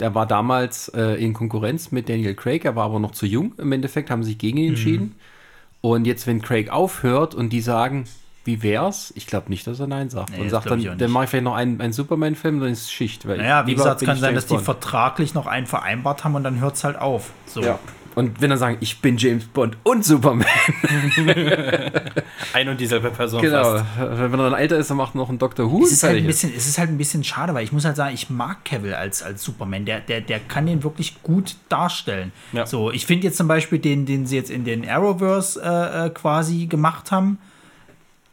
[0.00, 3.54] Der war damals äh, in Konkurrenz mit Daniel Craig, er war aber noch zu jung.
[3.58, 5.16] Im Endeffekt haben sie sich gegen ihn entschieden.
[5.80, 8.04] Und jetzt, wenn Craig aufhört und die sagen,
[8.44, 9.12] wie wär's?
[9.14, 10.30] Ich glaube nicht, dass er Nein sagt.
[10.30, 12.90] Nee, und sagt dann, dann mache ich vielleicht noch einen, einen Superman-Film, dann ist es
[12.90, 13.28] Schicht.
[13.28, 16.44] Weil Naja, wie gesagt, es kann sein, dass die vertraglich noch einen vereinbart haben und
[16.44, 17.30] dann hört es halt auf.
[17.46, 17.60] So.
[17.60, 17.78] Ja.
[18.18, 20.44] Und wenn er sagen, ich bin James Bond und Superman.
[22.52, 23.62] Ein und dieselbe Person Genau.
[23.62, 23.84] fast.
[23.96, 25.70] Wenn er dann älter ist, dann macht er noch einen Dr.
[25.70, 25.84] Who.
[25.84, 27.84] Es ist, halt fertig ein bisschen, es ist halt ein bisschen schade, weil ich muss
[27.84, 29.84] halt sagen, ich mag Cavill als, als Superman.
[29.84, 32.32] Der, der, der kann den wirklich gut darstellen.
[32.52, 32.66] Ja.
[32.66, 36.10] So, ich finde jetzt zum Beispiel den, den sie jetzt in den Arrowverse äh, äh,
[36.10, 37.38] quasi gemacht haben,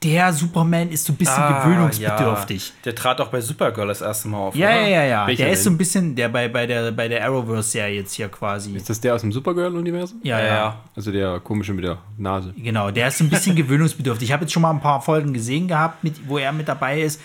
[0.05, 2.67] der Superman ist so ein bisschen Ah, gewöhnungsbedürftig.
[2.69, 2.73] Ja.
[2.85, 4.55] Der trat auch bei Supergirl das erste Mal auf.
[4.55, 4.81] Ja, oder?
[4.81, 5.27] ja, ja, ja.
[5.27, 8.29] Welcher Der ist so ein bisschen, der bei, bei der, bei der Arrowverse-Serie jetzt hier
[8.29, 8.73] quasi.
[8.75, 10.19] Ist das der aus dem Supergirl-Universum?
[10.23, 10.75] Ja, Ja, ja, ja.
[10.95, 12.53] Also der komische mit der Nase.
[12.55, 14.29] Genau, der ist so ein bisschen gewöhnungsbedürftig.
[14.29, 17.01] Ich habe jetzt schon mal ein paar Folgen gesehen gehabt, mit, wo er mit dabei
[17.01, 17.19] ist.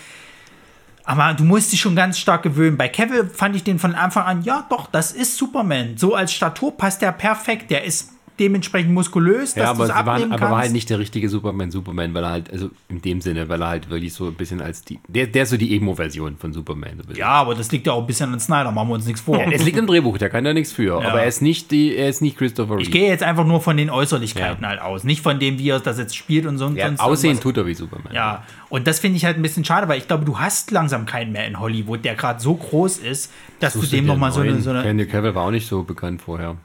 [1.03, 2.77] Aber du musst dich schon ganz stark gewöhnen.
[2.77, 5.97] Bei Kevin fand ich den von Anfang an, ja doch, das ist Superman.
[5.97, 7.71] So als Statur passt der perfekt.
[7.71, 8.09] Der ist
[8.41, 10.51] dementsprechend muskulös, dass Ja, du es sie waren, abnehmen aber kannst.
[10.51, 13.61] war halt nicht der richtige Superman, Superman, weil er halt, also in dem Sinne, weil
[13.61, 16.51] er halt wirklich so ein bisschen als die, der, der ist so die Emo-Version von
[16.51, 17.01] Superman.
[17.07, 19.21] So ja, aber das liegt ja auch ein bisschen an Snyder, machen wir uns nichts
[19.21, 19.37] vor.
[19.39, 21.07] Ja, es liegt im Drehbuch, der kann da nichts für, Ja.
[21.09, 22.89] aber er ist nicht die, er ist nicht Christopher ich Reeve.
[22.91, 24.69] gehe jetzt einfach nur von den Äußerlichkeiten Ja.
[24.69, 26.67] halt aus, nicht von dem, wie er das jetzt spielt und so.
[26.69, 27.43] Ja, sonst aussehen irgendwas.
[27.43, 28.13] tut er wie Superman.
[28.13, 31.05] Ja, und das finde ich halt ein bisschen schade, weil ich glaube, du hast langsam
[31.05, 34.41] keinen mehr in Hollywood, der gerade so groß ist, dass Suchst du dem nochmal so
[34.41, 35.05] eine, so eine.
[35.05, 36.55] Cavill war auch nicht so bekannt vorher.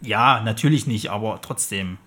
[0.00, 1.98] Ja, natürlich nicht, aber trotzdem.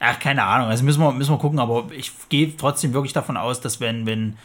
[0.00, 0.68] Ach, keine Ahnung.
[0.68, 4.06] Also müssen wir, müssen wir gucken, aber ich gehe trotzdem wirklich davon aus, dass wenn,
[4.06, 4.36] wenn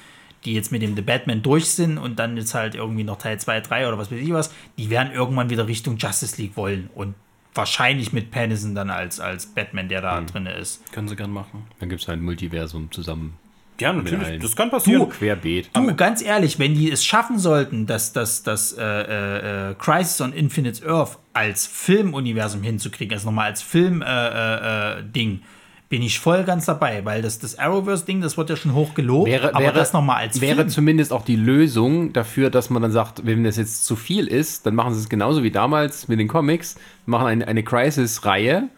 [0.45, 3.39] die jetzt mit dem The Batman durch sind und dann jetzt halt irgendwie noch Teil
[3.39, 6.89] 2, 3 oder was weiß ich was, die werden irgendwann wieder Richtung Justice League wollen.
[6.95, 7.15] Und
[7.53, 10.03] wahrscheinlich mit Pattinson dann als, als Batman, der Hm.
[10.03, 10.89] da drin ist.
[10.93, 11.67] Können sie gern machen.
[11.79, 13.37] Dann gibt es halt ein Multiversum zusammen.
[13.79, 14.39] Ja, natürlich.
[14.41, 15.07] Das kann passieren.
[15.09, 15.69] Querbeet.
[15.73, 20.19] Du, ganz ehrlich, wenn die es schaffen sollten, dass das dass, äh, äh, äh, Crisis
[20.21, 25.41] on Infinite Earth als Filmuniversum hinzukriegen, also nochmal als Film-Ding, äh, äh, Ding,
[25.87, 29.27] bin ich voll ganz dabei, weil das, das Arrowverse-Ding, das wird ja schon hoch gelobt,
[29.27, 30.69] Wäre, aber wäre, das nochmal als wäre Film.
[30.69, 34.67] zumindest auch die Lösung dafür, dass man dann sagt, wenn das jetzt zu viel ist,
[34.67, 36.75] dann machen sie es genauso wie damals mit den Comics,
[37.07, 38.69] machen eine, eine Crisis-Reihe,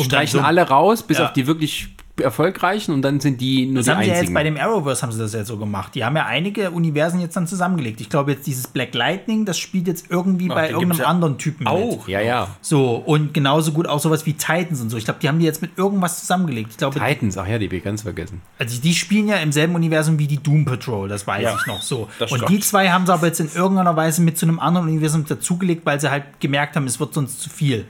[0.00, 1.26] streichen so- alle raus, bis Ja.
[1.26, 1.88] auf die wirklich
[2.20, 4.34] erfolgreichen und dann sind die nur Das die haben sie ja jetzt einzigen.
[4.34, 5.94] bei dem Arrowverse haben sie das jetzt so gemacht.
[5.94, 8.00] Die haben ja einige Universen jetzt dann zusammengelegt.
[8.00, 11.06] Ich glaube jetzt dieses Black Lightning, das spielt jetzt irgendwie bei den gibt's irgendeinem ja
[11.06, 11.72] anderen Typen mit.
[11.72, 12.08] Auch.
[12.08, 12.48] ja, ja.
[12.60, 14.96] So, und genauso gut auch sowas wie Titans und so.
[14.96, 16.70] Ich glaube, die haben die jetzt mit irgendwas zusammengelegt.
[16.70, 18.40] Ich glaube, Titans, ach ja, die hab ich ganz vergessen.
[18.58, 21.66] Also die spielen ja im selben Universum wie die Doom Patrol, das weiß Ja, ich
[21.66, 22.08] noch so.
[22.20, 22.48] Und stimmt.
[22.48, 25.84] die zwei haben sie aber jetzt in irgendeiner Weise mit zu einem anderen Universum dazugelegt,
[25.84, 27.84] weil sie halt gemerkt haben, es wird sonst zu viel.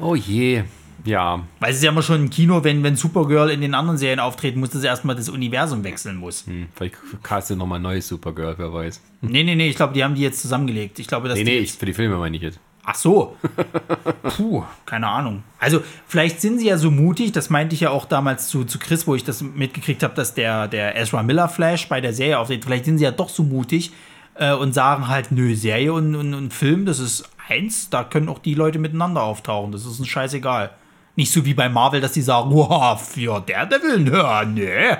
[0.00, 0.64] Oh je.
[1.04, 3.98] Ja, Weil es ist ja immer schon im Kino, wenn, wenn Supergirl in den anderen
[3.98, 6.46] Serien auftreten muss, dass sie erstmal das Universum wechseln muss.
[6.46, 9.00] hm, vielleicht castet nochmal ein neues Supergirl, wer weiß.
[9.20, 10.98] Nee, nee, nee, ich glaube, die haben die jetzt zusammengelegt.
[10.98, 12.60] Ich glaube, dass Nee, die nee, ich, für die Filme meine ich jetzt.
[12.84, 13.36] Ach so.
[14.36, 15.42] Puh, keine Ahnung.
[15.58, 18.78] Also, vielleicht sind sie ja so mutig, das meinte ich ja auch damals zu, zu
[18.78, 22.38] Chris, wo ich das mitgekriegt habe, dass der, der Ezra Miller Flash bei der Serie
[22.38, 22.64] auftritt.
[22.64, 23.92] Vielleicht sind sie ja doch so mutig
[24.34, 28.28] äh, und sagen halt, nö, Serie und, und, und Film, das ist eins, da können
[28.28, 29.72] auch die Leute miteinander auftauchen.
[29.72, 30.70] Das ist uns scheißegal.
[31.18, 34.22] Nicht so wie bei Marvel, dass die sagen, wow, für Daredevil, nö,
[34.54, 34.96] nee.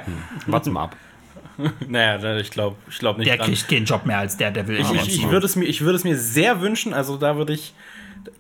[0.49, 0.97] Warte mal ab.
[1.89, 3.47] Naja, ich glaube ich glaub nicht Der dran.
[3.47, 4.81] kriegt keinen Job mehr als Daredevil.
[4.81, 7.53] Ich, ich, ich, würde es mir, ich würde es mir sehr wünschen, also da würde
[7.53, 7.73] ich,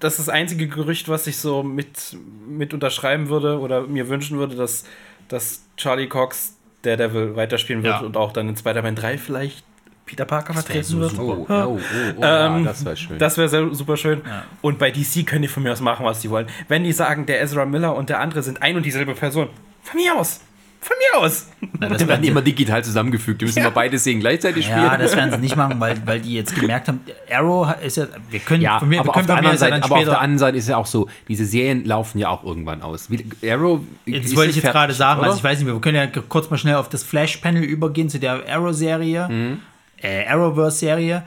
[0.00, 2.16] das ist das einzige Gerücht, was ich so mit,
[2.48, 4.84] mit unterschreiben würde oder mir wünschen würde, dass,
[5.28, 8.06] dass Charlie Cox Daredevil weiterspielen wird Ja.
[8.06, 9.64] und auch dann in Spider-Man 3 vielleicht
[10.08, 11.10] Peter Parker vertreten wird.
[11.12, 11.22] super.
[11.22, 11.78] Oh, oh, oh,
[12.16, 13.18] oh Ähm, ja, das wäre schön.
[13.18, 14.22] Das wäre sehr- super schön.
[14.26, 14.44] Ja.
[14.62, 16.46] Und bei DC können die von mir aus machen, was sie wollen.
[16.66, 19.48] Wenn die sagen, der Ezra Miller und der andere sind ein und dieselbe Person,
[19.82, 20.40] von mir aus.
[20.80, 21.48] Von mir aus.
[21.80, 23.40] Na, das die werden immer digital zusammengefügt.
[23.40, 24.84] Die müssen mal beide Szenen gleichzeitig spielen.
[24.84, 27.00] Ja, das werden sie nicht machen, weil, weil die jetzt gemerkt haben,
[27.32, 29.70] Arrow ist ja, wir können, Ja, von mir, aber, auf können der anderen aus ja
[29.70, 32.44] Seite, aber auf der anderen Seite ist ja auch so, diese Serien laufen ja auch
[32.44, 33.10] irgendwann aus.
[33.10, 33.80] Wie, Arrow.
[34.06, 35.30] jetzt ist wollte ich jetzt fertig, gerade sagen, oder?
[35.30, 38.08] also ich weiß nicht mehr, wir können ja kurz mal schnell auf das Flash-Panel übergehen
[38.08, 39.58] zu der Arrow-Serie, Mhm.
[40.02, 41.24] Äh, Arrowverse-Serie.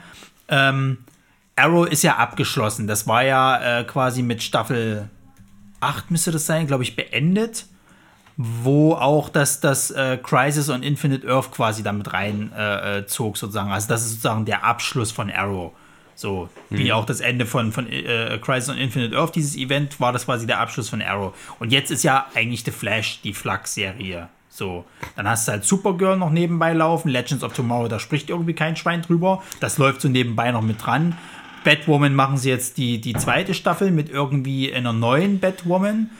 [0.48, 0.98] Ähm,
[1.56, 5.08] Arrow ist ja abgeschlossen, das war ja äh, quasi mit Staffel
[5.82, 7.66] 8 müsste das sein, glaube ich, beendet.
[8.38, 13.70] Wo auch das, das äh, Crisis on Infinite Earth quasi damit rein äh, äh, sozusagen.
[13.70, 15.72] Also, das ist sozusagen der Abschluss von Arrow.
[16.14, 20.12] So, wie auch das Ende von, von äh, Crisis on Infinite Earth, dieses Event, war
[20.12, 21.34] das quasi der Abschluss von Arrow.
[21.58, 24.28] Und jetzt ist ja eigentlich The Flash die Flux-Serie.
[24.54, 24.84] So,
[25.16, 28.76] dann hast du halt Supergirl noch nebenbei laufen, Legends of Tomorrow, da spricht irgendwie kein
[28.76, 29.42] Schwein drüber.
[29.60, 31.16] Das läuft so nebenbei noch mit dran.
[31.64, 36.10] Batwoman machen sie jetzt die, die zweite Staffel mit irgendwie einer neuen Batwoman.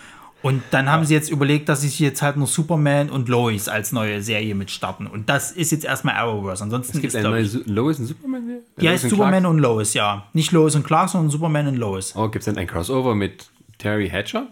[0.40, 3.68] Und dann haben sie jetzt überlegt, dass sie sich jetzt halt noch Superman und Lois
[3.68, 5.06] als neue Serie mit starten.
[5.06, 6.64] Und das ist jetzt erstmal Arrowverse.
[6.64, 8.48] Ansonsten Es gibt ist eine neue Su- Lois und Superman?
[8.80, 10.26] die heißt Superman und Lois, ja.
[10.32, 12.14] Nicht Lois und Clark, sondern Superman und Lois.
[12.16, 14.46] Oh, gibt es denn ein Crossover mit Terry Hatcher?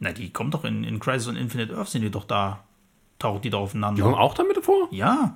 [0.00, 2.64] Na, die kommen doch in, in Crisis on Infinite Earth, sind die doch da.
[3.18, 3.96] Tauchen die da aufeinander.
[3.96, 4.88] Die kommen auch damit vor?
[4.90, 5.34] Ja.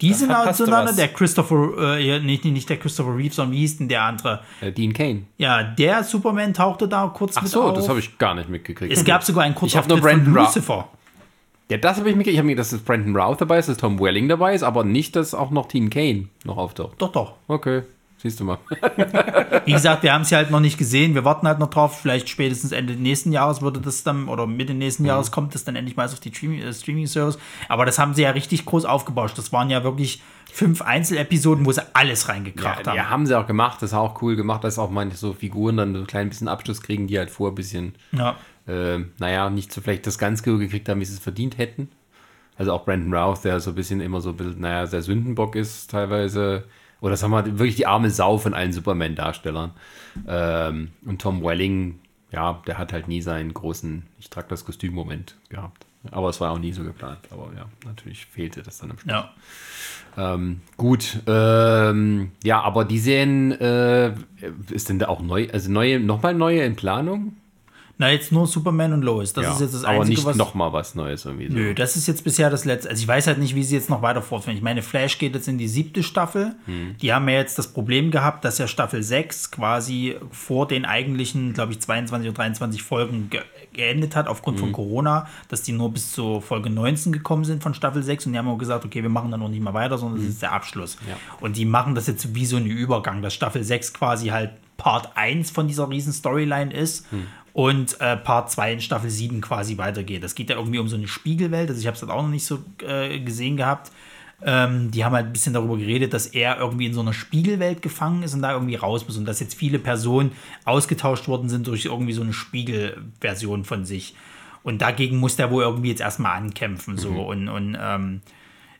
[0.00, 0.92] Die sind halt zueinander.
[0.94, 4.40] Der Christopher, äh, nicht, nicht der Christopher Reeve, sondern wie hieß denn der andere?
[4.62, 5.24] Äh, Dean Kane.
[5.36, 7.74] Ja, der Superman tauchte da kurz Ach mit so, auf.
[7.74, 8.92] das habe ich gar nicht mitgekriegt.
[8.92, 10.88] es gab sogar einen Ich hab nur Brandon von Ra- Lucifer.
[11.70, 12.32] Ja, das habe ich mitgekriegt.
[12.34, 14.84] Ich habe mir gedacht, dass Brandon Routh dabei ist, dass Tom Welling dabei ist, aber
[14.84, 16.94] nicht, dass auch noch Dean Kane noch auftaucht.
[16.98, 17.34] Doch, doch.
[17.46, 17.82] Okay,
[18.20, 18.58] siehst du mal.
[19.64, 21.14] Wie gesagt, wir haben es ja halt noch nicht gesehen.
[21.14, 22.00] Wir warten halt noch drauf.
[22.00, 25.76] Vielleicht spätestens Ende nächsten Jahres würde das dann, oder Mitte nächsten Jahres kommt das dann
[25.76, 27.38] endlich mal auf die Streaming- äh, Streaming-Service.
[27.68, 29.36] Aber das haben sie ja richtig groß aufgebauscht.
[29.38, 30.22] Das waren ja wirklich
[30.52, 32.96] fünf Einzelepisoden, wo sie alles reingekracht Ja, haben.
[32.96, 33.80] ja, haben sie auch gemacht.
[33.82, 36.48] Das ist auch cool gemacht, dass auch manche so Figuren dann so ein klein bisschen
[36.48, 38.36] Abschluss kriegen, die halt vor ein bisschen, Ja.
[38.66, 41.88] äh, naja, nicht so vielleicht das ganz so gekriegt haben, wie sie es verdient hätten.
[42.56, 45.56] Also auch Brandon Routh, der so ein bisschen immer so ein bisschen, naja, sehr Sündenbock
[45.56, 46.64] ist teilweise.
[47.00, 49.72] Oder sagen wir mal, wirklich die arme Sau von allen Superman-Darstellern.
[50.26, 51.98] Ähm, und Tom Welling,
[52.30, 55.86] ja, der hat halt nie seinen großen, ich trage das Kostüm-Moment gehabt.
[56.10, 57.18] Aber es war auch nie so geplant.
[57.30, 59.12] Aber ja, natürlich fehlte das dann im Schluss.
[59.12, 59.34] Ja.
[60.16, 64.14] Ähm, gut, ähm, ja, aber die sehen, äh,
[64.70, 67.36] ist denn da auch neu, also neue, nochmal neue in Planung?
[68.00, 69.34] Na, jetzt nur Superman und Lois.
[69.34, 70.34] Das ja, ist jetzt das aber Einzige, nicht was.
[70.34, 71.48] nochmal was Neues irgendwie.
[71.48, 71.52] So.
[71.52, 72.88] Nö, das ist jetzt bisher das letzte.
[72.88, 74.56] Also ich weiß halt nicht, wie sie jetzt noch weiter fortführen.
[74.56, 76.54] Ich meine, Flash geht jetzt in die siebte Staffel.
[76.64, 76.96] Hm.
[77.02, 81.52] Die haben ja jetzt das Problem gehabt, dass ja Staffel 6 quasi vor den eigentlichen,
[81.52, 84.64] glaube ich, 22 oder 23 Folgen ge geendet hat, aufgrund Hm.
[84.64, 88.32] von Corona, dass die nur bis zur Folge 19 gekommen sind von Staffel 6 und
[88.32, 90.40] die haben auch gesagt, okay, wir machen dann noch nicht mal weiter, sondern das ist
[90.42, 90.94] der Abschluss.
[91.00, 91.08] Hm.
[91.10, 91.16] Ja.
[91.40, 95.10] Und die machen das jetzt wie so einen Übergang, dass Staffel 6 quasi halt Part
[95.14, 97.26] 1 von dieser riesen Storyline ist Hm.
[97.52, 100.22] Und äh, Part 2 in Staffel 7 quasi weitergeht.
[100.22, 102.28] Das geht ja irgendwie um so eine Spiegelwelt, also ich habe es halt auch noch
[102.28, 103.90] nicht so äh, gesehen gehabt.
[104.42, 107.82] Ähm, die haben halt ein bisschen darüber geredet, dass er irgendwie in so einer Spiegelwelt
[107.82, 110.32] gefangen ist und da irgendwie raus muss und dass jetzt viele Personen
[110.64, 114.14] ausgetauscht worden sind durch irgendwie so eine Spiegelversion von sich.
[114.62, 116.96] Und dagegen muss der wohl irgendwie jetzt erstmal ankämpfen.
[116.96, 117.10] So.
[117.10, 118.20] Und, und ähm,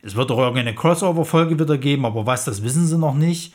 [0.03, 3.55] es wird auch irgendeine Crossover-Folge wieder geben, aber was, das wissen sie noch nicht.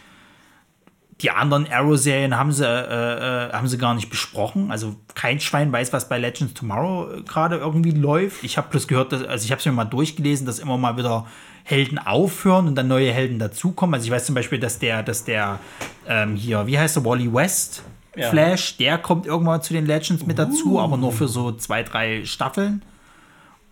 [1.21, 4.69] Die anderen Arrow-Serien haben sie, äh, äh, haben sie gar nicht besprochen.
[4.69, 8.43] Also kein Schwein weiß, was bei Legends Tomorrow äh, gerade irgendwie läuft.
[8.43, 10.97] Ich habe bloß gehört, dass, also ich habe es mir mal durchgelesen, dass immer mal
[10.97, 11.25] wieder
[11.63, 13.95] Helden aufhören und dann neue Helden dazukommen.
[13.95, 15.59] Also ich weiß zum Beispiel, dass der, dass der
[16.07, 17.81] ähm, hier, wie heißt der, Wally West
[18.17, 18.29] Ja.
[18.29, 22.23] Flash, der kommt irgendwann zu den Legends mit dazu, aber nur für so zwei, drei
[22.25, 22.81] Staffeln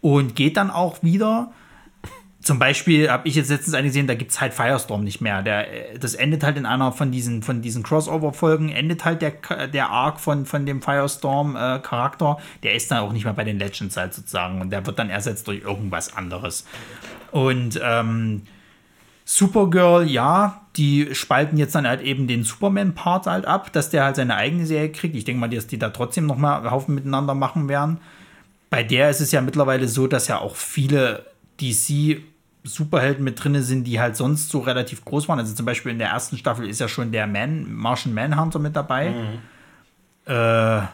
[0.02, 1.52] und geht dann auch wieder.
[2.44, 5.42] Zum Beispiel habe ich jetzt letztens eine gesehen, da gibt es halt Firestorm nicht mehr.
[5.42, 9.32] Der, äh, das endet halt in einer von diesen, von diesen Crossover-Folgen, endet halt der,
[9.70, 12.38] der Arc von, von dem Firestorm-Charakter.
[12.64, 15.10] der ist dann auch nicht mehr bei den Legends halt sozusagen und der wird dann
[15.10, 16.66] ersetzt durch irgendwas anderes.
[17.32, 18.42] Und ähm,
[19.24, 24.18] Supergirl, ja, die spalten jetzt dann halt eben den Superman-Part halt ab, dass der halt
[24.18, 25.16] seine eigene Serie kriegt.
[25.16, 28.00] Ich denke mal, dass die da trotzdem noch mal einen Haufen miteinander machen werden.
[28.70, 31.26] Bei der ist es ja mittlerweile so, dass ja auch viele
[31.62, 32.22] DC
[32.64, 35.40] Superhelden mit drin sind, die halt sonst so relativ groß waren.
[35.40, 38.76] Also zum Beispiel in der ersten Staffel ist ja schon der Man, Martian Manhunter mit
[38.76, 39.14] dabei.
[40.26, 40.88] Äh,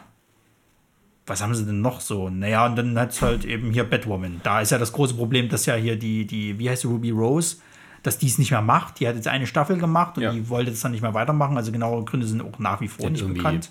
[1.26, 2.28] was haben sie denn noch so?
[2.28, 4.40] Naja, und dann hat es halt eben hier Batwoman.
[4.42, 7.10] Da ist ja das große Problem, dass ja hier die, die wie heißt sie, Ruby
[7.10, 7.58] Rose,
[8.02, 9.00] dass die es nicht mehr macht.
[9.00, 10.32] Die hat jetzt eine Staffel gemacht und Ja.
[10.32, 11.56] die wollte es dann nicht mehr weitermachen.
[11.56, 13.70] Also genaue Gründe sind auch nach wie vor nicht irgendwie bekannt.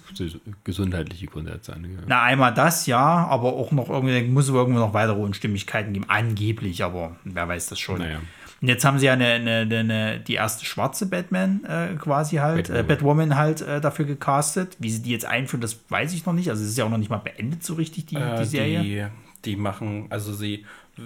[0.64, 1.88] gesundheitliche Gründe hat seine.
[1.88, 2.00] Ja.
[2.08, 6.06] Na, einmal das, ja, aber auch noch irgendwie, muss es irgendwo noch weitere Unstimmigkeiten geben.
[6.08, 8.00] Angeblich, aber wer weiß das schon.
[8.00, 8.20] Naja.
[8.62, 12.68] Und jetzt haben sie ja eine, eine, eine, die erste schwarze Batman äh, quasi halt,
[12.68, 12.88] Batwoman.
[12.88, 14.76] Batwoman, äh, Batwoman halt äh, dafür gecastet.
[14.80, 16.50] Wie sie die jetzt einführen, das weiß ich noch nicht.
[16.50, 18.82] Also es ist ja auch noch nicht mal beendet so richtig, die, Äh, die Serie.
[18.84, 20.66] Die, die machen, also sie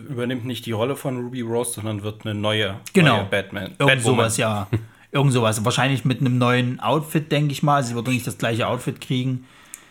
[0.10, 3.18] übernimmt nicht die Rolle von Ruby Rose, sondern wird eine neue, Genau.
[3.18, 3.64] neue Batman.
[3.64, 4.02] Irgend Batwoman.
[4.04, 4.68] sowas, ja.
[5.12, 5.64] Irgend sowas.
[5.64, 7.84] Wahrscheinlich mit einem neuen Outfit, denke ich mal.
[7.84, 9.46] Sie wird doch nicht das gleiche Outfit kriegen.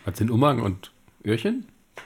[0.05, 0.91] Hat sie einen Umhang und
[1.25, 1.65] Öhrchen?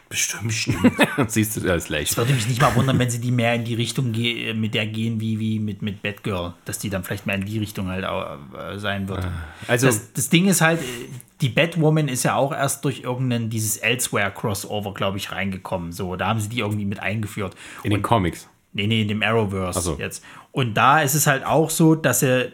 [0.10, 0.80] Bestimmt, bestimmt.
[1.28, 2.12] Siehst du, das ist leicht.
[2.12, 4.74] Es würde mich nicht mal wundern, wenn sie die mehr in die Richtung ge mit
[4.74, 6.54] der gehen, wie, wie mit, mit Batgirl.
[6.66, 9.26] Dass die dann vielleicht mehr in die Richtung halt äh, sein wird.
[9.68, 10.86] Also, Das, das Ding ist halt, äh,
[11.42, 15.92] die Batwoman ist ja auch erst durch irgendein dieses Elsewhere-Crossover, glaube ich, reingekommen.
[15.92, 17.56] So, da haben sie die irgendwie mit eingeführt.
[17.84, 18.50] in den Comics.
[18.74, 19.96] Nee, nee, in dem Arrowverse so.
[19.98, 20.24] jetzt.
[20.52, 22.52] Und da ist es halt auch so, dass sie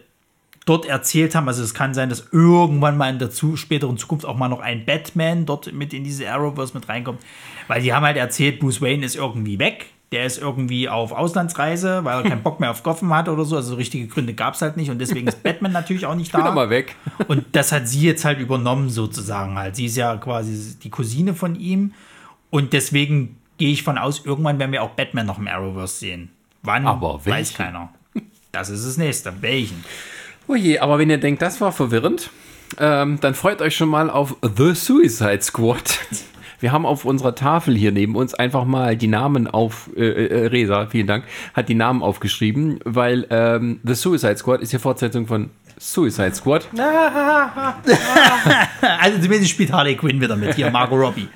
[0.65, 4.25] dort erzählt haben, also es kann sein, dass irgendwann mal in der zu, späteren Zukunft
[4.25, 7.21] auch mal noch ein Batman dort mit in diese Arrowverse mit reinkommt.
[7.67, 9.87] Weil die haben halt erzählt, Bruce Wayne ist irgendwie weg.
[10.13, 13.55] Der ist irgendwie auf Auslandsreise, weil er keinen Bock mehr auf Gotham hat oder so.
[13.55, 14.91] Also so richtige Gründe gab es halt nicht.
[14.91, 16.47] Und deswegen ist Batman natürlich auch nicht Bin da.
[16.47, 16.95] doch mal weg.
[17.27, 19.75] Und das hat sie jetzt halt übernommen, sozusagen halt.
[19.75, 21.93] Sie ist ja quasi die Cousine von ihm.
[22.51, 26.29] Und deswegen gehe ich von aus, irgendwann werden wir auch Batman noch im Arrowverse sehen.
[26.61, 27.89] Wann, Aber weiß keiner.
[28.51, 29.33] Das ist das nächste.
[29.41, 29.83] Welchen?
[30.47, 32.29] Oh je, aber wenn ihr denkt, das war verwirrend,
[32.77, 35.99] ähm, dann freut euch schon mal auf The Suicide Squad.
[36.63, 40.45] Wir haben auf unserer Tafel hier neben uns einfach mal die Namen auf, äh, äh,
[40.47, 45.27] Resa, vielen Dank, hat die Namen aufgeschrieben, weil ähm, The Suicide Squad ist ja Fortsetzung
[45.27, 45.49] von
[45.83, 46.67] Suicide Squad.
[48.99, 50.55] Also zumindest spielt Harley Quinn wieder mit.
[50.55, 51.27] Hier, Margot Robbie.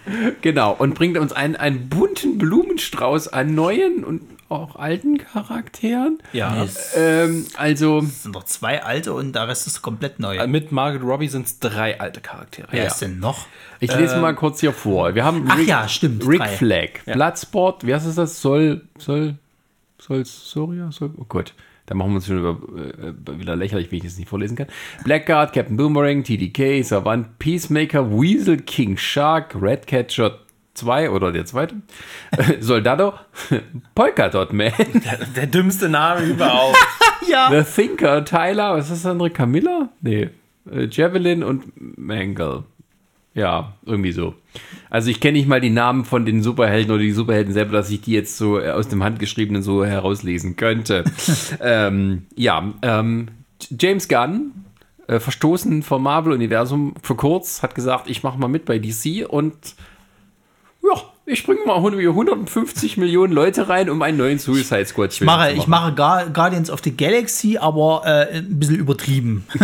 [0.41, 6.19] Genau, und bringt uns einen, einen bunten Blumenstrauß an neuen und auch alten Charakteren.
[6.31, 6.65] Ja.
[6.95, 10.37] Ähm, also, Es sind doch zwei alte und der Rest ist komplett neu.
[10.37, 12.67] Äh, Mit Margaret Robbie sind es drei alte Charaktere.
[12.71, 13.47] Wer ist denn noch?
[13.81, 15.13] ich lese mal kurz hier vor.
[15.15, 16.47] Wir haben Ach ja, stimmt, Rick drei.
[16.47, 18.41] Flag, Bloodsport, wie heißt das?
[18.41, 19.35] Soll, soll,
[19.99, 20.91] soll, Soria?
[20.91, 21.53] Soll, oh Gott.
[21.87, 24.67] Da machen wir uns schon über, äh, wieder lächerlich, wenn ich das nicht vorlesen kann.
[25.03, 30.39] Blackguard, Captain Boomerang, TDK, Savant, Peacemaker, Weasel, King Shark, Redcatcher
[30.73, 31.75] 2 oder der zweite,
[32.59, 33.13] Soldado,
[33.95, 34.71] Polkadot Man,
[35.35, 36.77] Der dümmste Name überhaupt.
[37.27, 37.49] Ja.
[37.51, 39.29] The Thinker, Tyler, was ist das andere?
[39.29, 39.89] Camilla?
[39.99, 40.29] Nee,
[40.71, 41.65] äh, Javelin und
[41.97, 42.63] Mangle.
[43.37, 44.33] Ja, irgendwie so.
[44.89, 47.91] Also ich kenne nicht mal die Namen von den Superhelden oder die Superhelden selber, dass
[47.91, 51.03] ich die jetzt so äh, aus dem Handgeschriebenen so herauslesen könnte.
[51.61, 53.27] ähm, ja, ähm,
[53.79, 54.65] James Gunn,
[55.05, 59.53] äh, verstoßen vom Marvel-Universum für kurz, hat gesagt, ich mache mal mit bei DC und
[61.29, 65.67] ich bringe mal 150 Millionen Leute rein, um einen neuen Suicide Squad Ich mache, ich
[65.67, 69.45] mache Gar- Guardians of the Galaxy, aber äh, ein bisschen übertrieben.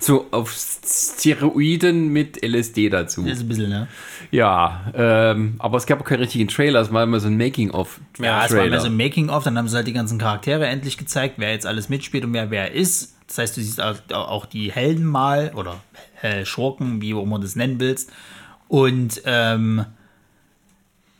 [0.00, 0.52] So auf
[0.84, 3.22] Steroiden mit LSD dazu.
[3.22, 3.88] Das ist ein bisschen, ne?
[4.30, 8.28] Ja, ähm, aber es gab auch keinen richtigen Trailer, es war immer so ein Making-of-Trailer.
[8.30, 10.98] Ja, es war mehr so ein Making-of, dann haben sie halt die ganzen Charaktere endlich
[10.98, 13.14] gezeigt, wer jetzt alles mitspielt und wer wer ist.
[13.28, 15.76] Das heißt, du siehst auch auch die Helden mal oder
[16.22, 18.10] äh, Schurken, wie auch immer du das nennen willst.
[18.68, 19.84] Und ähm,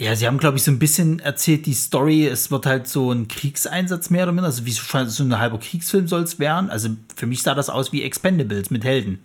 [0.04, 3.10] ja, sie haben, glaube ich, so ein bisschen erzählt, die Story, es wird halt so
[3.10, 6.68] ein Kriegseinsatz mehr oder minder, also wie so ein halber Kriegsfilm soll es werden.
[6.68, 9.24] Also für mich sah das aus wie Expendables mit Helden.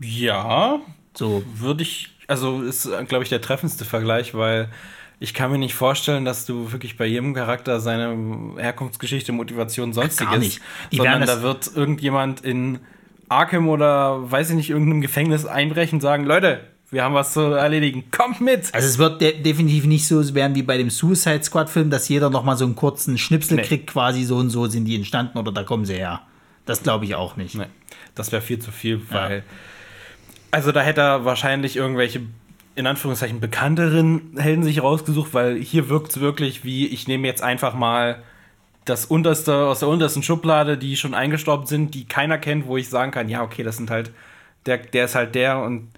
[0.00, 0.80] Ja,
[1.14, 4.68] So, würde ich, also ist, glaube ich, der treffendste Vergleich, weil
[5.20, 10.30] ich kann mir nicht vorstellen, dass du wirklich bei jedem Charakter seine Herkunftsgeschichte, Motivation, sonstiges,
[10.32, 10.60] gar nicht.
[10.90, 12.80] Die sondern da wird irgendjemand in
[13.28, 17.40] Arkham oder weiß ich nicht, irgendeinem Gefängnis einbrechen und sagen, Leute, wir haben was zu
[17.40, 18.72] erledigen, kommt mit!
[18.72, 22.08] Also es wird de definitiv nicht so werden wie bei dem Suicide Squad Film, dass
[22.08, 23.62] jeder noch mal so einen kurzen Schnipsel Nee.
[23.62, 26.20] kriegt, quasi so und so sind die entstanden oder da kommen sie her.
[26.66, 27.54] Das glaube ich auch nicht.
[27.54, 27.64] Nee,
[28.14, 29.42] das wäre viel zu viel, weil.
[30.50, 32.20] Also da hätte er wahrscheinlich irgendwelche,
[32.74, 37.42] in Anführungszeichen, bekannteren Helden sich rausgesucht, weil hier wirkt es wirklich wie, ich nehme jetzt
[37.42, 38.22] einfach mal
[38.84, 42.90] das unterste, aus der untersten Schublade, die schon eingestorben sind, die keiner kennt, wo ich
[42.90, 44.10] sagen kann, ja, okay, das sind halt,
[44.66, 45.88] der, der ist halt der und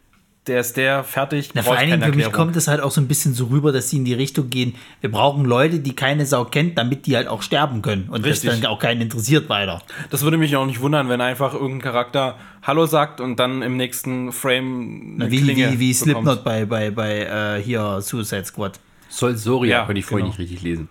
[0.46, 1.50] der ist der, fertig.
[1.54, 2.32] Na, vor allen Dingen für mich Erklärung.
[2.32, 4.74] kommt es halt auch so ein bisschen so rüber, dass sie in die Richtung gehen,
[5.00, 8.50] wir brauchen Leute, die keine Sau kennt, damit die halt auch sterben können und Richtig.
[8.50, 9.80] das dann auch keinen interessiert weiter.
[10.10, 13.76] Das würde mich auch nicht wundern, wenn einfach irgendein Charakter Hallo sagt und dann im
[13.76, 15.94] nächsten Frame eine Wie, Klinge wie, wie.
[15.94, 18.78] Slipknot bei, bei, bei äh, hier Suicide Squad.
[19.08, 20.32] Sol Soria, Ja, konnte ich vorhin genau.
[20.38, 20.88] nicht richtig lesen.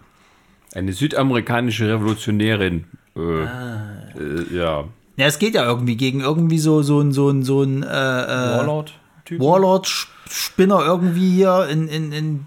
[0.74, 2.86] Eine südamerikanische Revolutionärin.
[3.16, 3.82] Äh, Ah.
[4.18, 4.84] äh, ja.
[5.18, 7.86] Ja, es geht ja irgendwie gegen irgendwie so, so ein, so ein, so ein äh,
[7.88, 8.58] äh,
[9.30, 9.42] Warlord-Typ.
[9.42, 12.46] Warlord-Spinner irgendwie hier in, in, in,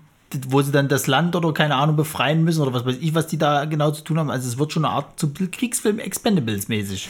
[0.48, 3.26] wo sie dann das Land oder keine Ahnung befreien müssen oder was weiß ich, was
[3.26, 4.30] die da genau zu tun haben.
[4.30, 7.08] Also es wird schon eine Art so Kriegsfilm Expendables mäßig.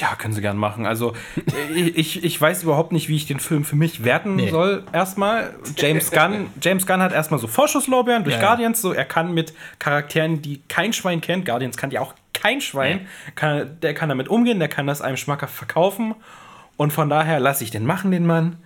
[0.00, 0.84] Ja, können sie gern machen.
[0.84, 1.14] Also,
[1.74, 4.50] ich, ich, weiß überhaupt nicht, wie ich den Film für mich werten Nee.
[4.50, 4.84] soll.
[4.92, 8.48] Erstmal, James Gunn, James Gunn hat erstmal so Vorschusslorbeeren durch Ja, ja.
[8.48, 8.82] Guardians.
[8.82, 13.06] So, er kann mit Charakteren, die kein Schwein kennt, Guardians kann ja auch kein Schwein,
[13.34, 16.14] kann, der kann damit umgehen, der kann das einem schmackhaft verkaufen.
[16.76, 18.56] Und von daher lasse ich den machen, den Mann.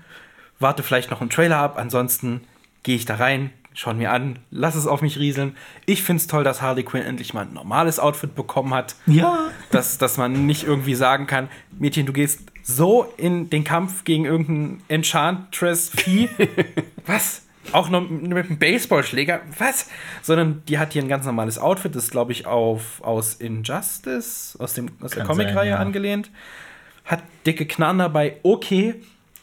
[0.61, 1.77] Warte vielleicht noch einen Trailer ab.
[1.79, 2.43] Ansonsten
[2.83, 5.57] gehe ich da rein, schau ihn mir an, lass es auf mich rieseln.
[5.87, 9.49] Ich finde es toll, dass Harley Quinn endlich mal ein normales Outfit bekommen hat Ja.
[9.71, 14.25] dass, dass man nicht irgendwie sagen kann, Mädchen, du gehst so in den Kampf gegen
[14.27, 16.29] irgendein Enchantress-Vieh.
[17.07, 17.43] Was?
[17.73, 19.41] Auch noch mit einem Baseballschläger?
[19.59, 19.89] Was?
[20.23, 24.75] Sondern die hat hier ein ganz normales Outfit, das glaube ich auf, aus Injustice, aus,
[24.75, 25.77] dem, aus der Kann Comicreihe sein, ja.
[25.77, 26.31] angelehnt.
[27.05, 28.95] Hat dicke Knarren dabei, okay,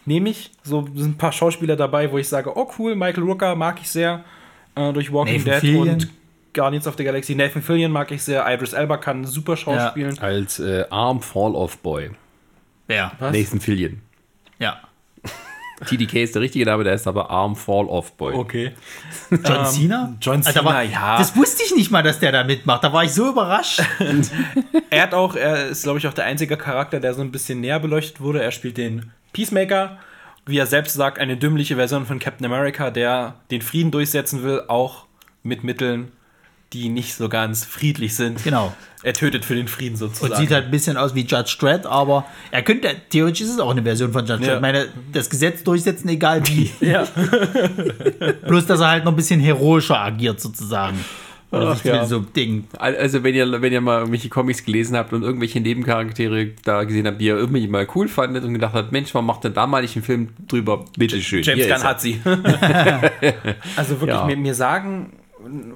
[0.07, 0.51] nehme ich.
[0.63, 3.89] So sind ein paar Schauspieler dabei, wo ich sage, oh cool, Michael Rooker mag ich
[3.89, 4.23] sehr
[4.75, 5.89] äh, durch Walking Nathan Dead Fillion.
[5.89, 6.07] und
[6.53, 7.35] Guardians of the Galaxy.
[7.35, 8.45] Nathan Fillion mag ich sehr.
[8.51, 10.17] Idris Elba kann super schauspielen.
[10.19, 12.11] Als äh, Arm Fall Off Boy.
[12.87, 13.11] Ja.
[13.19, 13.35] Was?
[13.35, 14.01] Nathan Fillion.
[14.57, 14.81] Ja.
[15.85, 18.33] TDK ist der richtige Name, der ist aber Arm Fall Off Boy.
[18.33, 18.71] Okay.
[19.29, 20.15] John Cena?
[20.21, 21.17] John Alter, Cena, war, ja.
[21.17, 22.83] Das wusste ich nicht mal, dass der da mitmacht.
[22.83, 23.81] Da war ich so überrascht.
[24.89, 27.59] Er hat auch, er ist, glaube ich, auch der einzige Charakter, der so ein bisschen
[27.59, 28.41] näher beleuchtet wurde.
[28.41, 29.97] Er spielt den Peacemaker,
[30.45, 34.63] wie er selbst sagt, eine dümmliche Version von Captain America, der den Frieden durchsetzen will,
[34.67, 35.05] auch
[35.43, 36.11] mit Mitteln,
[36.73, 38.43] die nicht so ganz friedlich sind.
[38.43, 38.73] Genau.
[39.03, 40.33] Er tötet für den Frieden sozusagen.
[40.33, 43.59] Und sieht halt ein bisschen aus wie Judge Dredd, aber er könnte, theoretisch ist es
[43.59, 44.47] auch eine Version von Judge Ja.
[44.47, 44.55] Dredd.
[44.55, 46.71] Ich meine, das Gesetz durchsetzen, egal wie.
[46.85, 47.07] ja.
[48.47, 51.03] Bloß, dass er halt noch ein bisschen heroischer agiert, sozusagen.
[51.49, 52.05] Oder Ach, ja.
[52.05, 52.65] so Ding.
[52.77, 57.07] Also, wenn ihr, wenn ihr mal irgendwelche Comics gelesen habt und irgendwelche Nebencharaktere da gesehen
[57.07, 59.65] habt, die ihr irgendwie mal cool fandet und gedacht habt, Mensch, warum macht denn da
[59.65, 60.83] mal nicht einen Film drüber?
[60.97, 61.43] Bitteschön.
[61.43, 62.19] James Gunn hat sie.
[63.77, 64.25] also wirklich, Ja.
[64.25, 65.13] mir, mir sagen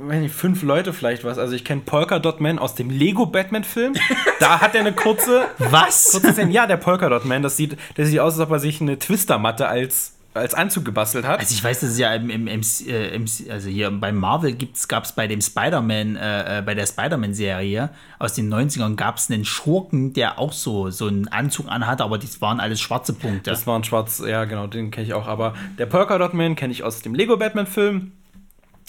[0.07, 1.37] wenn ich, fünf Leute vielleicht was.
[1.37, 3.93] Also ich kenne Polka Dot Man aus dem Lego Batman Film.
[4.39, 6.11] Da hat er eine kurze, Was?
[6.11, 6.51] kurze Szene.
[6.51, 8.99] Ja, der Polka Dot Man, das sieht, der sieht aus, als ob er sich eine
[8.99, 11.39] Twistermatte als, als Anzug gebastelt hat.
[11.41, 13.19] Also ich weiß, dass es ja im, im, im, äh,
[13.51, 14.55] also hier beim Marvel
[14.87, 19.29] gab es bei dem Spider-Man, äh, äh, bei der Spider-Man-Serie aus den 90ern gab es
[19.29, 23.49] einen Schurken, der auch so, so einen Anzug anhatte, aber das waren alles schwarze Punkte.
[23.49, 25.27] Das war ein schwarz, ja genau, den kenne ich auch.
[25.27, 28.13] Aber der Polka Dot Man kenne ich aus dem Lego Batman Film.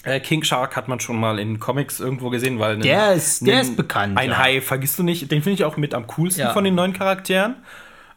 [0.05, 3.55] Äh, King Shark hat man schon mal in Comics irgendwo gesehen, weil Der ist- der
[3.57, 4.37] ein- ist bekannt, Ein ja.
[4.37, 6.51] Hai, vergisst du nicht, den finde ich auch mit am coolsten Ja.
[6.53, 7.55] von den neuen Charakteren.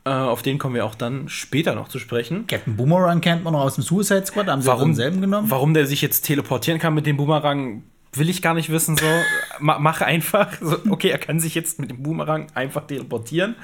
[0.07, 2.47] Äh, auf den kommen wir auch dann später noch zu sprechen.
[2.47, 5.51] Captain Boomerang kennt man noch aus dem Suicide Squad, haben sie Warum, denselben genommen?
[5.51, 8.97] warum der sich jetzt teleportieren kann mit dem Boomerang, will ich gar nicht wissen.
[8.97, 9.05] So,
[9.59, 10.53] Ma mach einfach.
[10.61, 13.57] So, okay, er kann sich jetzt mit dem Boomerang einfach teleportieren.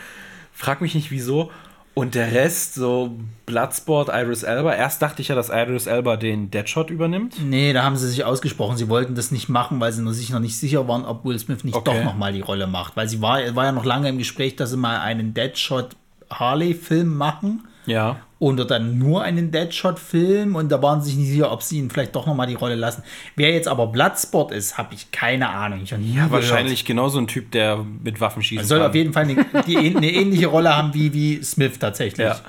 [0.52, 1.50] Frag mich nicht wieso.
[1.94, 4.74] Und der Rest, so Bloodsport, Iris Elba.
[4.74, 7.36] Erst dachte ich ja, dass Iris Elba den Deadshot übernimmt.
[7.44, 10.40] Nee, da haben sie sich ausgesprochen, sie wollten das nicht machen, weil sie sich noch
[10.40, 11.98] nicht sicher waren, ob Will Smith nicht Okay.
[11.98, 12.96] doch noch mal die Rolle macht.
[12.96, 15.94] Weil sie war, war ja noch lange im Gespräch, dass sie mal einen Deadshot
[16.38, 18.16] Harley-Film machen Ja.
[18.38, 21.90] oder dann nur einen Deadshot-Film und da waren sie sich nicht sicher, ob sie ihn
[21.90, 23.02] vielleicht doch noch mal die Rolle lassen.
[23.36, 25.80] Wer jetzt aber Bloodsport ist, habe ich keine Ahnung.
[25.82, 26.30] Ich hab nie gehört.
[26.32, 28.88] Wahrscheinlich genauso ein Typ, der mit Waffen schießen soll kann.
[28.88, 32.26] auf jeden Fall eine, die, eine ähnliche Rolle haben wie, wie Smith tatsächlich.
[32.26, 32.40] Ja.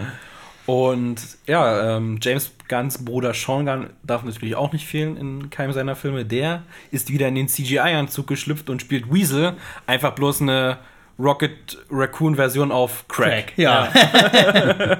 [0.65, 5.73] Und ja, ähm, James Gunns Bruder Sean Gunn darf natürlich auch nicht fehlen in keinem
[5.73, 6.23] seiner Filme.
[6.23, 9.55] Der ist wieder in den CGI-Anzug geschlüpft und spielt Weasel.
[9.87, 10.77] Einfach bloß eine
[11.19, 13.53] Rocket Raccoon-Version auf Crack.
[13.55, 13.87] Crack, ja.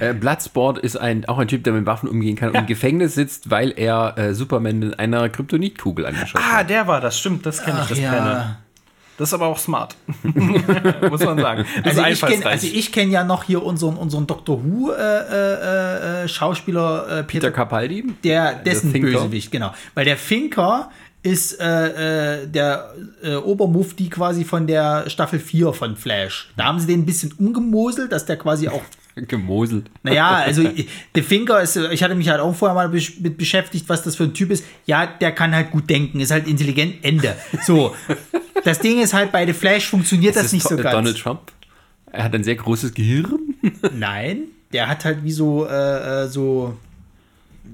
[0.00, 3.14] Äh, Bloodsport ist ein, auch ein Typ, der mit Waffen umgehen kann und im Gefängnis
[3.14, 6.70] sitzt, weil er äh, Superman mit einer Kryptonitkugel angeschossen Ah, hat.
[6.70, 8.10] der war das, stimmt, das kenne ich, das ja.
[8.12, 8.56] Panel.
[9.18, 9.94] Das ist aber auch smart.
[10.22, 11.66] Muss man sagen.
[11.84, 12.46] Das Also ist ich kenne einfallsreich.
[12.52, 17.08] also ich kenn ja noch hier unseren, unseren Doctor Who äh, äh, äh, Schauspieler äh,
[17.24, 18.92] Peter, Peter Capaldi, der dessen.
[18.92, 19.74] Bösewicht, genau.
[19.94, 20.90] Weil der Finker
[21.22, 26.50] ist äh, äh, der äh, Obermufti quasi von der Staffel 4 von Flash.
[26.56, 28.82] Da haben sie den ein bisschen umgemoselt, dass der quasi auch
[29.16, 29.90] gemoselt.
[30.02, 30.62] naja, also
[31.14, 34.16] der Finker ist, ich hatte mich halt auch vorher mal besch- mit beschäftigt, was das
[34.16, 34.64] für ein Typ ist.
[34.86, 37.34] Ja, der kann halt gut denken, ist halt intelligent, Ende.
[37.66, 37.94] So.
[38.64, 40.90] Das Ding ist halt, bei The Flash funktioniert das, ist nicht so ganz.
[40.92, 41.40] Donald Trump.
[42.12, 43.38] Er hat ein sehr großes Gehirn.
[43.94, 46.76] Nein, der hat halt wie so, äh, äh, so.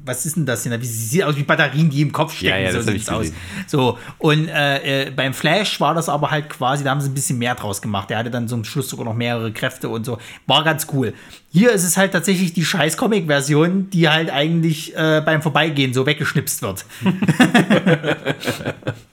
[0.07, 0.81] Was ist denn das denn?
[0.81, 2.51] Wie sieht aus wie Batterien, die im Kopf stecken.
[2.51, 3.33] Ja, ja, so sieht's ich aus.
[3.67, 7.15] So, und äh, äh, beim Flash war das aber halt quasi, da haben sie ein
[7.15, 8.09] bisschen mehr draus gemacht.
[8.09, 10.19] Der hatte dann zum Schluss sogar noch mehrere Kräfte und so.
[10.47, 11.13] War ganz cool.
[11.53, 16.07] Hier ist es halt tatsächlich die scheiß Comic-Version, die halt eigentlich äh, beim Vorbeigehen so
[16.07, 16.85] weggeschnipst wird.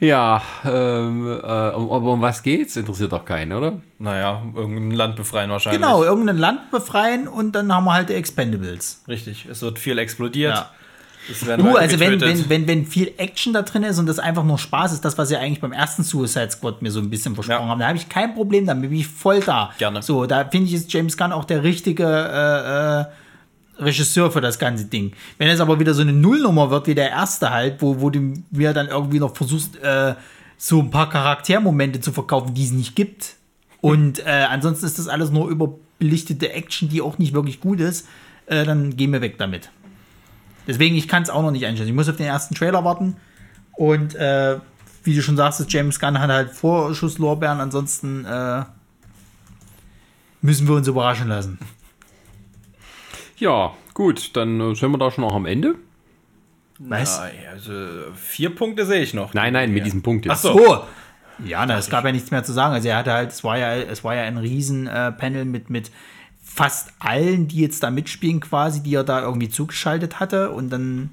[0.00, 2.76] Ja, ähm, äh, um, aber um was geht's?
[2.76, 3.74] Interessiert doch keinen, oder?
[3.98, 5.80] naja, irgendein Land befreien wahrscheinlich.
[5.80, 9.02] Genau, irgendein Land befreien und dann haben wir halt die Expendables.
[9.06, 9.46] Richtig.
[9.50, 10.54] Es wird viel explodiert.
[10.54, 10.70] Ja.
[11.30, 14.18] Es werden Leute also wenn, wenn, wenn, wenn viel Action da drin ist und das
[14.18, 17.10] einfach nur Spaß ist, das, was sie eigentlich beim ersten Suicide Squad mir so ein
[17.10, 17.68] bisschen versprochen Ja.
[17.68, 19.70] haben, da habe ich kein Problem damit, bin ich voll da.
[19.76, 20.02] Gerne.
[20.02, 23.04] So, da finde ich, ist James Gunn auch der richtige äh, äh,
[23.80, 25.12] Regisseur für das ganze Ding.
[25.38, 28.34] Wenn es aber wieder so eine Nullnummer wird wie der erste halt, wo, wo du
[28.50, 30.14] mir dann irgendwie noch versuchst, äh,
[30.56, 33.36] so ein paar Charaktermomente zu verkaufen, die es nicht gibt.
[33.80, 38.06] Und äh, ansonsten ist das alles nur überbelichtete Action, die auch nicht wirklich gut ist,
[38.46, 39.70] äh, dann gehen wir weg damit.
[40.66, 41.88] Deswegen, ich kann es auch noch nicht einschätzen.
[41.88, 43.16] Ich muss auf den ersten Trailer warten.
[43.72, 44.58] Und äh,
[45.02, 47.60] wie du schon sagst, James Gunn hat halt Vorschusslorbeeren.
[47.60, 48.64] Ansonsten äh,
[50.42, 51.58] müssen wir uns überraschen lassen.
[53.40, 55.74] Ja, gut, dann äh, sind wir da schon auch am Ende.
[56.78, 57.18] Was?
[57.18, 57.72] Ja, also
[58.14, 59.34] vier Punkte sehe ich noch.
[59.34, 60.32] Nein, nein, mit diesem Punkt jetzt.
[60.32, 60.58] Ach so.
[60.58, 60.78] Oh!
[61.44, 62.74] Ja, na, es gab ja nichts mehr zu sagen.
[62.74, 65.70] Also er hatte halt, es war ja, es war ja ein riesen äh, Panel mit,
[65.70, 65.90] mit
[66.42, 70.50] fast allen, die jetzt da mitspielen quasi, die er da irgendwie zugeschaltet hatte.
[70.50, 71.10] Und dann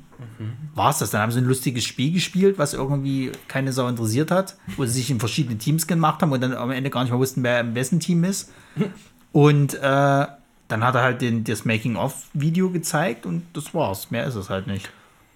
[0.74, 1.12] war es das.
[1.12, 4.94] Dann haben sie ein lustiges Spiel gespielt, was irgendwie keine Sau interessiert hat, wo sie
[4.94, 7.60] sich in verschiedene Teams gemacht haben und dann am Ende gar nicht mehr wussten, wer
[7.60, 8.52] im wessen Team ist.
[9.34, 10.26] Und äh,
[10.68, 14.12] dann hat er halt den, das Making-of-Video gezeigt und das war's.
[14.12, 14.90] Mehr ist es halt nicht.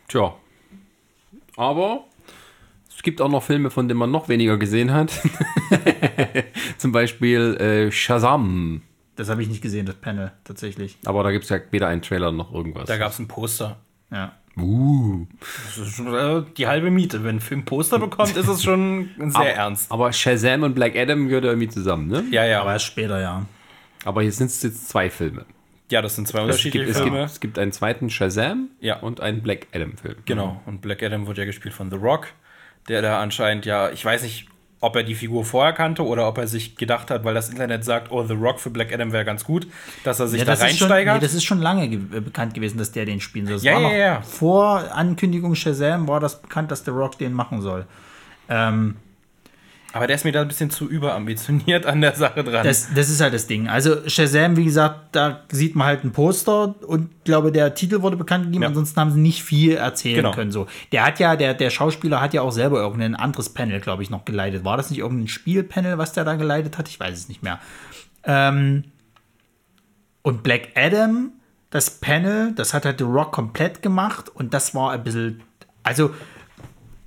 [0.07, 0.33] Tja.
[1.55, 2.05] Aber
[2.95, 5.11] es gibt auch noch Filme, von denen man noch weniger gesehen hat.
[6.77, 8.81] Zum Beispiel äh, Shazam.
[9.15, 10.97] Das habe ich nicht gesehen, das Panel, tatsächlich.
[11.05, 12.85] Aber da gibt es ja weder einen Trailer noch irgendwas.
[12.85, 13.77] Da gab es ein Poster.
[14.11, 14.33] Ja.
[14.57, 15.25] uh.
[15.65, 17.23] Das ist schon äh, die halbe Miete.
[17.23, 19.91] Wenn ein Film Poster bekommt, ist es schon sehr aber, ernst.
[19.91, 22.23] Aber Shazam und Black Adam gehört irgendwie zusammen, ne?
[22.31, 22.61] Ja, ja.
[22.61, 23.45] Aber erst später, ja.
[24.05, 25.45] Aber hier sind es jetzt zwei Filme.
[25.91, 27.25] ja, das sind zwei Es unterschiedliche gibt, es, gibt, Filme.
[27.25, 28.97] es gibt einen zweiten Shazam Ja.
[28.99, 30.15] und einen Black Adam-Film.
[30.25, 30.61] Genau.
[30.65, 32.27] Und Black Adam wurde ja gespielt von The Rock,
[32.87, 34.47] der da anscheinend ja, ich weiß nicht,
[34.83, 37.83] ob er die Figur vorher kannte oder ob er sich gedacht hat, weil das Internet
[37.85, 39.67] sagt, oh, The Rock für Black Adam wäre ganz gut,
[40.03, 41.15] dass er sich Ja, da das, ist schon, reinsteigert.
[41.17, 43.55] nee, das ist schon lange ge äh, bekannt gewesen, dass der den spielen soll.
[43.57, 44.21] Das Ja, war ja, noch ja.
[44.23, 47.85] Vor Ankündigung Shazam war das bekannt, dass The Rock den machen soll.
[48.49, 48.95] Ähm,
[49.93, 52.63] Aber der ist mir da ein bisschen zu überambitioniert an der Sache dran.
[52.63, 53.67] das, das ist halt das Ding.
[53.67, 58.01] Also Shazam, wie gesagt, da sieht man halt ein Poster und ich glaube, der Titel
[58.01, 58.69] wurde bekannt gegeben, Ja.
[58.69, 60.31] ansonsten haben sie nicht viel erzählen Genau.
[60.31, 60.51] können.
[60.51, 60.67] So.
[60.93, 64.09] Der hat ja, der, der Schauspieler hat ja auch selber irgendein anderes Panel, glaube ich,
[64.09, 64.63] noch geleitet.
[64.63, 66.87] War das nicht irgendein Spielpanel, was der da geleitet hat?
[66.87, 67.59] Ich weiß es nicht mehr.
[68.23, 68.85] Ähm,
[70.21, 71.31] und Black Adam,
[71.69, 75.41] das Panel, das hat halt The Rock komplett gemacht und das war ein bisschen,
[75.83, 76.11] also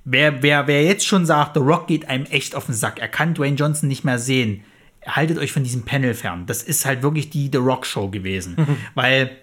[0.05, 3.09] wer, wer, wer jetzt schon sagt, The Rock geht einem echt auf den Sack, er
[3.09, 4.63] kann Dwayne Johnson nicht mehr sehen,
[5.05, 6.45] haltet euch von diesem Panel fern.
[6.45, 8.55] Das ist halt wirklich die The Rock Show gewesen.
[8.95, 9.35] Weil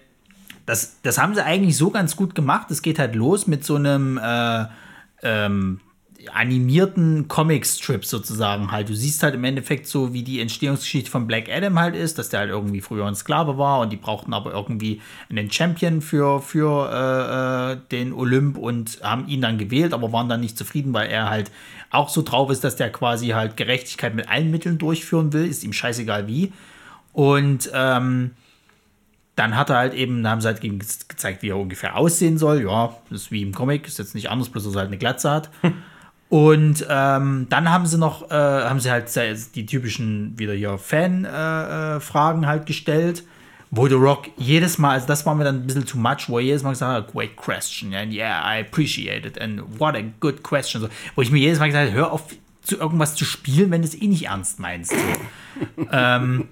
[0.65, 2.71] das, das haben sie eigentlich so ganz gut gemacht.
[2.71, 4.65] Es geht halt los mit so einem äh,
[5.21, 5.81] ähm,
[6.31, 8.89] animierten Comic-Strip sozusagen halt.
[8.89, 12.29] Du siehst halt im Endeffekt so, wie die Entstehungsgeschichte von Black Adam halt ist, dass
[12.29, 16.41] der halt irgendwie früher ein Sklave war und die brauchten aber irgendwie einen Champion für,
[16.41, 20.93] für äh, äh, den Olymp und haben ihn dann gewählt, aber waren dann nicht zufrieden,
[20.93, 21.51] weil er halt
[21.89, 25.63] auch so drauf ist, dass der quasi halt Gerechtigkeit mit allen Mitteln durchführen will, ist
[25.63, 26.53] ihm scheißegal wie.
[27.11, 28.31] Und ähm,
[29.35, 32.63] dann hat er halt eben, haben sie halt gezeigt, wie er ungefähr aussehen soll.
[32.63, 34.97] Ja, das ist wie im Comic, ist jetzt nicht anders, bloß dass er halt eine
[34.97, 35.49] Glatze hat.
[36.33, 39.07] Und ähm, dann haben sie noch, äh, haben sie halt
[39.53, 43.23] die typischen wieder hier Fan-Fragen äh, halt gestellt,
[43.69, 46.39] wo The Rock jedes Mal, also das war mir dann ein bisschen too much, wo
[46.39, 50.01] er jedes Mal gesagt hat, great question, and yeah, I appreciate it, and what a
[50.21, 50.81] good question.
[50.81, 52.23] So, wo ich mir jedes Mal gesagt habe, hör auf,
[52.63, 54.89] zu irgendwas zu spielen, wenn du es eh nicht ernst meinst.
[54.89, 55.85] So.
[55.91, 56.47] ähm,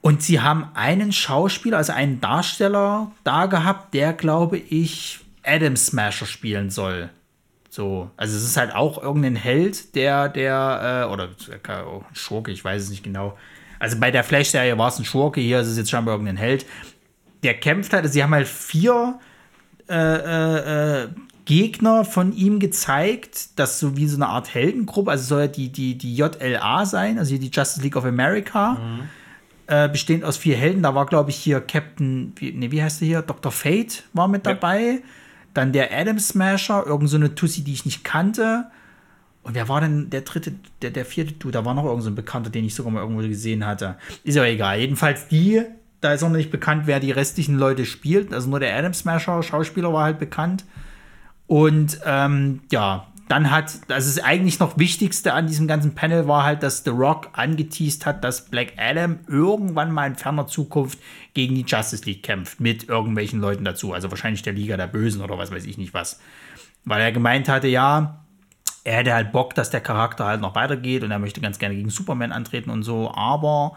[0.00, 6.24] und sie haben einen Schauspieler, also einen Darsteller da gehabt, der, glaube ich, Adam Smasher
[6.24, 7.10] spielen soll.
[7.70, 11.28] So, also es ist halt auch irgendein Held, der, der, äh, oder
[11.86, 13.38] oh, Schurke, ich weiß es nicht genau.
[13.78, 16.66] Also bei der Flash-Serie war es ein Schurke, hier ist es jetzt scheinbar irgendein Held.
[17.44, 19.20] Der kämpft halt, also sie haben halt vier
[19.88, 21.08] äh, äh, äh
[21.46, 25.70] Gegner von ihm gezeigt, das so wie so eine Art Heldengruppe, also soll ja die,
[25.70, 28.74] die, die JLA sein, also die Justice League of America.
[28.74, 29.08] Mhm.
[29.66, 30.82] Äh, bestehend aus vier Helden.
[30.82, 33.22] Da war, glaube ich, hier Captain, wie, nee, wie heißt der hier?
[33.22, 33.50] Dr.
[33.50, 34.80] Fate war mit dabei.
[34.80, 34.98] Ja.
[35.54, 38.66] Dann der Adam Smasher, irgend so Tussi, die ich nicht kannte.
[39.42, 40.52] Und wer war denn der dritte,
[40.82, 41.52] der, der vierte Dude?
[41.52, 43.96] Da war noch irgend so Bekannter, den ich sogar mal irgendwo gesehen hatte.
[44.22, 44.78] Ist ja egal.
[44.78, 45.62] Jedenfalls die,
[46.00, 48.32] da ist noch nicht bekannt, wer die restlichen Leute spielt.
[48.32, 50.64] Also nur der Adam Smasher, Schauspieler, war halt bekannt.
[51.46, 56.42] Und ähm, ja, dann hat, das ist eigentlich noch Wichtigste an diesem ganzen Panel war
[56.42, 60.98] halt, dass The Rock angeteased hat, dass Black Adam irgendwann mal in ferner Zukunft
[61.32, 63.92] gegen die Justice League kämpft, mit irgendwelchen Leuten dazu.
[63.92, 66.18] Also wahrscheinlich der Liga der Bösen oder was weiß ich nicht was.
[66.84, 68.24] Weil er gemeint hatte, ja,
[68.82, 71.76] er hätte halt Bock, dass der Charakter halt noch weitergeht und er möchte ganz gerne
[71.76, 73.76] gegen Superman antreten und so, aber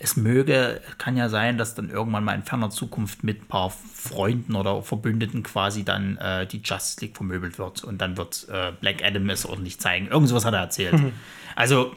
[0.00, 3.70] es möge, kann ja sein, dass dann irgendwann mal in ferner Zukunft mit ein paar
[3.70, 8.72] Freunden oder Verbündeten quasi dann äh, die Justice League vermöbelt wird und dann wird äh,
[8.80, 10.08] Black Adam es ordentlich zeigen.
[10.08, 10.94] Irgend sowas hat er erzählt.
[10.94, 11.12] Mhm.
[11.56, 11.94] Also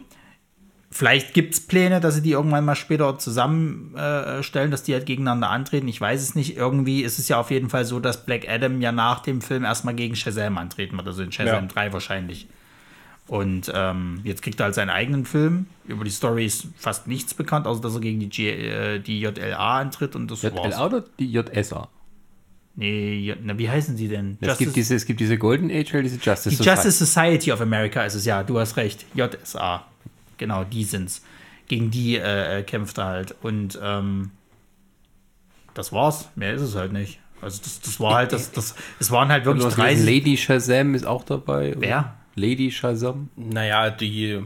[0.90, 5.06] vielleicht gibt es Pläne, dass sie die irgendwann mal später zusammenstellen, äh, dass die halt
[5.06, 5.88] gegeneinander antreten.
[5.88, 6.58] Ich weiß es nicht.
[6.58, 9.64] Irgendwie ist es ja auf jeden Fall so, dass Black Adam ja nach dem Film
[9.64, 11.74] erstmal gegen Shazam antreten wird, also in Shazam ja.
[11.74, 12.48] 3 wahrscheinlich.
[13.32, 15.68] Und ähm, jetzt kriegt er halt seinen eigenen Film.
[15.88, 19.22] Über die Story ist fast nichts bekannt, außer dass er gegen die, G äh, die
[19.22, 20.78] JLA antritt und das JLA war's.
[20.82, 21.88] oder die JSA?
[22.76, 24.38] Nee, na, wie heißen sie denn?
[24.42, 26.76] Es gibt, diese, es gibt diese Golden Age oder diese Justice die Society.
[26.76, 29.06] Justice Society of America ist es, ja, du hast recht.
[29.14, 29.86] JSA.
[30.38, 31.24] Genau, die sind's.
[31.70, 33.36] Gegen die äh, äh, kämpft er halt.
[33.42, 34.32] Und ähm,
[35.74, 36.28] das war's.
[36.36, 37.22] Mehr ist es halt nicht.
[37.42, 40.06] Also das, das war halt, das, das, es waren halt wirklich 30.
[40.06, 41.76] Lady Shazam ist auch dabei.
[41.78, 42.18] Wer?
[42.36, 43.30] Lady Shazam?
[43.36, 44.42] Naja, die,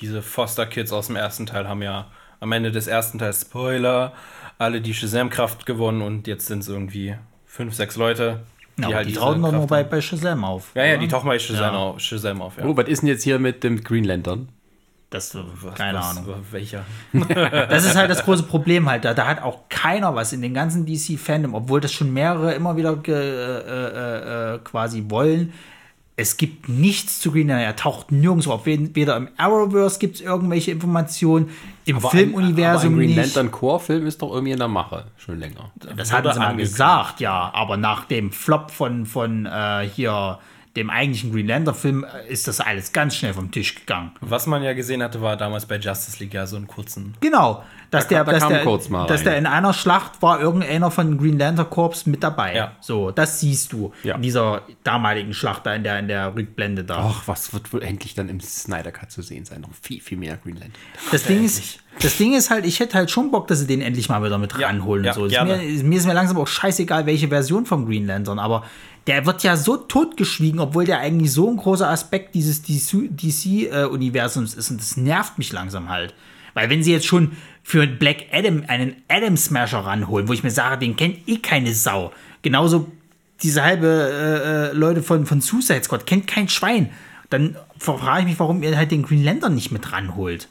[0.00, 2.08] diese Foster Kids aus dem ersten Teil haben ja
[2.40, 4.12] am Ende des ersten Teils Spoiler,
[4.58, 7.14] alle die Shazam-Kraft gewonnen und jetzt sind es irgendwie
[7.46, 8.40] fünf, sechs Leute.
[8.78, 10.70] Die, ja, halt die trauen doch nur bei, bei Shazam auf.
[10.74, 11.78] Ja, ja, die tauchen bei Shazam, ja.
[11.78, 12.56] auf, Shazam auf.
[12.56, 12.64] Ja.
[12.64, 14.48] Oh, was ist denn jetzt hier mit dem Green Lantern?
[15.10, 15.36] Das,
[15.74, 16.36] keine was, Ahnung.
[16.52, 16.84] Welcher?
[17.12, 19.04] das ist halt das große Problem halt.
[19.04, 22.76] Da, da hat auch keiner was in den ganzen DC-Fandom, obwohl das schon mehrere immer
[22.76, 25.52] wieder äh, äh, äh, quasi wollen
[26.20, 27.64] es gibt nichts zu Green Lantern.
[27.64, 28.66] Er taucht nirgendwo auf.
[28.66, 31.48] Weder im Arrowverse gibt es irgendwelche Informationen,
[31.86, 35.06] im aber Filmuniversum ein, aber ein Green Lantern Core-Film ist doch irgendwie in der Mache,
[35.16, 35.72] schon länger.
[35.96, 37.50] Das hatten sie mal gesagt, ja.
[37.54, 40.38] Aber nach dem Flop von, von äh, hier
[40.76, 44.12] dem eigentlichen Green Lantern-Film äh, ist das alles ganz schnell vom Tisch gegangen.
[44.20, 47.14] Was man ja gesehen hatte, war damals bei Justice League ja so einen kurzen.
[47.20, 48.48] Genau, dass da, der, da dass,
[48.88, 52.54] der, dass der in einer Schlacht war irgendeiner von Green Lantern Corps mit dabei.
[52.54, 52.72] Ja.
[52.80, 54.14] So, das siehst du ja.
[54.14, 57.10] in dieser damaligen Schlacht da in der, in der Rückblende da.
[57.10, 59.62] Ach, was wird wohl endlich dann im Snyder Cut zu sehen sein?
[59.62, 60.80] Noch viel, viel mehr Green Lantern.
[61.10, 63.82] Das Ding ist, das Ding ist halt, ich hätte halt schon Bock, dass sie den
[63.82, 65.24] endlich mal wieder mit ja, ranholen und so.
[65.26, 68.64] Ist mir, mir, ist mir langsam auch scheißegal, welche Version vom Green Lantern, aber
[69.06, 74.70] der wird ja so totgeschwiegen, obwohl der eigentlich so ein großer Aspekt dieses DC-Universums ist.
[74.70, 76.14] Und das nervt mich langsam halt.
[76.54, 77.32] Weil wenn sie jetzt schon
[77.62, 81.74] für Black Adam einen Adam Smasher ranholen, wo ich mir sage, den kennt eh keine
[81.74, 82.12] Sau.
[82.42, 82.90] Genauso
[83.42, 86.90] diese halbe äh, äh, Leute von, von Suicide Squad kennt kein Schwein.
[87.30, 90.48] Dann frage ich mich, warum ihr halt den Green Lantern nicht mit ranholt.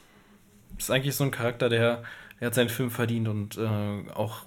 [0.78, 2.02] Ist eigentlich so ein Charakter, der,
[2.40, 4.44] der hat seinen Film verdient und äh, auch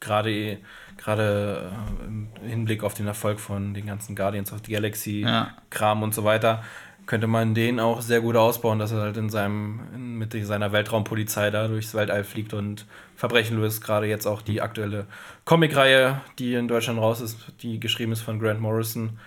[0.00, 0.58] gerade
[1.04, 5.50] gerade äh, im Hinblick auf den Erfolg von den ganzen Guardians of the Galaxy ja.
[5.70, 6.62] Kram und so weiter
[7.06, 10.72] könnte man den auch sehr gut ausbauen, dass er halt in seinem, in, mit seiner
[10.72, 13.84] Weltraumpolizei da durchs Weltall fliegt und Verbrechen löst.
[13.84, 15.06] Gerade jetzt auch die aktuelle
[15.44, 19.18] Comicreihe, die in Deutschland raus ist, die geschrieben ist von Grant Morrison.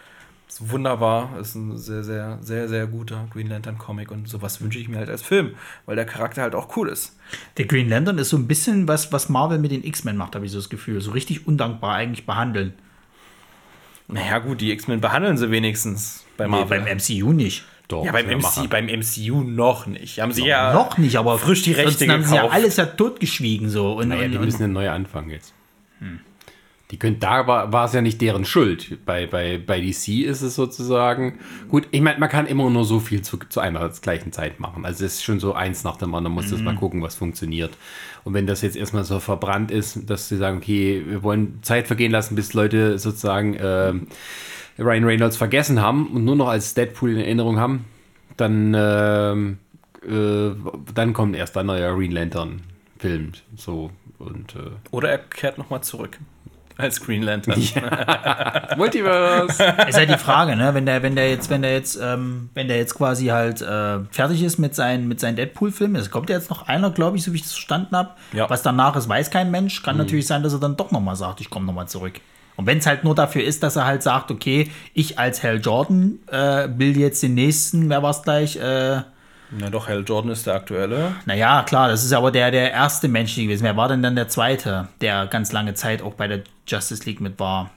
[0.47, 4.79] Ist wunderbar, ist ein sehr, sehr, sehr, sehr guter Green Lantern Comic und sowas wünsche
[4.79, 5.55] ich mir halt als Film,
[5.85, 7.17] weil der Charakter halt auch cool ist.
[7.57, 10.45] Der Green Lantern ist so ein bisschen was, was Marvel mit den X-Men macht, habe
[10.45, 11.01] ich so das Gefühl.
[11.01, 12.73] So richtig undankbar eigentlich behandeln.
[14.07, 16.79] Naja, gut, die X-Men behandeln sie wenigstens bei Nee, Marvel.
[16.81, 17.65] beim MCU nicht.
[17.89, 20.19] Doch, ja, beim, MC, beim MCU noch nicht.
[20.19, 22.55] Haben sie ja Noch nicht, aber frisch die Rechte sonst haben sie ja gekauft.
[22.55, 23.93] alles ja totgeschwiegen so.
[23.93, 25.53] Und, Naja, die und, müssen und ja neu anfangen jetzt.
[26.91, 28.97] Die können, da war, war es ja nicht deren Schuld.
[29.05, 31.39] Bei, bei, bei DC ist es sozusagen.
[31.67, 34.85] Gut, ich meine, man kann immer nur so viel zu, zu einer gleichen Zeit machen.
[34.85, 37.75] Also es ist schon so eins nach dem anderen, muss das mal gucken, was funktioniert.
[38.23, 41.87] Und wenn das jetzt erstmal so verbrannt ist, dass sie sagen, okay, wir wollen Zeit
[41.87, 44.07] vergehen lassen, bis Leute sozusagen ähm,
[44.79, 47.85] Ryan Reynolds vergessen haben und nur noch als Deadpool in Erinnerung haben,
[48.37, 49.57] dann, ähm,
[50.07, 50.55] äh,
[50.93, 52.61] dann kommt erst ein neuer Green Lantern
[52.97, 53.33] Film.
[53.55, 56.17] So und äh, Oder er kehrt nochmal zurück.
[56.77, 57.55] Als Green Lantern.
[58.77, 59.63] Multiverse.
[59.87, 60.73] ist halt die Frage, ne?
[60.73, 63.99] Wenn der, wenn der jetzt, wenn der jetzt, ähm, wenn der jetzt quasi halt äh,
[64.11, 67.23] fertig ist mit seinen, mit seinen Deadpool-Filmen, es kommt ja jetzt noch einer, glaube ich,
[67.23, 68.11] so wie ich das verstanden habe.
[68.33, 68.49] Ja.
[68.49, 69.81] Was danach ist, weiß kein Mensch.
[69.81, 72.21] Kann natürlich sein, dass er dann doch nochmal sagt, ich komme nochmal zurück.
[72.57, 75.59] Und wenn es halt nur dafür ist, dass er halt sagt, okay, ich als Hal
[75.59, 79.01] Jordan äh, will jetzt den nächsten, wer war es gleich, äh,
[79.51, 81.15] Na doch, Hal Jordan ist der aktuelle.
[81.25, 83.63] Naja, klar, das ist aber der, der erste Mensch gewesen.
[83.63, 87.21] Wer war denn dann der zweite, der ganz lange Zeit auch bei der Justice League
[87.21, 87.69] mit war?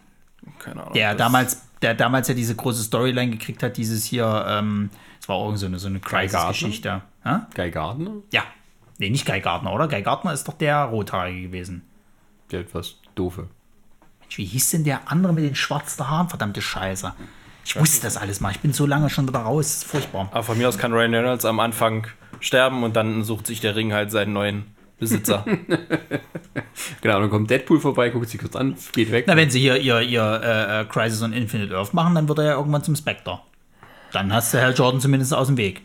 [0.59, 0.95] Keine Ahnung.
[0.95, 4.91] Der das- damals, der damals ja diese große Storyline gekriegt hat, dieses hier, ähm,
[5.21, 7.03] es war auch so eine, so eine Crisis-Geschichte.
[7.55, 8.13] Guy Gardner?
[8.33, 8.43] Ja.
[8.99, 9.87] Nee, nicht Guy Gardner, oder?
[9.89, 11.83] Guy Gardner ist doch der Rothaarige gewesen.
[12.51, 13.47] Der etwas doofe.
[14.21, 16.29] Mensch, wie hieß denn der andere mit den schwarzen Haaren?
[16.29, 17.13] Verdammte Scheiße.
[17.65, 18.51] Ich wusste das alles mal.
[18.51, 19.67] Ich bin so lange schon da raus.
[19.67, 20.29] Das ist furchtbar.
[20.33, 22.07] Aber von mir aus kann Ryan Reynolds am Anfang
[22.41, 24.65] sterben und dann sucht sich der Ring halt seinen neuen
[24.99, 25.45] Besitzer.
[27.01, 29.25] Genau, dann kommt Deadpool vorbei, guckt sich kurz an, geht weg.
[29.27, 32.45] Na, wenn sie hier ihr, ihr äh, Crisis on Infinite Earth machen, dann wird er
[32.45, 33.41] ja irgendwann zum Spectre.
[34.13, 35.83] Dann hast du Hal Jordan zumindest aus dem Weg.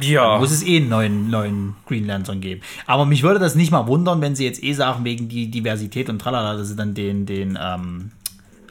[0.00, 0.38] ja.
[0.38, 2.62] Muss es eh einen neuen, neuen Green Lantern geben.
[2.86, 6.08] Aber mich würde das nicht mal wundern, wenn sie jetzt eh sagen, wegen die Diversität
[6.08, 8.12] und tralala, dass sie dann den, den ähm,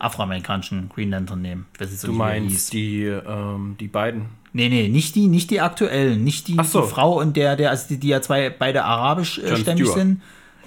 [0.05, 1.65] afroamerikanischen Green Lantern nehmen.
[2.03, 2.69] Du meinst hieß.
[2.69, 4.27] die, ähm, die beiden.
[4.53, 6.81] Nee, nee, nicht die, nicht die aktuellen, nicht die, so.
[6.81, 10.21] die Frau und der, der, also die, die ja zwei beide arabisch äh, sind.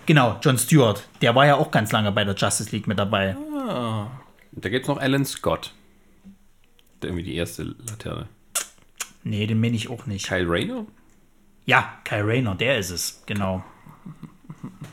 [0.07, 1.07] Genau, John Stewart.
[1.21, 3.37] Der war ja auch ganz lange bei der Justice League mit dabei.
[4.53, 5.73] Da gibt es noch Alan Scott.
[7.03, 8.29] Der irgendwie die erste Laterne.
[9.23, 10.27] Nee, den meine ich auch nicht.
[10.27, 10.87] Kyle Rayner?
[11.67, 13.63] Ja, Kyle Rayner, der ist es, genau.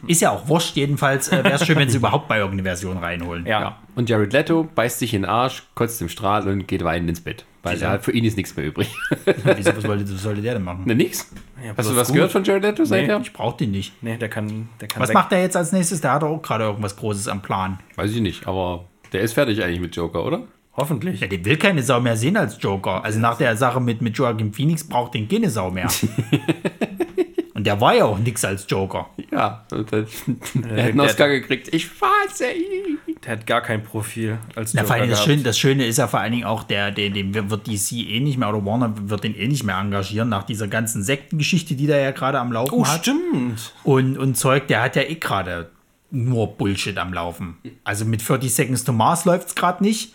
[0.07, 2.97] Ist ja auch wurscht, jedenfalls äh, wäre es schön, wenn sie überhaupt bei irgendeine Version
[2.97, 3.45] reinholen.
[3.45, 3.61] Ja.
[3.61, 3.79] Ja.
[3.95, 7.21] Und Jared Leto beißt sich in den Arsch, kotzt im Strahl und geht weinend ins
[7.21, 7.45] Bett.
[7.63, 8.93] Weil er hat für ihn ist nichts mehr übrig.
[9.25, 10.83] Wieso, was, wollte, was sollte der denn machen?
[10.85, 11.31] ne, nix?
[11.63, 12.15] Ja, Hast du was gut.
[12.17, 13.19] gehört von Jared Leto seither?
[13.21, 13.93] Ich brauche den nicht.
[14.03, 15.15] Nee, der kann, der kann Was weg.
[15.15, 15.99] macht er jetzt als nächstes?
[16.01, 17.79] Der hat doch auch gerade irgendwas Großes am Plan.
[17.95, 20.43] Weiß ich nicht, aber der ist fertig eigentlich mit Joker, oder?
[20.77, 21.21] Hoffentlich.
[21.21, 23.03] Ja, den will keine Sau mehr sehen als Joker.
[23.03, 25.87] Also nach der Sache mit, mit Joaquin Phoenix braucht den keine Sau mehr.
[27.65, 29.09] Der war ja auch nix als Joker.
[29.31, 30.05] Ja, und dann,
[30.69, 31.73] er hat einen der- Oscar gekriegt.
[31.73, 32.99] Ich fasse ihn.
[33.25, 35.23] Der hat gar kein Profil als Na, Joker vor allem das.
[35.23, 38.19] Schöne, das Schöne ist ja vor allen Dingen auch, der, der, den wird DC eh
[38.19, 41.87] nicht mehr, oder Warner wird den eh nicht mehr engagieren, nach dieser ganzen Sektengeschichte, die
[41.87, 43.01] der ja gerade am Laufen Oh, hat.
[43.01, 43.73] stimmt.
[43.83, 45.69] Und, und Zeug, der hat ja eh gerade
[46.11, 47.57] nur Bullshit am Laufen.
[47.83, 50.13] Also mit 30 Seconds to Mars läuft es gerade nicht.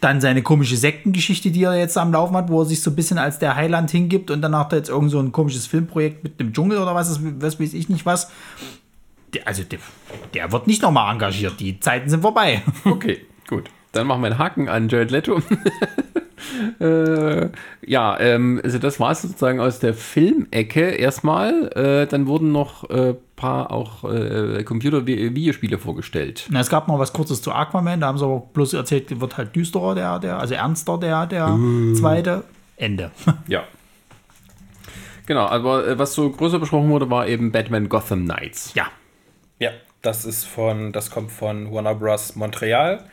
[0.00, 2.96] Dann seine komische Sektengeschichte, die er jetzt am Laufen hat, wo er sich so ein
[2.96, 6.40] bisschen als der Heiland hingibt und danach da jetzt irgend so ein komisches Filmprojekt mit
[6.40, 8.30] dem Dschungel oder was, was weiß ich nicht was.
[9.34, 9.80] Der, also der,
[10.32, 11.58] der wird nicht nochmal engagiert.
[11.60, 12.62] Die Zeiten sind vorbei.
[12.84, 13.68] Okay, gut.
[13.92, 15.40] Dann machen wir einen Haken an Jared Leto.
[16.80, 17.48] äh,
[17.86, 21.68] ja, ähm, also das war es sozusagen aus der Filmecke erstmal.
[21.74, 26.46] Äh, dann wurden noch ein äh, paar auch äh, Computer-Videospiele vorgestellt.
[26.50, 29.36] Na, es gab noch was Kurzes zu Aquaman, da haben sie aber bloß erzählt, wird
[29.36, 31.58] halt düsterer, der, der, also ernster, der, der
[31.94, 32.44] zweite.
[32.76, 33.10] Ende.
[33.46, 33.64] Ja.
[35.26, 38.72] Genau, aber äh, was so größer besprochen wurde, war eben Batman Gotham Knights.
[38.74, 38.86] ja.
[39.60, 39.70] Ja,
[40.02, 42.34] das ist von, das kommt von Warner Bros.
[42.34, 43.04] Montreal,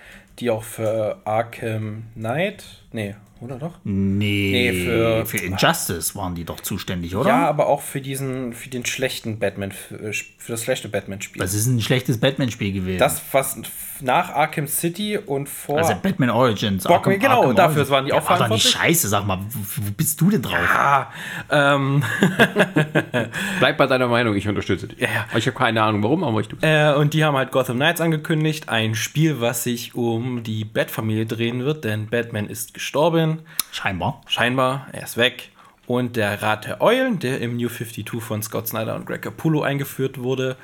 [0.41, 3.80] die auch für Arkham Knight, nee, oder doch?
[3.84, 7.30] Nee, Nee, für- für Injustice waren die doch zuständig, oder?
[7.30, 11.39] Ja, aber auch für diesen, für den schlechten Batman, für, für das schlechte Batman-Spiel.
[11.39, 12.99] Das ist ein schlechtes Batman-Spiel gewesen.
[12.99, 13.57] Das, was
[14.02, 15.78] nach Arkham City und vor.
[15.78, 16.84] also Batman Origins.
[16.84, 18.98] Bock- genau, dafür waren die auch ja, war doch nicht verantwortlich.
[18.98, 20.57] scheiße, sag mal, wo, wo bist du denn drauf?
[20.73, 21.11] ah,
[21.49, 22.03] ähm,
[23.60, 24.99] Bleib bei deiner Meinung, ich unterstütze dich.
[24.99, 25.38] Ja, ja.
[25.38, 28.02] Ich habe keine Ahnung warum, aber ich tue äh, und die haben halt Gotham Knights
[28.02, 28.69] angekündigt.
[28.69, 33.40] Ein Spiel, was sich um die Bat-Familie drehen wird, denn Batman ist gestorben.
[33.72, 34.22] Scheinbar.
[34.28, 35.49] Scheinbar, er ist weg.
[35.88, 39.61] Und der Rat der Eulen, der im New 52 von Scott Snyder und Greg Capullo
[39.61, 40.56] eingeführt wurde,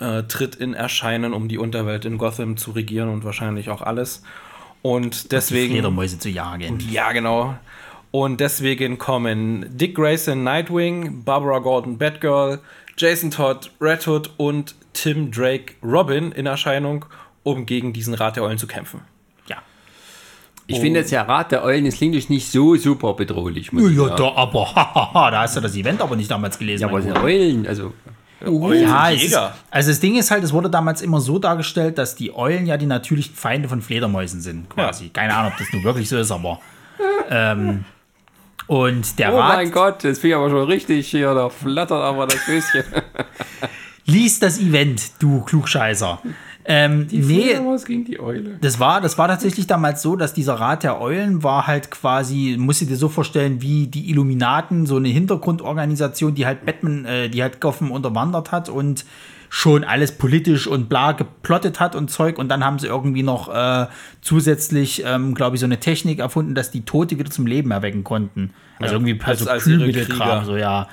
[0.00, 4.22] äh, tritt in Erscheinen, um die Unterwelt in Gotham zu regieren und wahrscheinlich auch alles.
[4.82, 5.74] Und deswegen.
[5.74, 6.78] Die Fledermäuse zu jagen.
[6.90, 7.54] Ja, genau.
[8.10, 12.58] Und deswegen kommen Dick Grayson, Nightwing, Barbara Gordon, Batgirl,
[12.96, 17.04] Jason Todd, Red Hood und Tim Drake, Robin in Erscheinung,
[17.44, 19.02] um gegen diesen Rat der Eulen zu kämpfen.
[19.46, 19.58] Ja.
[20.66, 23.72] Ich finde jetzt ja Rat der Eulen, es klingt euch nicht so super bedrohlich.
[23.72, 26.82] Muss ich Ja, da, aber hahaha, da hast du das Event aber nicht damals gelesen.
[26.82, 27.92] Ja, aber es sind Eulen, also
[28.42, 29.38] Ja, es ist,
[29.70, 32.76] also das Ding ist halt, es wurde damals immer so dargestellt, dass die Eulen ja
[32.76, 35.08] die natürlichen Feinde von Fledermäusen sind, quasi.
[35.10, 36.60] Keine Ahnung, ob das nun wirklich so ist, aber.
[37.28, 37.84] ähm,
[38.66, 42.02] und der Oh Rat mein Gott, das finde ich aber schon richtig hier, da flattert
[42.02, 42.84] aber das Höschen.
[44.10, 46.20] liest das Event, du Klugscheißer.
[46.72, 48.56] Ähm, nee, was gegen die Eule.
[48.60, 52.54] das war, das war tatsächlich damals so, dass dieser Rat der Eulen war halt quasi,
[52.58, 57.28] musst du dir so vorstellen, wie die Illuminaten, so eine Hintergrundorganisation, die halt Batman, äh,
[57.28, 59.04] die halt Gotham unterwandert hat und
[59.48, 62.38] schon alles politisch und bla geplottet hat und Zeug.
[62.38, 63.86] Und dann haben sie irgendwie noch äh,
[64.20, 68.04] zusätzlich, ähm, glaube ich, so eine Technik erfunden, dass die Tote wieder zum Leben erwecken
[68.04, 68.52] konnten.
[68.78, 70.44] Also Ja, irgendwie halt als- als Krieger.
[70.44, 70.86] so ja.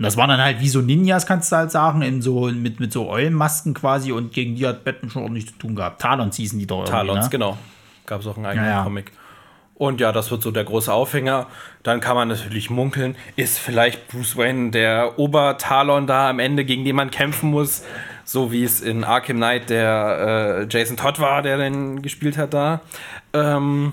[0.00, 2.80] Und das waren dann halt wie so Ninjas, kannst du halt sagen, in so, mit,
[2.80, 6.00] mit so Eulenmasken quasi und gegen die hat Batman schon ordentlich zu tun gehabt.
[6.00, 7.30] Talons hießen die doch Talons, ne?
[7.30, 7.58] genau.
[8.06, 8.82] Gab es auch einen eigenen Ja, ja.
[8.82, 9.12] Comic.
[9.74, 11.48] Und ja, das wird so der große Aufhänger.
[11.82, 16.86] Dann kann man natürlich munkeln, ist vielleicht Bruce Wayne der Obertalon da am Ende, gegen
[16.86, 17.84] den man kämpfen muss,
[18.24, 22.54] so wie es in Arkham Knight der äh, Jason Todd war, der den gespielt hat
[22.54, 22.80] da.
[23.34, 23.92] Ähm,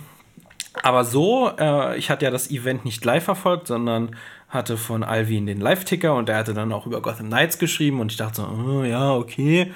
[0.84, 4.16] aber so, äh, ich hatte ja das Event nicht live verfolgt, sondern
[4.49, 8.11] hatte von Alvin den Live-Ticker und der hatte dann auch über Gotham Knights geschrieben und
[8.11, 9.74] ich dachte so, oh, ja, okay.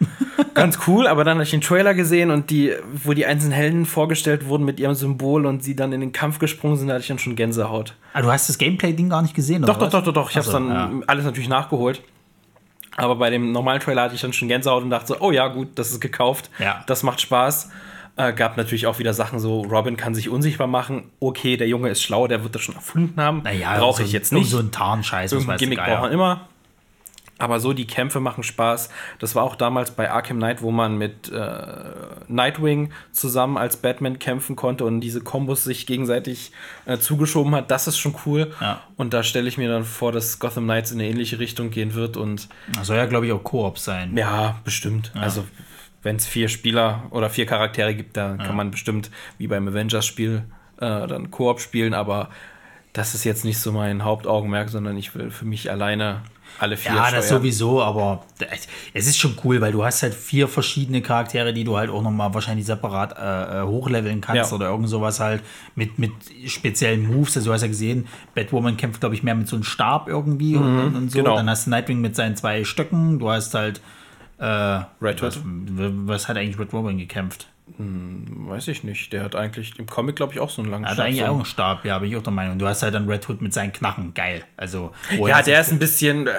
[0.54, 3.86] Ganz cool, aber dann habe ich den Trailer gesehen und die, wo die einzelnen Helden
[3.86, 7.02] vorgestellt wurden mit ihrem Symbol und sie dann in den Kampf gesprungen sind, da hatte
[7.02, 7.94] ich dann schon Gänsehaut.
[8.12, 10.30] Ah, du hast das Gameplay-Ding gar nicht gesehen, Doch, oder doch, doch, doch, doch.
[10.30, 11.06] Ich habe es Ach so, dann ja.
[11.06, 12.02] alles natürlich nachgeholt.
[12.96, 15.48] Aber bei dem normalen Trailer hatte ich dann schon Gänsehaut und dachte so, oh ja,
[15.48, 16.50] gut, das ist gekauft.
[16.58, 16.82] Ja.
[16.86, 17.70] Das macht Spaß.
[18.16, 21.04] Äh, gab natürlich auch wieder Sachen so, Robin kann sich unsichtbar machen.
[21.20, 23.42] Okay, der Junge ist schlau, der wird das schon erfunden haben.
[23.44, 24.50] Naja, Brauche so ich jetzt nicht.
[24.50, 26.48] So ein Tarnscheiß, was weiß Gimmick braucht man immer.
[27.38, 28.90] Aber so die Kämpfe machen Spaß.
[29.18, 31.50] Das war auch damals bei Arkham Knight, wo man mit äh,
[32.28, 36.52] Nightwing zusammen als Batman kämpfen konnte und diese Kombos sich gegenseitig
[36.84, 37.70] äh, zugeschoben hat.
[37.70, 38.52] Das ist schon cool.
[38.60, 38.82] Ja.
[38.96, 41.94] Und da stelle ich mir dann vor, dass Gotham Knights in eine ähnliche Richtung gehen
[41.94, 42.18] wird.
[42.18, 44.14] Und Das soll ja, glaube ich, auch Koop sein.
[44.18, 45.10] ja, bestimmt.
[45.18, 45.44] Also
[46.02, 50.44] wenn es vier Spieler oder vier Charaktere gibt, da kann man bestimmt wie beim Avengers-Spiel
[50.78, 51.92] äh, dann Koop spielen.
[51.94, 52.30] Aber
[52.92, 56.22] das ist jetzt nicht so mein Hauptaugenmerk, sondern ich will für mich alleine
[56.58, 57.42] alle vier Ja, das steuern.
[57.42, 58.24] sowieso, aber
[58.92, 62.02] es ist schon cool, weil du hast halt vier verschiedene Charaktere, die du halt auch
[62.02, 64.56] nochmal wahrscheinlich separat äh, äh, hochleveln kannst Ja.
[64.56, 65.42] oder irgend sowas halt
[65.76, 66.10] mit, mit
[66.46, 67.36] speziellen Moves.
[67.36, 70.56] Also du hast ja gesehen, Batwoman kämpft, glaube ich, mehr mit so einem Stab irgendwie
[70.56, 71.18] und, und so.
[71.18, 71.36] genau.
[71.36, 73.18] Dann hast du Nightwing mit seinen zwei Stöcken.
[73.20, 73.80] Du hast halt
[74.40, 74.44] äh,
[75.02, 75.44] Red was, Hood?
[75.44, 77.48] was hat eigentlich Red Robin gekämpft?
[77.78, 79.12] Weiß ich nicht.
[79.12, 81.20] Der hat eigentlich im Comic, glaube ich, auch so einen langen Er hat Stab, eigentlich
[81.20, 82.58] so auch einen- Stab, ja, bin ich auch der Meinung.
[82.58, 84.42] Du hast halt dann Red Hood mit seinen Knachen, geil.
[84.56, 86.32] Also, Ja, er der ist ein bisschen äh,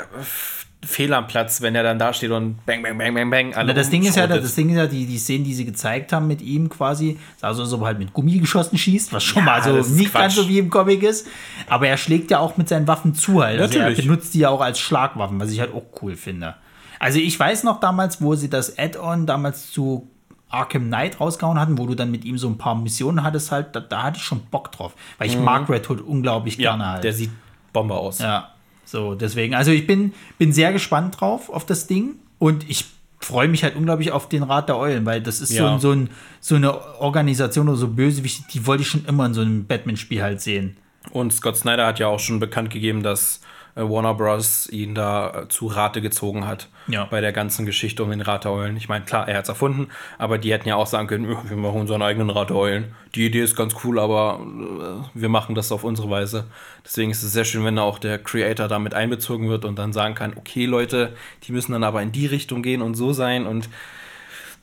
[0.84, 3.54] fehl am Platz, wenn er dann da steht und bang, bang, bang, bang, bang.
[3.54, 5.64] alle Na, das Ding ist ja, das Ding ist ja, die, die Szenen, die sie
[5.66, 9.62] gezeigt haben mit ihm quasi, sah so, er halt mit Gummigeschossen schießt, was schon Ja,
[9.62, 10.44] mal so nicht ganz Quatsch.
[10.44, 11.28] so wie im Comic ist.
[11.68, 13.60] Aber er schlägt ja auch mit seinen Waffen zu halt.
[13.62, 14.06] Also er Natürlich.
[14.08, 16.56] benutzt die ja auch als Schlagwaffen, was ich halt auch cool finde.
[17.02, 20.08] Also ich weiß noch damals, wo sie das Add-on damals zu
[20.50, 23.76] Arkham Knight rausgehauen hatten, wo du dann mit ihm so ein paar Missionen hattest halt,
[23.76, 24.94] da, da hatte ich schon Bock drauf.
[25.18, 26.64] Weil ich mag Red Hood unglaublich Mhm.
[26.64, 27.04] ja, gerne halt.
[27.04, 27.32] der sieht
[27.74, 28.20] Bombe aus.
[28.20, 28.50] Ja,
[28.86, 29.56] so, deswegen.
[29.56, 32.16] Also ich bin, bin sehr gespannt drauf, auf das Ding.
[32.38, 32.86] Und ich
[33.20, 35.74] freue mich halt unglaublich auf den Rat der Eulen, weil das ist so, Ja.
[35.74, 36.10] ein, so, ein,
[36.40, 40.22] so eine Organisation oder so Bösewicht, die wollte ich schon immer in so einem Batman-Spiel
[40.22, 40.78] halt sehen.
[41.12, 43.42] Und Scott Snyder hat ja auch schon bekannt gegeben, dass
[43.76, 44.68] Warner Bros.
[44.70, 47.06] ihn da äh, zu Rate gezogen hat Ja.
[47.06, 48.76] bei der ganzen Geschichte um den Rat der Eulen.
[48.78, 49.88] Ich meine, klar, er hat es erfunden,
[50.18, 52.94] aber die hätten ja auch sagen können, "Ja, wir machen unseren eigenen Rat der Eulen.
[53.16, 56.46] Die Idee ist ganz cool, aber äh, wir machen das auf unsere Weise.
[56.86, 59.94] Deswegen ist es sehr schön, wenn da auch der Creator damit einbezogen wird und dann
[59.94, 63.46] sagen kann, okay Leute, die müssen dann aber in die Richtung gehen und so sein
[63.46, 63.70] und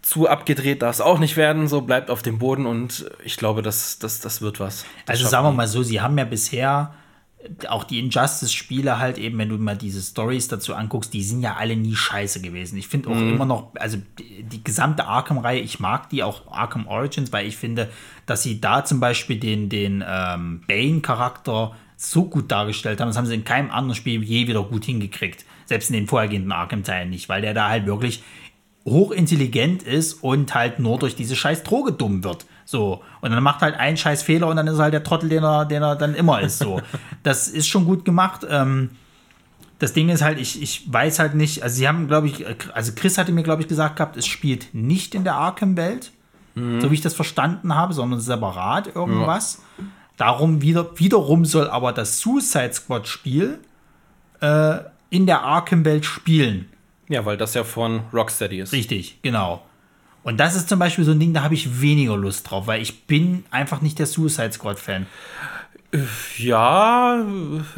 [0.01, 3.63] zu abgedreht darf es auch nicht werden, so bleibt auf dem Boden und ich glaube,
[3.63, 4.85] das, das, das wird was.
[5.07, 6.95] Das Also sagen wir mal so, sie haben ja bisher
[7.69, 11.57] auch die Injustice-Spiele halt eben, wenn du mal diese Stories dazu anguckst, die sind ja
[11.57, 12.77] alle nie scheiße gewesen.
[12.79, 13.29] Ich finde auch Mhm.
[13.31, 17.57] immer noch, also die, die gesamte Arkham-Reihe, ich mag die auch Arkham Origins, weil ich
[17.57, 17.89] finde,
[18.27, 23.27] dass sie da zum Beispiel den, den ähm, Bane-Charakter so gut dargestellt haben, das haben
[23.27, 25.45] sie in keinem anderen Spiel je wieder gut hingekriegt.
[25.67, 28.23] Selbst in den vorhergehenden Arkham-Teilen nicht, weil der da halt wirklich
[28.85, 32.47] hochintelligent ist und halt nur durch diese scheiß Droge dumm wird.
[32.71, 33.03] So.
[33.23, 35.43] Und dann macht halt einen scheiß Fehler und dann ist er halt der Trottel, den
[35.43, 36.59] er, den er dann immer ist.
[36.59, 36.83] So.
[37.23, 38.47] das ist schon gut gemacht.
[38.47, 38.91] Ähm,
[39.79, 42.93] das Ding ist halt, ich, ich weiß halt nicht, also sie haben, glaube ich, also
[42.95, 46.13] Chris hatte mir, glaube ich, gesagt gehabt, es spielt nicht in der Arkham-Welt,
[46.81, 49.63] so wie ich das verstanden habe, sondern separat irgendwas.
[50.17, 53.61] Darum wieder, wiederum soll aber das Suicide Squad-Spiel
[54.41, 54.79] äh,
[55.09, 56.69] in der Arkham-Welt spielen.
[57.09, 58.73] Ja, weil das ja von Rocksteady ist.
[58.73, 59.63] Richtig, genau.
[60.29, 62.83] Und das ist zum Beispiel so ein Ding, da habe ich weniger Lust drauf, weil
[62.83, 65.07] ich bin einfach nicht der Suicide Squad-Fan.
[66.37, 67.25] Ja,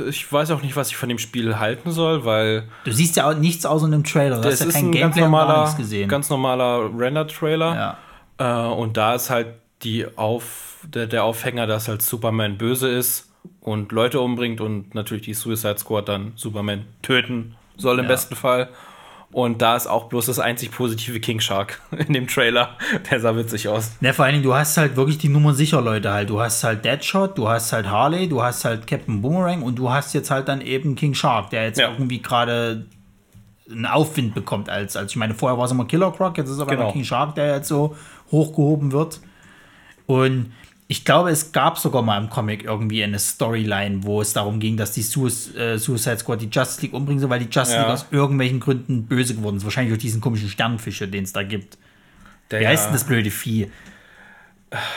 [0.08, 3.30] ich weiß auch nicht, was ich von dem Spiel halten soll, weil Du siehst ja
[3.30, 4.40] auch nichts außer einem Trailer.
[4.40, 6.08] Du hast das ja ist kein ein ganz Gameplay gar normaler, nichts gesehen.
[6.08, 7.96] ganz normaler Render-Trailer.
[8.38, 8.66] ja.
[8.68, 9.48] Äh, und da ist halt
[9.82, 15.22] die Auf, der, der Aufhänger, dass halt Superman böse ist und Leute umbringt und natürlich
[15.26, 18.08] die Suicide Squad dann Superman töten soll im Ja.
[18.08, 18.70] besten Fall.
[19.32, 22.76] Und da ist auch bloß das einzig positive King Shark in dem Trailer.
[23.10, 23.92] Der sah witzig aus.
[24.00, 26.30] Ne, vor allen Dingen, du hast halt wirklich die Nummer sicher Leute halt.
[26.30, 29.88] Du hast halt Deadshot, du hast halt Harley, du hast halt Captain Boomerang und du
[29.90, 31.90] hast jetzt halt dann eben King Shark, der jetzt Ja.
[31.92, 32.86] irgendwie gerade
[33.70, 36.56] einen Aufwind bekommt als, als ich meine, vorher war es immer Killer Croc, jetzt ist
[36.56, 36.90] es aber Genau.
[36.90, 37.96] King Shark, der jetzt so
[38.32, 39.20] hochgehoben wird.
[40.06, 40.52] Und
[40.92, 44.76] ich glaube, es gab sogar mal im Comic irgendwie eine Storyline, wo es darum ging,
[44.76, 47.82] dass die Suic- äh, Suicide Squad die Justice League umbringen soll, weil die Justice Ja.
[47.82, 49.62] League aus irgendwelchen Gründen böse geworden ist.
[49.64, 51.78] Wahrscheinlich durch diesen komischen Sternfische, den es da gibt.
[52.50, 53.70] Der Wie heißt denn das blöde Vieh?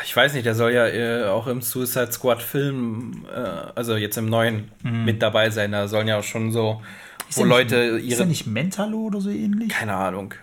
[0.04, 3.38] Ich weiß nicht, der soll ja äh, auch im Suicide Squad Film, äh,
[3.76, 5.72] also jetzt im neuen, mit dabei sein.
[5.74, 7.30] Da sollen ja auch schon so, Mhm.
[7.30, 9.70] Ist wo Leute nicht, Ist ihre, der nicht Mentalo oder so ähnlich?
[9.70, 10.34] keine Ahnung,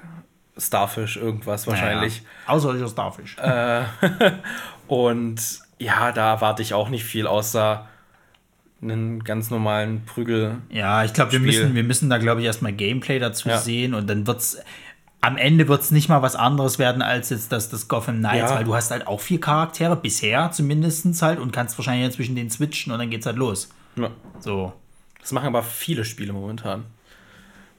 [0.58, 2.22] Starfish, irgendwas wahrscheinlich.
[2.22, 3.36] Naja, außerirdischer Starfish.
[3.38, 3.82] Äh,
[4.90, 7.86] Und ja, da erwarte ich auch nicht viel, außer
[8.82, 10.56] einen ganz normalen Prügel.
[10.68, 13.58] ja, ich glaube, wir müssen, wir müssen da, glaube ich, erstmal Gameplay dazu Ja.
[13.58, 14.58] sehen und dann wird's.
[15.22, 18.50] Am Ende wird es nicht mal was anderes werden als jetzt das, das Gotham Knights,
[18.50, 18.56] Ja.
[18.56, 22.34] weil du hast halt auch vier Charaktere, bisher zumindest halt, und kannst wahrscheinlich jetzt zwischen
[22.34, 23.68] denen switchen und dann geht's halt los.
[23.96, 24.10] Ja.
[24.40, 24.72] So.
[25.20, 26.84] Das machen aber viele Spiele momentan.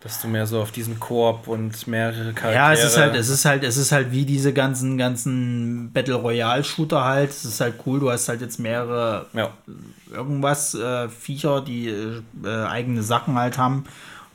[0.04, 2.54] Dass du mehr so auf diesen Koop und mehrere Charaktere.
[2.56, 6.16] Ja, es ist halt, es ist halt, es ist halt wie diese ganzen, ganzen Battle
[6.16, 7.30] Royale Shooter halt.
[7.30, 9.52] Es ist halt cool, du hast halt jetzt mehrere ja.
[10.12, 13.84] irgendwas, äh, Viecher, die äh, eigene Sachen halt haben,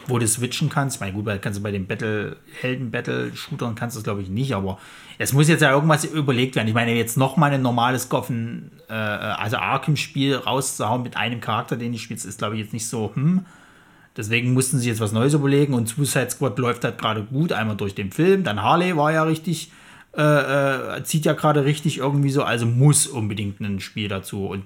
[0.07, 0.97] wo du switchen kannst.
[0.97, 4.29] Ich meine, gut, bei- kannst du bei den Battle, Helden-Battle-Shootern kannst du das, glaube ich,
[4.29, 4.79] nicht, aber
[5.19, 6.69] es muss jetzt ja irgendwas überlegt werden.
[6.69, 11.77] Ich meine, jetzt noch mal ein normales Goffen, äh, also Arkham-Spiel rauszuhauen mit einem Charakter,
[11.77, 13.45] den ich spielst, ist, glaube ich, jetzt nicht so, hm.
[14.17, 17.77] Deswegen mussten sie jetzt was Neues überlegen und Suicide Squad läuft halt gerade gut, einmal
[17.77, 19.71] durch den Film, dann Harley war ja richtig,
[20.17, 24.47] äh, äh, zieht ja gerade richtig irgendwie so, also muss unbedingt ein Spiel dazu.
[24.47, 24.65] Und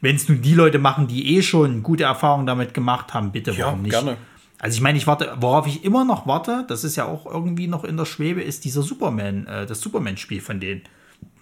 [0.00, 3.50] wenn es nun die Leute machen, die eh schon gute Erfahrungen damit gemacht haben, bitte,
[3.52, 3.90] Ja, warum nicht?
[3.90, 4.16] gerne.
[4.58, 7.66] Also ich meine, ich warte, worauf ich immer noch warte, das ist ja auch irgendwie
[7.66, 10.82] noch in der Schwebe, ist dieser Superman, äh, das Superman-Spiel von denen.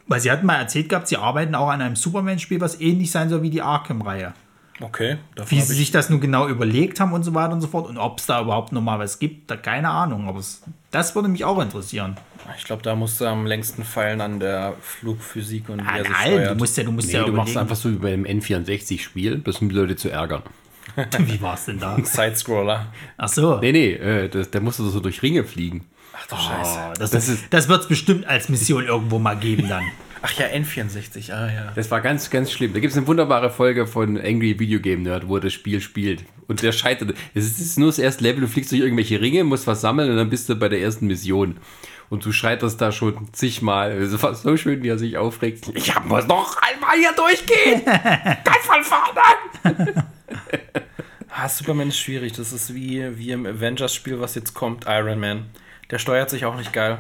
[0.07, 3.29] Weil sie hatten mal erzählt gehabt, sie arbeiten auch an einem Superman-Spiel, was ähnlich sein
[3.29, 4.35] soll wie die Arkham-Reihe.
[4.81, 5.19] Okay.
[5.37, 7.69] davon Wie sie ich- sich das nun genau überlegt haben und so weiter und so
[7.69, 10.29] fort und ob es da überhaupt noch mal was gibt, da keine Ahnung.
[10.29, 12.17] Aber es, das würde mich auch interessieren.
[12.59, 16.05] Ich glaube, da musst du am längsten feilen an der Flugphysik und wie er Nein,
[16.05, 17.97] sich nein, du musst ja, du musst Nee, ja du machst überlegen, einfach so wie
[17.97, 20.43] beim N64-Spiel, bloß um die Leute zu ärgern.
[21.19, 21.97] wie war es denn da?
[22.05, 22.87] Sidescroller.
[23.17, 23.59] Ach so.
[23.61, 25.87] Nee, nee, äh, das, der musste so durch Ringe fliegen.
[26.17, 26.79] Ach du Scheiße.
[26.79, 29.85] Oh, das Das das, ist- das wird es bestimmt als Mission irgendwo mal geben dann.
[30.27, 31.73] Ach ja, N64, ah ja.
[31.75, 32.73] Das war ganz, ganz schlimm.
[32.73, 35.83] Da gibt es eine wunderbare Folge von Angry Video Game Nerd, wo er das Spiel
[35.83, 36.25] spielt.
[36.49, 37.15] Und der scheitert.
[37.35, 39.83] Es ist- es ist nur das erste Level, du fliegst durch irgendwelche Ringe, musst was
[39.83, 41.59] sammeln und dann bist du bei der ersten Mission.
[42.09, 43.93] Und du scheiterst da schon zigmal.
[43.93, 45.71] Es war so schön, wie er sich aufregt.
[45.75, 47.83] Ich muss noch einmal hier durchgehen.
[47.85, 50.05] Ganz von vorne.
[51.29, 52.33] Ah, Superman ist schwierig.
[52.33, 55.47] Das ist wie, wie im Avengers-Spiel, was jetzt kommt, Iron Man.
[55.91, 56.99] Der steuert sich auch nicht geil.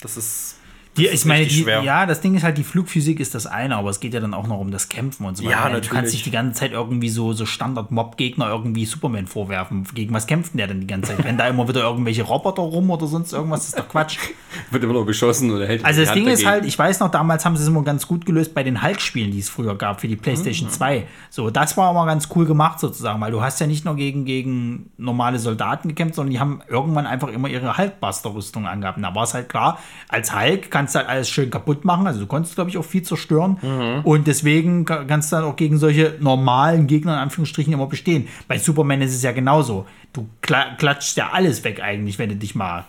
[0.00, 0.56] Das ist.
[0.96, 3.76] Die, ich ist meine, die, ja, das Ding ist halt, die Flugphysik ist das eine,
[3.76, 5.52] aber es geht ja dann auch noch um das Kämpfen und so weiter.
[5.52, 6.12] Ja, Ich meine, Du kannst natürlich.
[6.14, 9.86] nicht die ganze Zeit irgendwie so, so Standard-Mob-Gegner irgendwie Superman vorwerfen.
[9.94, 11.24] Gegen was kämpft denn der denn die ganze Zeit?
[11.24, 14.18] Wenn da immer wieder irgendwelche Roboter rum oder sonst irgendwas, ist doch Quatsch.
[14.70, 16.50] Wird immer noch beschossen und er hält Also das Hand Ding ist dagegen.
[16.50, 19.30] halt, ich weiß noch, damals haben sie es immer ganz gut gelöst bei den Hulk-Spielen,
[19.30, 20.20] die es früher gab für die Mhm.
[20.20, 21.06] PlayStation 2.
[21.30, 24.24] So, das war immer ganz cool gemacht sozusagen, weil du hast ja nicht nur gegen,
[24.24, 28.96] gegen normale Soldaten gekämpft, sondern die haben irgendwann einfach immer ihre Hulkbuster-Rüstung angehabt.
[28.96, 29.78] Und da war es halt klar,
[30.08, 33.02] als Hulk kannst halt alles schön kaputt machen, also du konntest, glaube ich, auch viel
[33.02, 33.58] zerstören.
[33.60, 34.00] Mhm.
[34.04, 38.28] Und deswegen ka- kannst du dann auch gegen solche normalen Gegner in Anführungsstrichen immer bestehen.
[38.46, 39.86] Bei Superman ist es ja genauso.
[40.12, 42.84] Du kla klatschst ja alles weg eigentlich, wenn du dich mal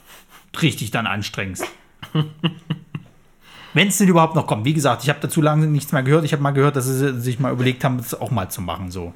[0.61, 1.65] richtig dann anstrengst.
[3.73, 4.65] Wenn es denn überhaupt noch kommt.
[4.65, 6.25] Wie gesagt, ich habe dazu lange nichts mehr gehört.
[6.25, 8.89] Ich habe mal gehört, dass sie sich mal überlegt haben, das auch mal zu machen.
[8.89, 9.13] So.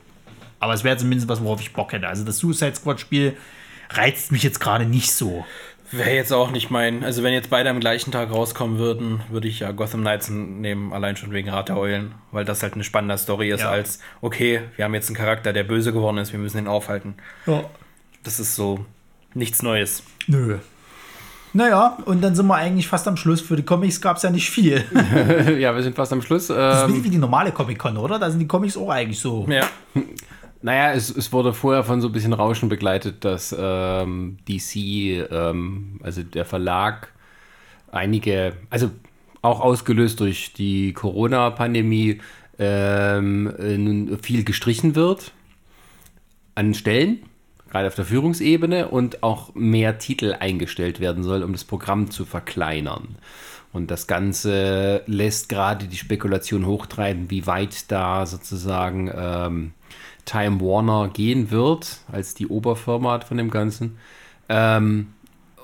[0.60, 2.08] Aber es wäre zumindest was, worauf ich Bock hätte.
[2.08, 3.36] Also das Suicide Squad-Spiel
[3.90, 5.46] reizt mich jetzt gerade nicht so.
[5.92, 7.04] Wäre jetzt auch nicht mein.
[7.04, 10.94] Also, wenn jetzt beide am gleichen Tag rauskommen würden, würde ich ja Gotham Knights nehmen,
[10.94, 13.70] allein schon wegen Rat der Eulen, weil das halt eine spannende Story ist, Ja.
[13.72, 17.16] als, okay, wir haben jetzt einen Charakter, der böse geworden ist, wir müssen ihn aufhalten.
[17.46, 17.64] Ja.
[18.24, 18.86] Das ist so
[19.34, 20.04] nichts Neues.
[20.28, 20.60] Nö.
[21.54, 23.42] Naja, und dann sind wir eigentlich fast am Schluss.
[23.42, 24.86] Für die Comics gab es ja nicht viel.
[25.60, 26.48] ja, wir sind fast am Schluss.
[26.48, 28.18] Das ist ein Ähm, bisschen wie die normale Comic-Con, oder?
[28.20, 29.46] Da sind die Comics auch eigentlich so.
[29.50, 29.68] Ja.
[30.62, 34.76] Naja, es, es wurde vorher von so ein bisschen Rauschen begleitet, dass ähm, DC,
[35.32, 37.12] ähm, also der Verlag,
[37.92, 38.92] einige, also
[39.42, 42.22] auch ausgelöst durch die Corona-Pandemie,
[42.60, 45.32] ähm, äh, nun viel gestrichen wird
[46.54, 47.24] an Stellen,
[47.72, 52.24] gerade auf der Führungsebene, und auch mehr Titel eingestellt werden soll, um das Programm zu
[52.24, 53.16] verkleinern.
[53.74, 59.74] Und das Ganze lässt gerade die Spekulation hochtreiben, wie weit da sozusagen ähm,
[60.26, 63.98] Time Warner gehen wird, als die Oberfirma von dem Ganzen.
[64.50, 65.08] Ähm,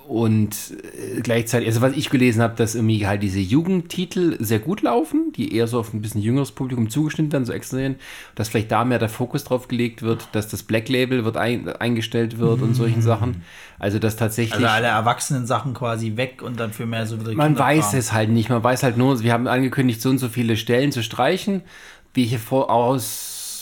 [0.08, 4.82] und äh, gleichzeitig, also was ich gelesen habe, dass irgendwie halt diese Jugendtitel sehr gut
[4.82, 7.78] laufen, die eher so auf ein bisschen jüngeres Publikum zugeschnitten werden, so extra
[8.34, 11.68] dass vielleicht da mehr der Fokus drauf gelegt wird, dass das Black Label wird ein,
[11.68, 13.44] eingestellt wird und solchen Sachen.
[13.80, 14.56] Also dass tatsächlich.
[14.56, 18.14] Also alle erwachsenen Sachen quasi weg und dann für mehr so wieder Man weiß es
[18.14, 18.48] halt nicht.
[18.48, 21.64] Man weiß halt nur, wir haben angekündigt, so und so viele Stellen zu streichen.
[22.14, 22.70] Welche Vor-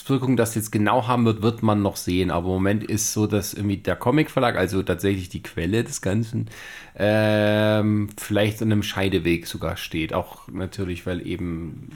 [0.05, 2.29] Auswirkungen das jetzt genau haben wird, wird man noch sehen.
[2.29, 6.47] Aber im Moment ist so, dass irgendwie der Comic-Verlag, also tatsächlich die Quelle des Ganzen,
[6.95, 10.13] ähm, vielleicht an einem Scheideweg sogar steht.
[10.13, 11.89] Auch natürlich, weil eben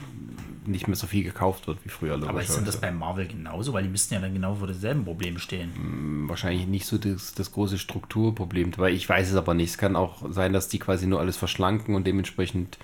[0.66, 2.14] nicht mehr so viel gekauft wird wie früher.
[2.14, 3.72] Aber ist denn das bei Marvel genauso?
[3.72, 6.28] Weil die müssten ja dann genau vor derselben Problem stehen.
[6.28, 9.70] wahrscheinlich nicht so das, das große Strukturproblem, weil ich weiß es aber nicht.
[9.70, 12.78] Es kann auch sein, dass die quasi nur alles verschlanken und dementsprechend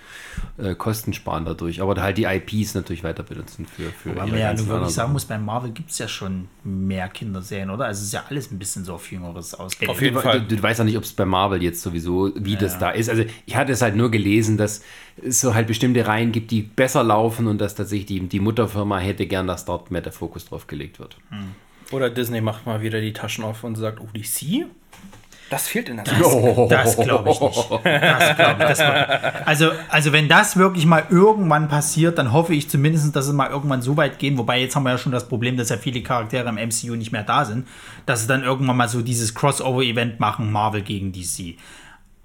[0.58, 1.82] äh, Kosten sparen dadurch.
[1.82, 5.12] Aber halt die IPs natürlich weiter benutzen für, für Weil man ja nur wirklich sagen
[5.12, 7.86] muss, bei Marvel gibt es ja schon mehr Kinderserien, oder?
[7.86, 9.90] Also es ist ja alles ein bisschen so auf Jüngeres ausgelegt.
[9.90, 10.40] Auf jeden Fall.
[10.40, 13.08] Du, du weißt ja nicht, ob es bei Marvel jetzt sowieso, wie das da ist.
[13.08, 14.82] Also ich hatte es halt nur gelesen, dass
[15.24, 18.98] es so halt bestimmte Reihen gibt, die besser laufen und dass tatsächlich die, die Mutterfirma
[18.98, 21.16] hätte gern, dass dort mehr der Fokus drauf gelegt wird.
[21.92, 24.66] Oder Disney macht mal wieder die Taschen auf und sagt, oh, die Sie?
[25.48, 27.70] Das fehlt in der Das, das glaube ich nicht.
[27.70, 32.68] Das glaub das glaub- also, also wenn das wirklich mal irgendwann passiert, dann hoffe ich
[32.68, 34.38] zumindest, dass es mal irgendwann so weit gehen.
[34.38, 37.12] Wobei jetzt haben wir ja schon das Problem, dass ja viele Charaktere im MCU nicht
[37.12, 37.68] mehr da sind,
[38.06, 41.56] dass sie dann irgendwann mal so dieses Crossover-Event machen, Marvel gegen DC.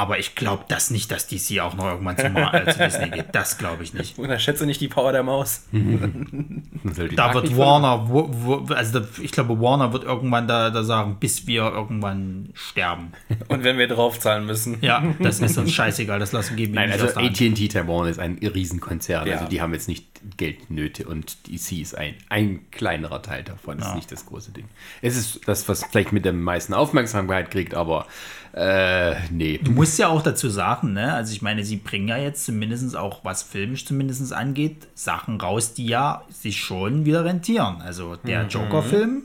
[0.02, 3.12] Aber ich glaube das nicht, dass DC auch noch irgendwann zu, Mar äh, zu Disney
[3.12, 3.28] geht.
[3.34, 4.18] Das glaube ich nicht.
[4.18, 5.68] Unterschätze nicht die Power der Maus.
[5.72, 11.18] Da wird Warner, wo, wo, also da, ich glaube, Warner wird irgendwann da, da sagen,
[11.20, 13.12] bis wir irgendwann sterben.
[13.48, 14.80] Und wenn wir draufzahlen müssen.
[14.82, 17.20] Ja, das ist uns scheißegal, das lassen geben wir Nein, nicht also.
[17.20, 19.28] AT&T Taiwan ist ein Riesenkonzern.
[19.28, 19.36] Ja.
[19.36, 20.08] Also die haben jetzt nicht
[20.38, 23.78] Geldnöte und DC ist ein, ein kleinerer Teil davon.
[23.78, 23.92] Das Ja.
[23.92, 24.66] ist nicht das große Ding.
[25.04, 28.08] Es ist das, was vielleicht mit der meisten Aufmerksamkeit kriegt, aber
[28.54, 29.60] äh, nee.
[29.64, 31.14] Du musst ja auch dazu sagen, ne?
[31.14, 35.74] Also ich meine, sie bringen ja jetzt zumindest auch, was filmisch zumindest angeht, Sachen raus,
[35.74, 37.82] die ja sich schon wieder rentieren.
[37.82, 39.24] Also der Joker-Film,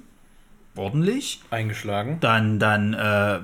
[0.76, 1.40] ordentlich.
[1.50, 2.18] Eingeschlagen.
[2.20, 3.40] Dann, dann äh,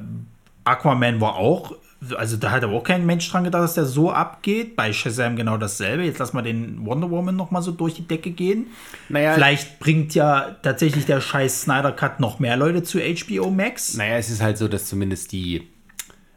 [0.65, 1.75] Aquaman war auch,
[2.17, 4.77] also da hat aber auch kein Mensch dran gedacht, dass der so abgeht.
[4.77, 6.05] Bei Shazam genau dasselbe.
[6.05, 8.67] Jetzt lass mal den Wonder Woman noch mal so durch die Decke gehen.
[9.09, 13.95] Naja, Vielleicht bringt ja tatsächlich der scheiß Snyder Cut noch mehr Leute zu HBO Max.
[13.97, 15.72] Naja, es ist halt so, dass zumindest die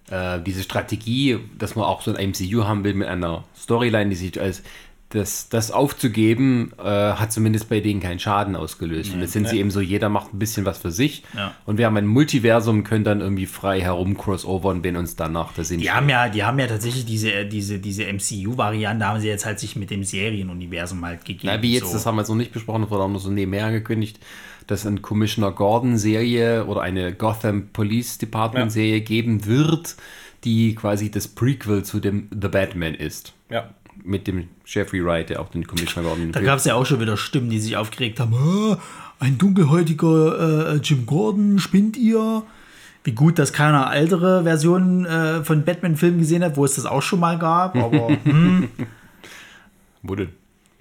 [0.10, 4.16] äh, diese Strategie, dass man auch so ein MCU haben will mit einer Storyline, die
[4.16, 4.64] sich als
[5.10, 9.14] das, das aufzugeben, äh, hat zumindest bei denen keinen Schaden ausgelöst.
[9.14, 11.24] und jetzt sind sie eben so, jeder macht ein bisschen was für sich.
[11.36, 11.54] Ja.
[11.66, 15.70] Und wir haben ein Multiversum, können dann irgendwie frei herum crossovern, wenn uns danach das
[15.70, 19.60] Die haben ja, die haben ja tatsächlich diese, diese, diese MCU-Variante, haben sie jetzt halt
[19.60, 21.54] sich mit dem Serienuniversum halt gegeben.
[21.54, 21.94] Na, wie jetzt, so.
[21.94, 24.20] das haben wir jetzt noch nicht besprochen, das wurde auch noch so nebenher angekündigt,
[24.68, 29.96] dass es eine Commissioner Gordon-Serie oder eine Gotham Police Department-Serie geben wird,
[30.44, 33.34] die quasi das Prequel zu dem The Batman ist.
[33.50, 33.70] Ja.
[34.04, 37.00] Mit dem Jeffrey Wright, der auch den Commissioner Gordon Da gab es ja auch schon
[37.00, 38.34] wieder Stimmen, die sich aufgeregt haben.
[38.36, 38.78] "Ah,
[39.20, 42.44] ein dunkelhäutiger äh, Jim Gordon, spinnt ihr?
[43.04, 47.02] Wie gut, dass keiner ältere Versionen äh, von Batman-Filmen gesehen hat, wo es das auch
[47.02, 47.76] schon mal gab.
[47.76, 48.70] Aber hm,
[50.02, 50.30] Wo denn?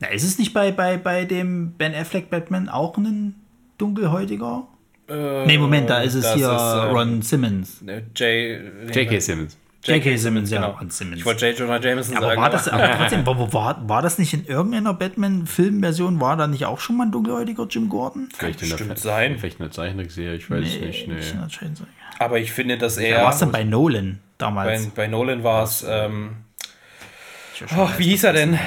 [0.01, 3.35] na, ist es nicht bei, bei, bei dem Ben Affleck Batman auch ein
[3.79, 4.67] dunkelhäutiger?
[5.09, 7.83] Äh, Nee, Moment, da ist es hier ähm, Ron Simmons.
[7.87, 8.95] äh, J.
[8.95, 9.19] J.K.
[9.21, 9.59] Simmons.
[9.87, 10.17] J.K.
[10.17, 10.79] Simmons, ja, Genau.
[10.79, 11.19] Ron Simmons.
[11.19, 11.59] Ich wollte J.
[11.59, 12.41] Jonah Jameson Aber sagen.
[12.41, 16.65] war das, aber trotzdem, war, war, war das nicht in irgendeiner Batman-Filmversion, war da nicht
[16.65, 18.31] auch schon mal ein dunkelhäutiger Jim Gordon?
[18.35, 19.39] Vielleicht in der bestimmt Fe- sein.
[19.39, 21.07] Vielleicht eine Zeichentrickserie, ich weiß nicht.
[21.09, 21.15] Nee.
[21.17, 21.85] nicht anscheinend so.
[22.19, 23.23] aber ich finde, dass Ja, er.
[23.25, 24.87] war es denn bei Nolan bei, damals?
[24.87, 25.85] bei Nolan war es.
[25.87, 26.31] Ähm,
[27.77, 28.59] ach, wie hieß er denn?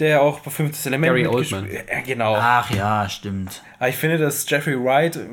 [0.00, 1.68] Der auch bei 50 Element Gary Oldman.
[1.70, 2.34] Ja, genau.
[2.36, 3.62] Ach ja, stimmt.
[3.78, 5.28] Aber ich finde, dass Jeffrey Wright äh,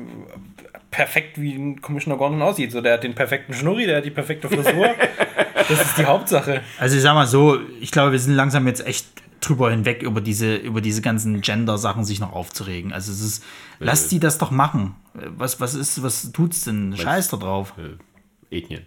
[0.90, 2.72] perfekt wie ein Commissioner Gordon aussieht.
[2.72, 4.90] So, der hat den perfekten Schnurri, der hat die perfekte Frisur.
[5.68, 6.60] das ist die Hauptsache.
[6.78, 9.06] Also ich sag mal so, ich glaube, wir sind langsam jetzt echt
[9.40, 12.92] drüber hinweg, über diese, über diese ganzen Gender-Sachen sich noch aufzuregen.
[12.92, 13.44] Also es ist,
[13.78, 14.96] lasst die das doch machen.
[15.14, 16.94] Was, was ist, was tut's denn?
[16.96, 17.72] Scheiß da drauf.
[17.78, 18.86] Äh, Ethnien.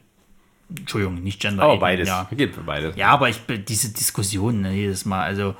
[0.69, 1.69] Entschuldigung, nicht Gender.
[1.69, 2.07] Oh, beides.
[2.07, 2.27] Ja.
[2.31, 2.95] Geht für beides.
[2.95, 5.55] ja, aber ich diese Diskussion ne, jedes Mal, also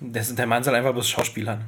[0.00, 1.64] Das, der Mann soll einfach bloß Schauspielern.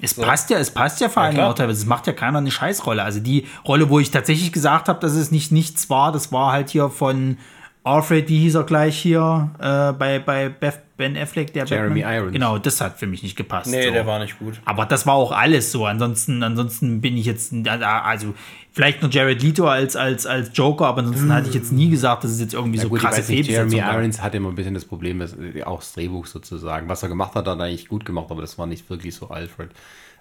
[0.00, 1.50] es passt ja, es passt ja vor allem klar.
[1.50, 1.80] auch teilweise.
[1.80, 3.02] Es macht ja keiner eine Scheißrolle.
[3.02, 6.52] Also die Rolle, wo ich tatsächlich gesagt habe, dass es nicht nichts war, das war
[6.52, 7.38] halt hier von
[7.84, 12.16] Alfred, wie hieß er gleich hier, äh, bei, bei Beth, Ben Affleck, der Jeremy Batman.
[12.18, 12.32] Irons.
[12.32, 13.70] Genau, das hat für mich nicht gepasst.
[13.70, 13.92] Nee, so.
[13.92, 14.60] der war nicht gut.
[14.64, 15.86] Aber das war auch alles so.
[15.86, 18.34] Ansonsten, ansonsten bin ich jetzt, also
[18.72, 22.24] vielleicht nur Jared Leto als, als, als Joker, aber ansonsten hatte ich jetzt nie gesagt,
[22.24, 23.76] dass es jetzt irgendwie so Gut, krasse nicht, Jeremy.
[23.76, 26.88] Irons hatte immer ein bisschen das Problem, dass, äh, auch das Drehbuch sozusagen.
[26.88, 29.28] Was er gemacht hat, hat er eigentlich gut gemacht, aber das war nicht wirklich so
[29.28, 29.70] Alfred.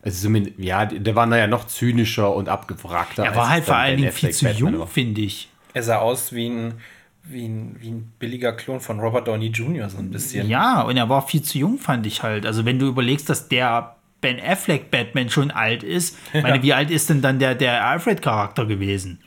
[0.03, 3.25] Also zumindest, ja, der war naja noch zynischer und abgewrackter.
[3.25, 5.49] Er war als halt vor allen Dingen viel zu Batman jung, finde ich.
[5.73, 6.73] Er sah aus wie ein,
[7.29, 9.89] wie ein, wie ein billiger Klon von Robert Downey Jr.
[9.89, 10.47] so ein bisschen.
[10.49, 12.45] Ja, und er war viel zu jung, fand ich halt.
[12.45, 16.89] Also wenn du überlegst, dass der Ben Affleck Batman schon alt ist, meine, wie alt
[16.91, 19.19] ist denn dann der, der Alfred-Charakter gewesen?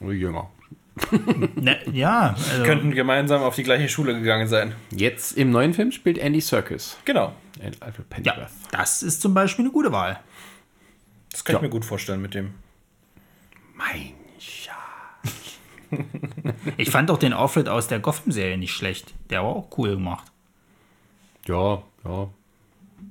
[0.00, 0.50] Nur Jünger.
[1.54, 4.74] Ne, ja, also, Könnten gemeinsam auf die gleiche Schule gegangen sein.
[4.90, 6.96] Jetzt im neuen Film spielt Andy Serkis.
[7.04, 7.32] Genau.
[7.80, 8.50] Alfred ja, Pennyworth.
[8.72, 10.18] das ist zum Beispiel eine gute Wahl.
[11.30, 11.58] Das kann Ja.
[11.58, 12.50] ich mir gut vorstellen mit dem.
[13.74, 14.12] Mein.
[16.76, 19.14] Ich fand auch den Alfred aus der Gotham-Serie nicht schlecht.
[19.30, 20.24] Der war auch cool gemacht.
[21.46, 21.80] Ja, ja.
[22.04, 22.28] Der war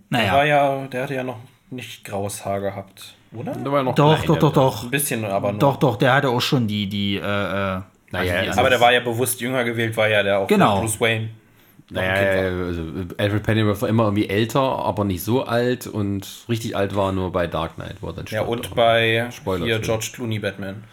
[0.10, 1.40] Naja, ja, der hatte ja noch
[1.70, 3.54] nicht graues Haar gehabt, oder?
[3.54, 4.84] Da war noch doch, doch, der- doch, doch.
[4.84, 5.60] Ein bisschen, aber nur.
[5.60, 7.82] Doch, doch, der hatte auch schon die, die, äh, äh,
[8.12, 10.80] Naja, die also- Aber der war ja bewusst jünger gewählt, war ja der auch Genau.
[10.82, 11.30] Bruce Wayne.
[11.90, 12.12] Naja,
[12.66, 12.82] also
[13.18, 17.12] Alfred Pennyworth war immer irgendwie älter, aber nicht so alt und richtig alt war er
[17.14, 19.80] nur bei Dark Knight, wo er dann Ja, und bei Spoiler hier.
[19.80, 20.84] George Clooney Batman.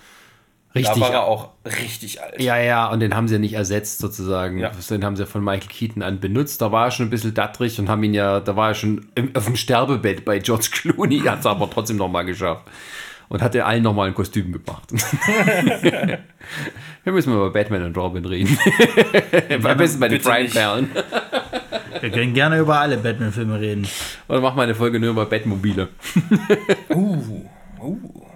[0.74, 2.40] Richtig, Da war er auch richtig alt.
[2.40, 4.58] Ja, ja, und den haben sie ja nicht ersetzt sozusagen.
[4.58, 4.70] Ja.
[4.90, 6.60] Den haben sie von Michael Keaton an benutzt.
[6.60, 9.06] Da war er schon ein bisschen dattrig und haben ihn ja, da war er schon
[9.14, 12.64] im, auf dem Sterbebett bei George Clooney, hat es aber trotzdem nochmal geschafft.
[13.28, 14.92] Und hat er allen nochmal ein Kostüm gemacht.
[17.04, 18.58] Wir müssen mal über Batman und Robin reden.
[19.64, 20.54] Am besten bei den nicht.
[20.54, 20.90] Perlen.
[22.00, 23.88] Wir können gerne über alle Batman-Filme reden.
[24.28, 25.88] Oder mach mal eine Folge nur über Batmobile.
[26.90, 27.48] Uh,
[27.80, 28.26] uh.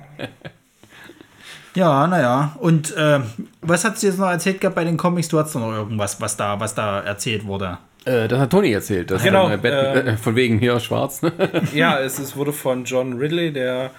[1.79, 2.57] Ja, naja.
[2.59, 3.21] Und äh,
[3.61, 5.29] was hast du jetzt noch erzählt gehabt bei den Comics?
[5.29, 7.79] Du hast doch noch irgendwas, was da, was da erzählt wurde.
[8.05, 9.13] Äh, das hat Toni erzählt.
[9.13, 11.23] Das Genau, dann, äh, äh, von wegen hier schwarz.
[11.23, 11.33] Ne?
[11.73, 13.93] Ja, es, es wurde von John Ridley, der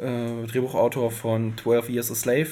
[0.00, 2.48] äh, Drehbuchautor von 12 Years a Slave,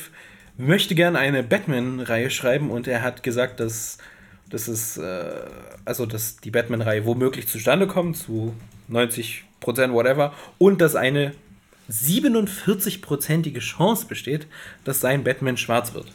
[0.56, 3.98] möchte gerne eine Batman-Reihe schreiben und er hat gesagt, dass,
[4.50, 5.24] dass es, äh,
[5.84, 8.54] also dass die Batman-Reihe womöglich zustande kommt, zu
[8.90, 9.44] 90%
[9.92, 11.30] whatever, und dass eine
[11.90, 14.46] 47-prozentige Chance besteht,
[14.84, 16.06] dass sein Batman schwarz wird.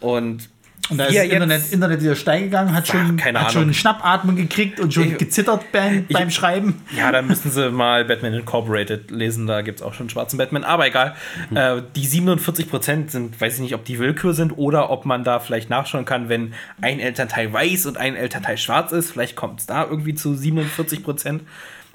[0.00, 0.48] Und,
[0.90, 4.34] Und da ist das Internet, Internet wieder steil gegangen, hat schon, keine hat schon Schnappatmen
[4.34, 6.82] gekriegt und schon Ich- gezittert beim, beim Schreiben.
[6.96, 10.38] Ja, dann müssen sie mal Batman Incorporated lesen, da gibt es auch schon einen schwarzen
[10.38, 10.64] Batman.
[10.64, 11.14] Aber egal,
[11.54, 15.38] äh, die 47% sind, weiß ich nicht, ob die Willkür sind oder ob man da
[15.38, 19.10] vielleicht nachschauen kann, wenn ein Elternteil weiß und ein Elternteil schwarz ist.
[19.12, 21.40] Vielleicht kommt es da irgendwie zu 47%.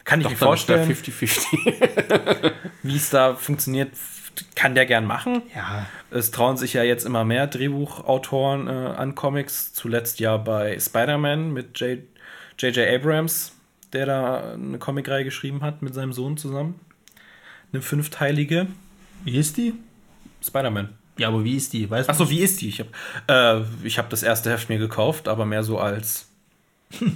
[0.05, 2.51] Kann ich mir vorstellen, 50-50.
[2.83, 3.91] wie es da funktioniert.
[4.55, 5.41] Kann der gern machen.
[5.55, 9.73] Ja, Es trauen sich ja jetzt immer mehr Drehbuchautoren äh, an Comics.
[9.73, 12.77] Zuletzt ja bei Spider-Man mit J.J.
[12.77, 13.53] Abrams,
[13.93, 16.79] der da eine Comicreihe geschrieben hat mit seinem Sohn zusammen.
[17.71, 18.67] Eine fünfteilige
[19.25, 19.73] wie ist die?
[20.43, 20.89] Spider-Man.
[21.17, 21.89] Ja, aber wie ist die?
[21.89, 22.09] Weißt?
[22.09, 22.69] Achso, wie ist die?
[22.69, 22.89] Ich habe
[23.27, 26.24] äh, ich hab das erste Heft mir gekauft, aber mehr so als.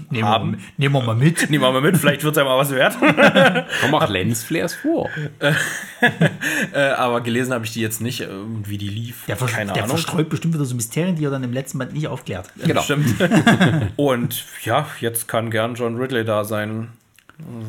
[0.10, 0.51] Nehmen, haben.
[0.53, 1.49] wir, nehmen wir mal mit.
[1.49, 2.95] Nehmen wir mal mit, vielleicht wird es ja mal was wert.
[3.81, 5.10] Komm, mach Lensflares vor.
[6.73, 8.27] äh, aber gelesen habe ich die jetzt nicht, äh,
[8.64, 9.26] wie die lief.
[9.27, 9.97] Der, vers Keine der Ahnung.
[9.97, 12.49] verstreut bestimmt wieder so Mysterien, die er dann im letzten Band nicht aufklärt.
[12.57, 12.81] Genau.
[12.81, 13.15] Stimmt.
[13.95, 16.89] Und ja, jetzt kann gern John Ridley da sein,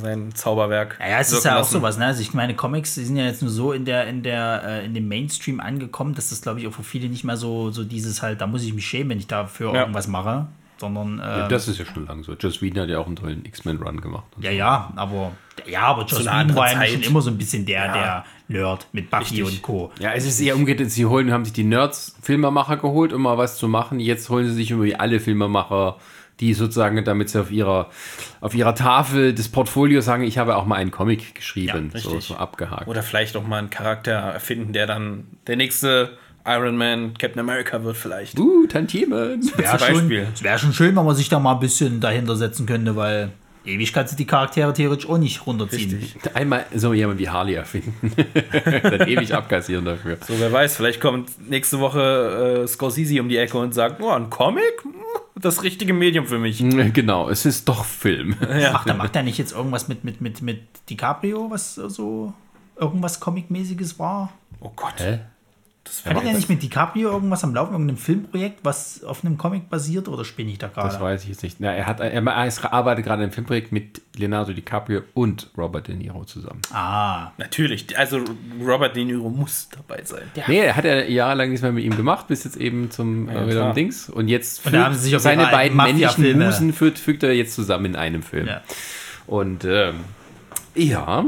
[0.02, 0.96] sein Zauberwerk.
[1.00, 2.06] Ja, ja, es ist ja auch sowas, ne?
[2.06, 4.84] Also ich meine, Comics, die sind ja jetzt nur so in der, in der, äh,
[4.84, 7.84] in dem Mainstream angekommen, dass das, glaube ich, auch für viele nicht mehr so, so
[7.84, 9.80] dieses halt, da muss ich mich schämen, wenn ich dafür Ja.
[9.82, 10.46] irgendwas mache.
[10.80, 12.32] Sondern, äh, Das ist ja schon lang so.
[12.32, 14.24] Joss Whedon hat ja auch einen tollen X-Men-Run gemacht.
[14.40, 15.32] ja, ja, aber
[15.66, 17.92] ja, aber Joss Whedon war ja schon immer so ein bisschen der, Ja.
[17.92, 19.44] der Nerd mit Buffy Richtig.
[19.44, 19.92] und Co.
[20.00, 20.90] Ja, es ist eher umgekehrt.
[20.90, 24.00] Sie holen, haben sich die Nerds Filmemacher geholt, um mal was zu machen.
[24.00, 25.98] Jetzt holen sie sich irgendwie alle Filmemacher,
[26.40, 27.90] die sozusagen, damit sie auf ihrer,
[28.40, 31.90] auf ihrer Tafel des Portfolios sagen, ich habe auch mal einen Comic geschrieben.
[31.92, 32.88] Ja, so, so abgehakt.
[32.88, 36.16] Oder vielleicht auch mal einen Charakter erfinden, der dann der nächste
[36.46, 38.38] Iron Man, Captain America wird vielleicht.
[38.38, 39.40] uh, Tantiemen.
[39.56, 40.26] Wäre Zum schon, Beispiel.
[40.32, 43.30] es wäre schon schön, wenn man sich da mal ein bisschen dahinter setzen könnte, weil
[43.64, 46.02] ewig kannst du die Charaktere theoretisch auch nicht runterziehen.
[46.34, 48.12] Einmal so jemand wie Harley erfinden.
[48.64, 50.16] Dann ewig abkassieren dafür.
[50.26, 54.10] So, wer weiß, vielleicht kommt nächste Woche äh, Scorsese um die Ecke und sagt, oh,
[54.10, 54.82] ein Comic?
[55.36, 56.58] Das richtige Medium für mich.
[56.92, 58.36] Genau, es ist doch Film.
[58.72, 62.32] Ach, da macht er nicht jetzt irgendwas mit, mit, mit, mit DiCaprio, was so
[62.76, 64.32] irgendwas Comic-mäßiges war?
[64.60, 64.94] Oh Gott.
[64.98, 65.20] Hä?
[65.84, 69.70] Das Hat er nicht mit DiCaprio irgendwas am Laufen, irgendeinem Filmprojekt, was auf einem Comic
[69.70, 71.00] basiert oder spinne ich da Das gerade?
[71.04, 71.58] weiß ich jetzt nicht.
[71.58, 75.96] Na, er, hat, er, er arbeitet gerade im Filmprojekt mit Leonardo DiCaprio und Robert De
[75.96, 76.60] Niro zusammen.
[76.72, 78.20] Ah, Natürlich, also
[78.62, 80.22] Robert De Niro muss dabei sein.
[80.48, 83.42] Nee, er hat er jahrelang nichts mehr mit ihm gemacht, bis jetzt eben zum Ja,
[83.42, 84.10] äh, wieder Dings.
[84.10, 87.86] Und jetzt Und haben sie sich seine beiden männlichen Musen fügt, fügt er jetzt zusammen
[87.86, 88.46] in einem Film.
[88.46, 88.60] ja.
[89.26, 89.94] Und ähm,
[90.74, 91.24] ja,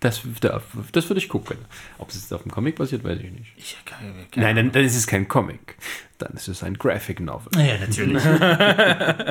[0.00, 1.56] das, da- das würde ich gucken.
[1.98, 3.52] Ob es jetzt auf dem Comic basiert, weiß ich nicht.
[3.56, 3.98] Ich, kann,
[4.34, 5.76] Nein, dann, dann ist es kein Comic.
[6.18, 7.48] Dann ist es ein Graphic Novel.
[7.56, 8.22] Ja, natürlich.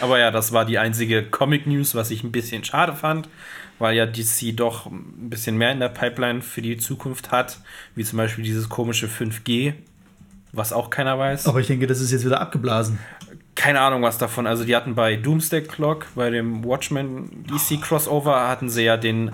[0.00, 3.28] Aber ja, das war die einzige Comic-News, was ich ein bisschen schade fand,
[3.78, 7.60] weil ja DC doch ein bisschen mehr in der Pipeline für die Zukunft hat,
[7.94, 9.74] wie zum Beispiel dieses komische 5G,
[10.52, 11.46] was auch keiner weiß.
[11.46, 12.98] Aber ich denke, das ist jetzt wieder abgeblasen.
[13.60, 14.46] Keine Ahnung was davon.
[14.46, 19.32] Also die hatten bei Doomsday Clock, bei dem Watchmen DC Crossover, hatten sie ja den,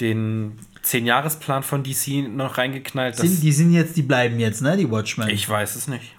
[0.00, 3.16] den 10-Jahres-Plan von DC noch reingeknallt.
[3.16, 5.28] Sind, die sind jetzt, die bleiben jetzt, ne, die Watchmen.
[5.30, 6.14] ich weiß es nicht.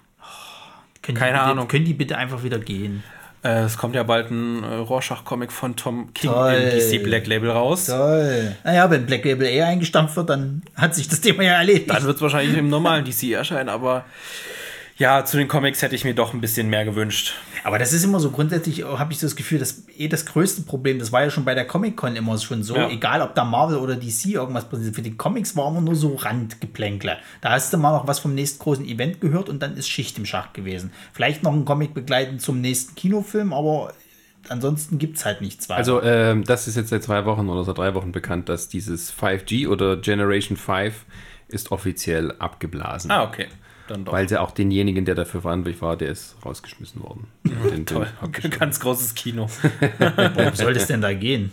[1.01, 1.67] können die keine bitte, Ahnung.
[1.69, 3.01] Können die bitte einfach wieder gehen?
[3.43, 6.51] Äh, es kommt ja bald ein äh, Rorschach-Comic von Tom King Toll.
[6.51, 7.85] im DC Black Label raus.
[7.85, 8.57] Toll.
[8.65, 11.89] Naja, wenn Black Label eher eingestampft wird, dann hat sich das Thema ja erledigt.
[11.89, 14.03] Dann wird es wahrscheinlich im normalen DC erscheinen, aber
[14.97, 17.35] ja, zu den Comics hätte ich mir doch ein bisschen mehr gewünscht.
[17.63, 20.63] Aber das ist immer so grundsätzlich, habe ich so das Gefühl, dass eh das größte
[20.63, 22.89] Problem, das war ja schon bei der Comic-Con immer schon so, Ja.
[22.89, 26.15] egal ob da Marvel oder DC irgendwas passiert, für die Comics war immer nur so
[26.15, 27.17] Randgeplänkle.
[27.41, 30.17] Da hast du mal noch was vom nächsten großen Event gehört und dann ist Schicht
[30.17, 30.91] im Schacht gewesen.
[31.13, 33.93] Vielleicht noch ein Comic begleitend zum nächsten Kinofilm, aber
[34.49, 35.77] ansonsten gibt es halt nichts weiter.
[35.79, 39.11] Also, ähm, das ist jetzt seit zwei Wochen oder seit drei Wochen bekannt, dass dieses
[39.11, 41.05] 5G oder Generation 5
[41.49, 43.11] ist offiziell abgeblasen.
[43.11, 43.47] Ah, okay.
[43.87, 44.11] Dann doch.
[44.13, 47.27] Weil sie auch denjenigen, der dafür verantwortlich war, der ist rausgeschmissen worden.
[47.71, 48.07] Den Toll.
[48.59, 49.49] Ganz großes Kino.
[50.35, 51.51] Worum soll das denn da gehen?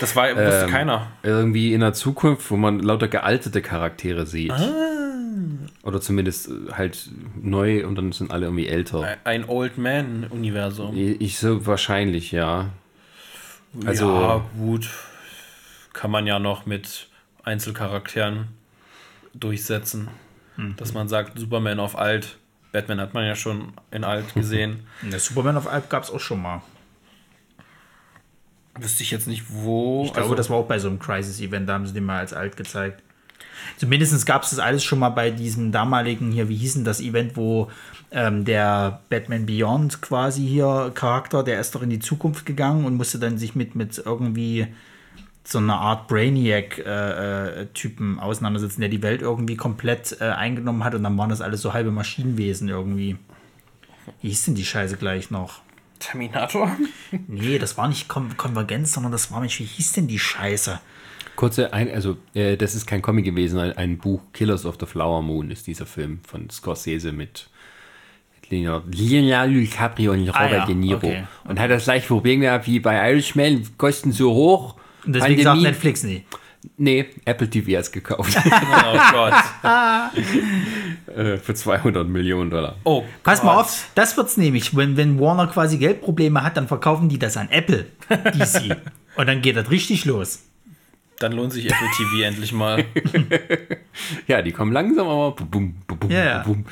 [0.00, 1.08] Das war, wusste Ähm, keiner.
[1.22, 4.52] Irgendwie in der Zukunft, wo man lauter gealtete Charaktere sieht.
[4.52, 4.70] Ah.
[5.82, 9.16] Oder zumindest äh, halt neu und dann sind alle irgendwie älter.
[9.24, 10.96] Ein Old Man-Universum.
[10.96, 12.70] Ich so wahrscheinlich, ja.
[13.84, 14.88] Also- ja, gut.
[15.92, 17.08] Kann man ja noch mit
[17.44, 18.48] Einzelcharakteren
[19.34, 20.08] durchsetzen.
[20.56, 20.76] Hm.
[20.76, 22.38] Dass man sagt, Superman auf alt.
[22.72, 24.86] Batman hat man ja schon in alt gesehen.
[25.02, 26.62] Der Superman auf Alp gab es auch schon mal.
[28.78, 30.04] Wüsste ich jetzt nicht, wo.
[30.04, 32.32] Ich glaube, das war auch bei so einem Crisis-Event, da haben sie den mal als
[32.32, 33.02] alt gezeigt.
[33.76, 37.00] Zumindest gab es das alles schon mal bei diesem damaligen hier, wie hieß denn das
[37.00, 37.70] Event, wo
[38.10, 42.94] ähm, der Batman Beyond quasi hier Charakter, der ist doch in die Zukunft gegangen und
[42.94, 44.66] musste dann sich mit, mit irgendwie
[45.46, 51.16] so einer Art Brainiac-Typen auseinandersetzen, der die Welt irgendwie komplett äh, eingenommen hat und dann
[51.18, 53.16] waren das alles so halbe Maschinenwesen irgendwie.
[54.20, 55.60] Wie hieß denn die Scheiße gleich noch?
[55.98, 56.70] Terminator?
[57.28, 60.80] Nee, das war nicht Kon Konvergenz, sondern das war, Mensch, wie hieß denn die Scheiße?
[61.36, 64.20] Kurze, ein, also äh, das ist kein Comic gewesen, ein, ein Buch.
[64.32, 67.48] Killers of the Flower Moon ist dieser Film von Scorsese mit
[68.50, 70.96] Leonardo Leonardo DiCaprio und Robert Ah, ja, De Niro.
[70.96, 71.24] okay.
[71.44, 74.74] Und hat das gleiche Problem gehabt wie bei Irishman, Kosten so hoch.
[75.06, 76.24] Und deswegen sagt Netflix nie.
[76.78, 78.36] Nee, Apple TV hat es gekauft.
[78.44, 79.34] Oh Gott.
[81.14, 82.76] Äh, Für 200 Millionen Dollar.
[82.84, 83.66] Oh, Pass mal Gott.
[83.66, 84.74] auf, das wird's nämlich.
[84.76, 88.76] Wenn, wenn Warner quasi Geldprobleme hat, dann verkaufen die das an Apple, DC.
[89.16, 90.42] Und dann geht das richtig los.
[91.18, 92.84] Dann lohnt sich Apple TV endlich mal.
[94.26, 96.42] Ja, die kommen langsam, aber bum, bum, bum, ja.
[96.42, 96.64] bum.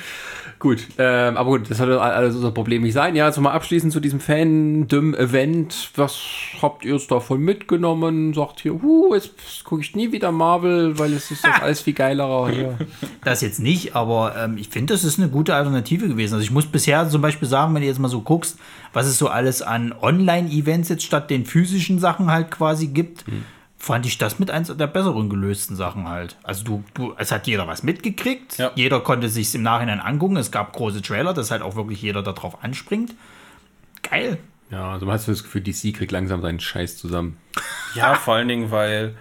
[0.63, 3.17] Gut, ähm, aber gut, das soll alles unser Problem nicht sein.
[3.17, 5.91] Ja, also mal abschließend zu diesem Fandom-Event.
[5.97, 6.21] Was
[6.61, 8.33] habt ihr davon mitgenommen?
[8.33, 11.95] Sagt hier, huh, jetzt gucke ich nie wieder Marvel, weil es ist doch alles viel
[11.95, 12.79] geilerer hier.
[13.25, 16.35] Das jetzt nicht, aber ähm, ich finde, das ist eine gute Alternative gewesen.
[16.35, 18.57] Also ich muss bisher zum Beispiel sagen, wenn du jetzt mal so guckst,
[18.93, 23.25] was es so alles an Online-Events jetzt statt den physischen Sachen halt quasi gibt,
[23.83, 26.37] fand ich das mit eins der besseren gelösten Sachen halt.
[26.45, 28.71] Also du, du es hat jeder was mitgekriegt, Ja.
[28.77, 32.23] jeder konnte sich im Nachhinein angucken, es gab große Trailer, dass halt auch wirklich jeder
[32.23, 33.17] darauf anspringt.
[34.09, 34.39] Geil.
[34.71, 37.39] Ja, also man hat so das Gefühl, DC kriegt langsam seinen Scheiß zusammen.
[37.97, 39.17] Ja, vor allen Dingen, weil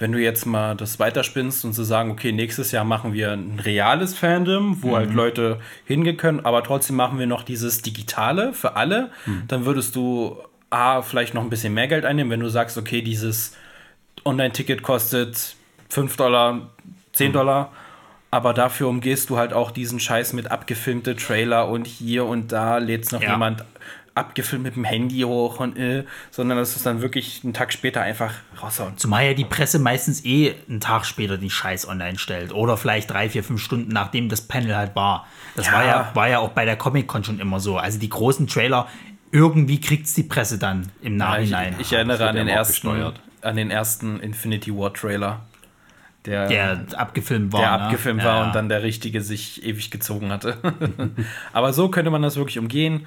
[0.00, 3.60] wenn du jetzt mal das weiterspinnst und zu sagen, okay, nächstes Jahr machen wir ein
[3.60, 8.74] reales Fandom, wo halt Leute hingehen können, aber trotzdem machen wir noch dieses Digitale für
[8.74, 9.12] alle,
[9.46, 10.36] dann würdest du
[10.68, 13.54] A, vielleicht noch ein bisschen mehr Geld einnehmen, wenn du sagst, okay, dieses
[14.24, 15.56] Online-Ticket kostet
[15.88, 16.70] 5 Dollar,
[17.12, 17.72] 10 Dollar,
[18.30, 22.78] aber dafür umgehst du halt auch diesen Scheiß mit abgefilmte Trailer und hier und da
[22.78, 23.32] lädst noch Ja.
[23.32, 23.64] jemand
[24.14, 28.02] abgefilmt mit dem Handy hoch und äh, sondern das ist dann wirklich einen Tag später
[28.02, 28.98] einfach raushauen.
[28.98, 32.52] Zumal ja die Presse meistens eh einen Tag später den Scheiß online stellt.
[32.52, 35.26] Oder vielleicht drei, vier, fünf Stunden, nachdem das Panel halt war.
[35.54, 35.72] Das Ja.
[35.72, 37.78] War, ja, war ja auch bei der Comic-Con schon immer so.
[37.78, 38.88] Also die großen Trailer,
[39.32, 41.76] irgendwie kriegt es die Presse dann im Ich, Nachhinein.
[41.78, 43.20] ich erinnere an den, ja ersten, abgesteuert.
[43.42, 45.40] An den ersten Infinity War Trailer,
[46.26, 47.60] der, der abgefilmt war.
[47.60, 47.80] der ne?
[47.84, 50.56] abgefilmt Ja, war und dann der richtige sich ewig gezogen hatte.
[51.52, 53.06] Aber so könnte man das wirklich umgehen.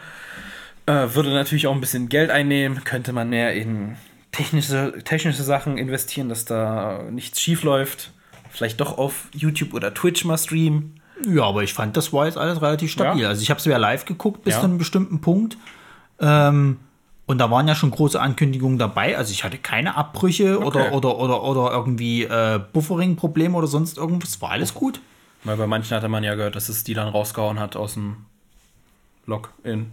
[0.86, 3.96] Äh, würde natürlich auch ein bisschen Geld einnehmen, könnte man mehr in
[4.32, 8.12] technische, technische Sachen investieren, dass da nichts schief läuft.
[8.50, 11.00] Vielleicht doch auf YouTube oder Twitch mal streamen.
[11.28, 13.22] Ja, aber ich fand, das war jetzt alles relativ stabil.
[13.24, 13.30] Ja.
[13.30, 14.60] Also ich habe es ja live geguckt bis Ja.
[14.60, 15.58] zu einem bestimmten Punkt.
[16.20, 16.80] Ähm,
[17.26, 19.18] und da waren ja schon große Ankündigungen dabei.
[19.18, 20.66] Also ich hatte keine Abbrüche Okay.
[20.66, 24.42] oder, oder, oder, oder irgendwie äh, Buffering-Probleme oder sonst irgendwas.
[24.42, 25.00] War alles gut.
[25.44, 28.18] Weil bei manchen hatte man ja gehört, dass es die dann rausgehauen hat aus dem
[29.26, 29.92] Login.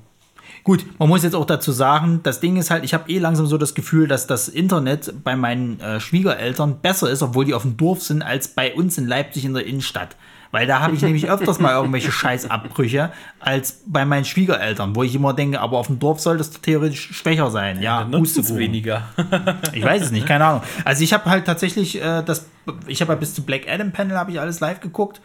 [0.65, 3.47] Gut, man muss jetzt auch dazu sagen, das Ding ist halt, ich habe eh langsam
[3.47, 7.63] so das Gefühl, dass das Internet bei meinen äh, Schwiegereltern besser ist, obwohl die auf
[7.63, 10.17] dem Dorf sind, als bei uns in Leipzig in der Innenstadt.
[10.53, 15.15] Weil da habe ich nämlich öfters mal irgendwelche Scheißabbrüche als bei meinen Schwiegereltern, wo ich
[15.15, 17.81] immer denke, aber auf dem Dorf soll das theoretisch schwächer sein.
[17.81, 18.59] Ja, es Pustekuchen.
[18.59, 19.05] weniger.
[19.73, 20.63] Ich weiß es nicht, keine Ahnung.
[20.85, 22.47] Also ich habe halt tatsächlich äh, das,
[22.87, 25.21] ich habe ja bis zu Black Adam Panel habe ich alles live geguckt.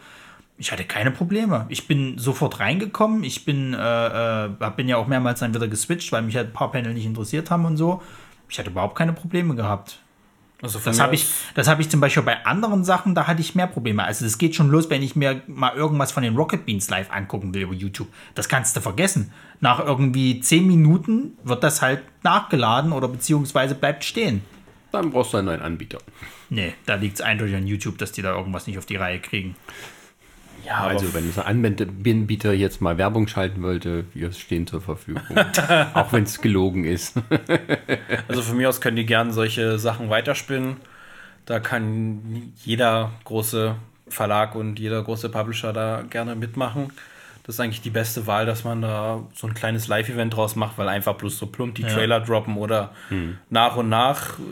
[0.58, 1.66] Ich hatte keine Probleme.
[1.68, 3.24] Ich bin sofort reingekommen.
[3.24, 6.52] Ich bin, äh, äh, bin ja auch mehrmals dann wieder geswitcht, weil mich halt ein
[6.52, 8.00] paar Panel nicht interessiert haben und so.
[8.48, 9.98] Ich hatte überhaupt keine Probleme gehabt.
[10.62, 13.54] Also Das habe ich, das habe ich zum Beispiel bei anderen Sachen, da hatte ich
[13.54, 14.04] mehr Probleme.
[14.04, 17.10] Also das geht schon los, wenn ich mir mal irgendwas von den Rocket Beans live
[17.10, 18.08] angucken will über YouTube.
[18.34, 19.32] Das kannst du vergessen.
[19.60, 24.42] Nach irgendwie 10 Minuten wird das halt nachgeladen oder beziehungsweise bleibt stehen.
[24.92, 25.98] Dann brauchst du einen neuen Anbieter.
[26.48, 29.20] Nee, da liegt es eindeutig an YouTube, dass die da irgendwas nicht auf die Reihe
[29.20, 29.56] kriegen.
[30.66, 35.22] Ja, Also, wenn dieser Anbieter jetzt mal Werbung schalten wollte, wir stehen zur Verfügung.
[35.94, 37.16] Auch wenn es gelogen ist.
[38.28, 40.76] Also von mir aus können die gern solche Sachen weiterspinnen.
[41.44, 43.76] Da kann jeder große
[44.08, 46.92] Verlag und jeder große Publisher da gerne mitmachen.
[47.46, 50.78] Das ist eigentlich die beste Wahl, dass man da so ein kleines Live-Event draus macht,
[50.78, 52.90] weil einfach bloß so plump die Trailer droppen oder
[53.50, 54.42] nach und nach äh,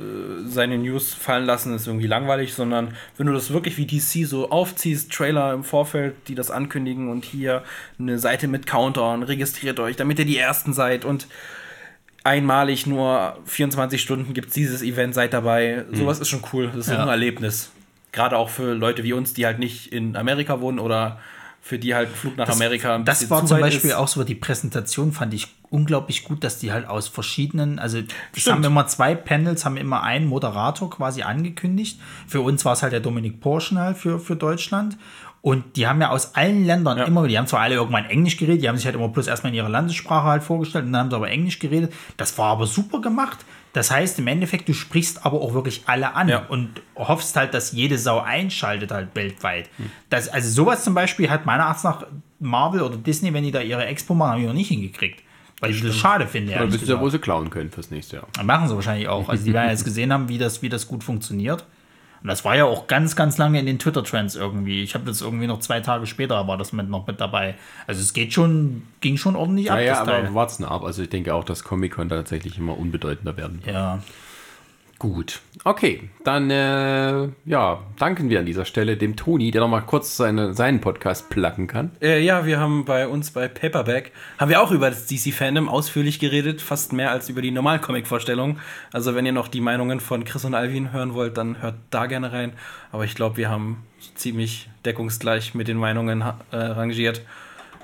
[0.46, 4.50] seine News fallen lassen, ist irgendwie langweilig, sondern wenn du das wirklich wie DC so
[4.50, 7.64] aufziehst, Trailer im Vorfeld, die das ankündigen und hier
[7.98, 11.26] eine Seite mit Countdown, registriert euch, damit ihr die Ersten seid und
[12.22, 15.84] einmalig nur 24 Stunden gibt es dieses Event, seid dabei.
[15.92, 16.68] Sowas ist schon cool.
[16.68, 17.02] Das ist Ja.
[17.02, 17.70] ein Erlebnis.
[18.12, 21.18] Gerade auch für Leute wie uns, die halt nicht in Amerika wohnen oder
[21.66, 23.96] für die halt ein Flug nach Amerika ein Das war zu zum Beispiel ist.
[23.96, 28.00] auch so, die Präsentation fand ich unglaublich gut, dass die halt aus verschiedenen, also
[28.36, 31.98] es haben immer zwei Panels, haben immer einen Moderator quasi angekündigt.
[32.26, 34.98] Für uns war es halt der Dominik Porschnal für, für Deutschland.
[35.40, 37.04] Und die haben ja aus allen Ländern Ja.
[37.04, 39.50] immer, die haben zwar alle irgendwann Englisch geredet, die haben sich halt immer bloß erstmal
[39.52, 41.92] in ihrer Landessprache halt vorgestellt und dann haben sie aber Englisch geredet.
[42.18, 43.38] Das war aber super gemacht.
[43.74, 46.46] Das heißt, im Endeffekt, du sprichst aber auch wirklich alle an Ja.
[46.46, 49.68] und hoffst halt, dass jede Sau einschaltet halt weltweit.
[50.10, 52.06] Das, also sowas zum Beispiel hat meiner Ansicht nach
[52.38, 55.22] Marvel oder Disney, wenn die da ihre Expo machen, haben die noch nicht hingekriegt.
[55.60, 56.54] Weil ich das schade finde.
[56.54, 58.26] Oder wissen ja, wo sie klauen können fürs nächste Jahr.
[58.44, 59.28] Machen sie wahrscheinlich auch.
[59.28, 61.64] Also die werden jetzt gesehen haben, wie das, wie das gut funktioniert.
[62.24, 64.82] Und das war ja auch ganz, ganz lange in den Twitter-Trends irgendwie.
[64.82, 67.54] Ich habe das irgendwie noch zwei Tage später war das mit noch mit dabei.
[67.86, 70.24] Also es geht schon, ging schon ordentlich ab, Naja, das Teil.
[70.24, 70.84] aber warten ab.
[70.84, 73.60] Also ich denke auch, dass Comic-Con tatsächlich immer unbedeutender werden.
[73.66, 73.98] Ja.
[75.04, 75.42] Gut.
[75.64, 80.16] Okay, dann äh, ja, danken wir an dieser Stelle dem Toni, der noch mal kurz
[80.16, 81.90] seine, seinen Podcast placken kann.
[82.00, 86.20] Äh, ja, wir haben bei uns bei Paperback, haben wir auch über das DC-Fandom ausführlich
[86.20, 88.60] geredet, fast mehr als über die normalen Comic-Vorstellungen.
[88.94, 92.06] Also wenn ihr noch die Meinungen von Chris und Alvin hören wollt, dann hört da
[92.06, 92.54] gerne rein.
[92.90, 97.20] Aber ich glaube, wir haben ziemlich deckungsgleich mit den Meinungen äh, rangiert.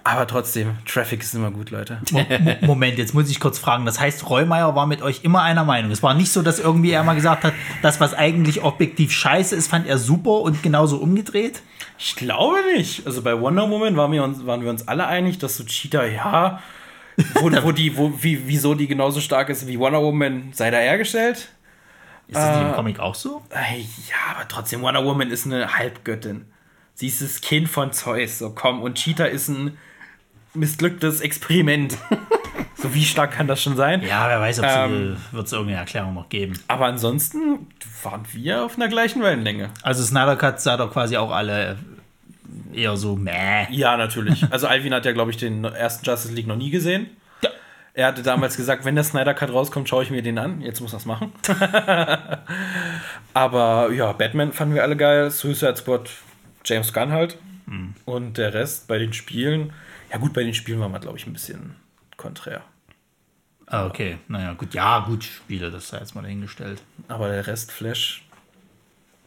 [0.02, 2.00] Aber trotzdem, Traffic ist immer gut, Leute.
[2.10, 3.84] Mo- Mo- Moment, jetzt muss ich kurz fragen.
[3.84, 5.90] Das heißt, Reumeier war mit euch immer einer Meinung.
[5.90, 7.52] Es war nicht so, dass irgendwie er mal gesagt hat,
[7.82, 11.62] das, was eigentlich objektiv scheiße ist, fand er super und genauso umgedreht.
[11.98, 13.06] Ich glaube nicht.
[13.06, 16.06] Also bei Wonder Woman waren wir uns, waren wir uns alle einig, dass so Cheetah,
[16.06, 16.60] ja,
[17.34, 20.78] wo, wo die, wo, wie, wieso die genauso stark ist wie Wonder Woman, sei da
[20.78, 21.48] hergestellt.
[22.28, 23.42] Ist das Äh, im Comic auch so?
[23.50, 26.46] Ey, Ja, aber trotzdem, Wonder Woman ist eine Halbgöttin.
[26.94, 28.80] Sie ist das Kind von Zeus, so komm.
[28.82, 29.76] Und Cheetah ist ein
[30.54, 31.96] missglücktes Experiment.
[32.76, 34.02] so wie stark kann das schon sein?
[34.02, 36.58] Ja, wer weiß, ob Ähm, wird es irgendeine Erklärung noch geben.
[36.68, 37.66] Aber ansonsten
[38.02, 39.70] waren wir auf einer gleichen Wellenlänge.
[39.82, 41.76] Also Snyder Cut sah doch quasi auch alle
[42.72, 43.66] eher so meh.
[43.70, 44.44] Ja, natürlich.
[44.50, 47.06] Also Alvin hat ja, glaube ich, den ersten Justice League noch nie gesehen.
[47.42, 47.50] Ja.
[47.94, 50.60] Er hatte damals gesagt, wenn der Snyder Cut rauskommt, schaue ich mir den an.
[50.60, 51.32] Jetzt muss er es machen.
[53.34, 55.30] Aber ja, Batman fanden wir alle geil.
[55.30, 56.10] Suicide Squad,
[56.64, 57.36] James Gunn halt.
[58.04, 59.72] Und der Rest bei den Spielen,
[60.10, 61.76] ja gut, bei den Spielen war man, glaube ich, ein bisschen
[62.16, 62.62] konträr.
[63.66, 64.18] Ah, okay.
[64.28, 64.74] Naja, gut.
[64.74, 66.82] Ja, gut, Spiele, das sei jetzt mal dahingestellt.
[67.08, 68.24] Aber der Rest Flash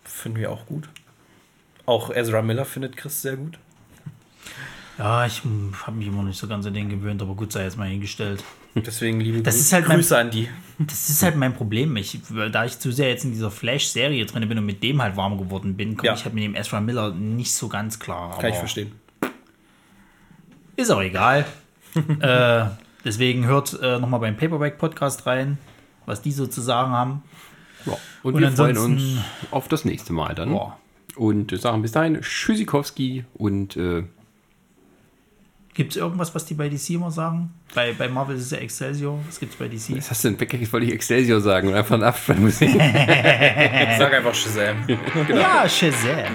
[0.04, 0.90] finden wir auch gut.
[1.86, 3.58] Auch Ezra Miller findet Chris sehr gut.
[4.98, 5.42] Ja, ich
[5.86, 8.44] habe mich immer nicht so ganz an den gewöhnt, aber gut, sei jetzt mal hingestellt.
[8.76, 10.50] Deswegen liebe Das ist halt mein- Grüße an die.
[10.80, 11.96] Das ist halt mein Problem.
[11.98, 12.20] Ich,
[12.52, 15.38] da ich zu sehr jetzt in dieser Flash-Serie drin bin und mit dem halt warm
[15.38, 16.14] geworden bin, komme Ja.
[16.16, 18.38] ich halt mit dem Ezra Miller nicht so ganz klar.
[18.40, 18.92] Kann ich verstehen.
[20.76, 21.46] Ist auch egal.
[22.20, 22.66] äh,
[23.06, 25.58] deswegen hört äh, nochmal beim Paperback-Podcast rein,
[26.06, 27.24] was die so zu sagen haben.
[27.86, 27.98] Ja.
[28.24, 29.04] Und, Und wir freuen uns
[29.52, 30.50] auf das nächste Mal dann.
[30.50, 30.78] Boah.
[31.16, 34.04] Und sagen bis dahin Tschüssikowski und äh,
[35.76, 37.52] Gibt es irgendwas, was die bei DC immer sagen?
[37.74, 39.20] Bei, bei Marvel ist es ja Excelsior.
[39.26, 39.98] Was gibt es bei DC?
[39.98, 40.72] was hast du denn weggekriegt?
[40.72, 42.70] Wollte ich Excelsior sagen und einfach einen Abspannmusik.
[42.78, 44.88] Sag einfach Shazam.
[45.30, 46.32] Ja, Shazam.